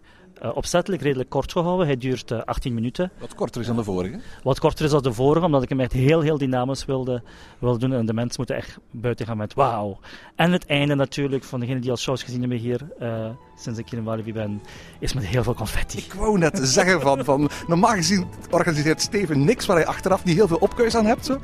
opzettelijk 0.54 1.02
redelijk 1.02 1.30
kort 1.30 1.52
gehouden. 1.52 1.86
Hij 1.86 1.96
duurt 1.96 2.30
uh, 2.30 2.42
18 2.44 2.74
minuten. 2.74 3.10
Wat 3.18 3.34
korter 3.34 3.60
is 3.60 3.66
dan 3.66 3.76
de 3.76 3.84
vorige? 3.84 4.20
Wat 4.42 4.60
korter 4.60 4.84
is 4.84 4.90
dan 4.90 5.02
de 5.02 5.12
vorige, 5.12 5.46
omdat 5.46 5.62
ik 5.62 5.68
hem 5.68 5.80
echt 5.80 5.92
heel, 5.92 6.20
heel 6.20 6.38
dynamisch 6.38 6.84
wilde, 6.84 7.22
wilde 7.58 7.78
doen. 7.78 7.92
En 7.92 8.06
de 8.06 8.14
mensen 8.14 8.34
moeten 8.36 8.56
echt 8.56 8.78
buiten 8.90 9.26
gaan 9.26 9.36
met 9.36 9.54
wauw. 9.54 9.98
En 10.36 10.52
het 10.52 10.66
einde 10.66 10.94
natuurlijk, 10.94 11.44
van 11.44 11.60
degenen 11.60 11.80
die 11.80 11.90
al 11.90 11.96
shows 11.96 12.22
gezien 12.22 12.40
hebben 12.40 12.58
hier, 12.58 12.80
uh, 13.00 13.26
sinds 13.56 13.78
ik 13.78 13.88
hier 13.88 13.98
in 13.98 14.04
Walibi 14.04 14.32
ben, 14.32 14.62
is 14.98 15.12
met 15.12 15.24
heel 15.24 15.42
veel 15.42 15.54
confetti. 15.54 15.98
Ik 15.98 16.12
wou 16.12 16.38
net 16.38 16.60
zeggen 16.62 17.00
van, 17.00 17.24
van 17.24 17.50
normaal 17.66 17.94
gezien 17.94 18.26
organiseert 18.50 19.00
Steven 19.00 19.44
niks 19.44 19.66
waar 19.66 19.76
hij 19.76 19.86
achteraf 19.86 20.24
niet 20.24 20.36
heel 20.36 20.48
veel 20.48 20.56
opkeus 20.56 20.94
aan 20.94 21.06
hebt. 21.06 21.26
Zo. 21.26 21.40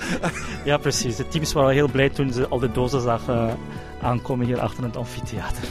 ja, 0.64 0.76
precies. 0.76 1.16
De 1.16 1.28
teams 1.28 1.52
waren 1.52 1.72
heel 1.72 1.88
blij 1.88 2.08
toen 2.08 2.32
ze 2.32 2.48
al 2.48 2.58
de 2.58 2.72
dozen 2.72 3.00
zagen 3.00 3.58
aankomen 4.02 4.46
hier 4.46 4.60
achter 4.60 4.84
het 4.84 4.96
amfitheater. 4.96 5.62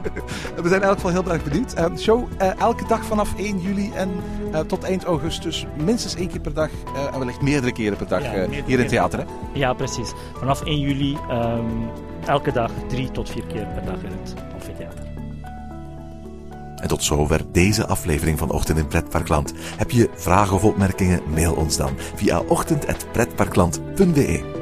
We 0.62 0.68
zijn 0.68 0.80
in 0.80 0.86
elk 0.86 0.94
geval 0.94 1.10
heel 1.10 1.32
erg 1.32 1.44
benieuwd. 1.44 1.78
Uh, 1.78 1.96
show 1.96 2.28
uh, 2.40 2.60
elke 2.60 2.86
dag 2.86 3.04
vanaf 3.04 3.38
1 3.38 3.60
juli 3.60 3.90
en 3.94 4.10
uh, 4.52 4.60
tot 4.60 4.82
eind 4.82 5.04
augustus 5.04 5.66
minstens 5.84 6.14
één 6.14 6.28
keer 6.28 6.40
per 6.40 6.54
dag 6.54 6.70
en 7.12 7.18
wellicht 7.18 7.42
meerdere 7.42 7.72
keren 7.72 7.96
per 7.96 8.08
dag 8.08 8.22
ja, 8.22 8.48
hier 8.48 8.64
in 8.66 8.78
het 8.78 8.88
theater. 8.88 9.18
Hè? 9.18 9.24
Ja, 9.52 9.72
precies. 9.72 10.12
Vanaf 10.34 10.62
1 10.62 10.78
juli 10.78 11.16
um, 11.30 11.90
elke 12.26 12.52
dag 12.52 12.70
drie 12.88 13.10
tot 13.10 13.30
vier 13.30 13.46
keer 13.46 13.66
per 13.66 13.84
dag 13.84 14.02
in 14.02 14.12
het 14.22 14.34
amfitheater. 14.52 15.10
En 16.76 16.88
tot 16.88 17.04
zover 17.04 17.40
deze 17.52 17.86
aflevering 17.86 18.38
van 18.38 18.50
Ochtend 18.50 18.78
in 18.78 18.86
Pretparkland. 18.86 19.52
Heb 19.76 19.90
je 19.90 20.10
vragen 20.14 20.56
of 20.56 20.64
opmerkingen? 20.64 21.20
Mail 21.34 21.54
ons 21.54 21.76
dan 21.76 21.92
via 22.14 22.40
ochtend.pretparkland.be. 22.40 24.61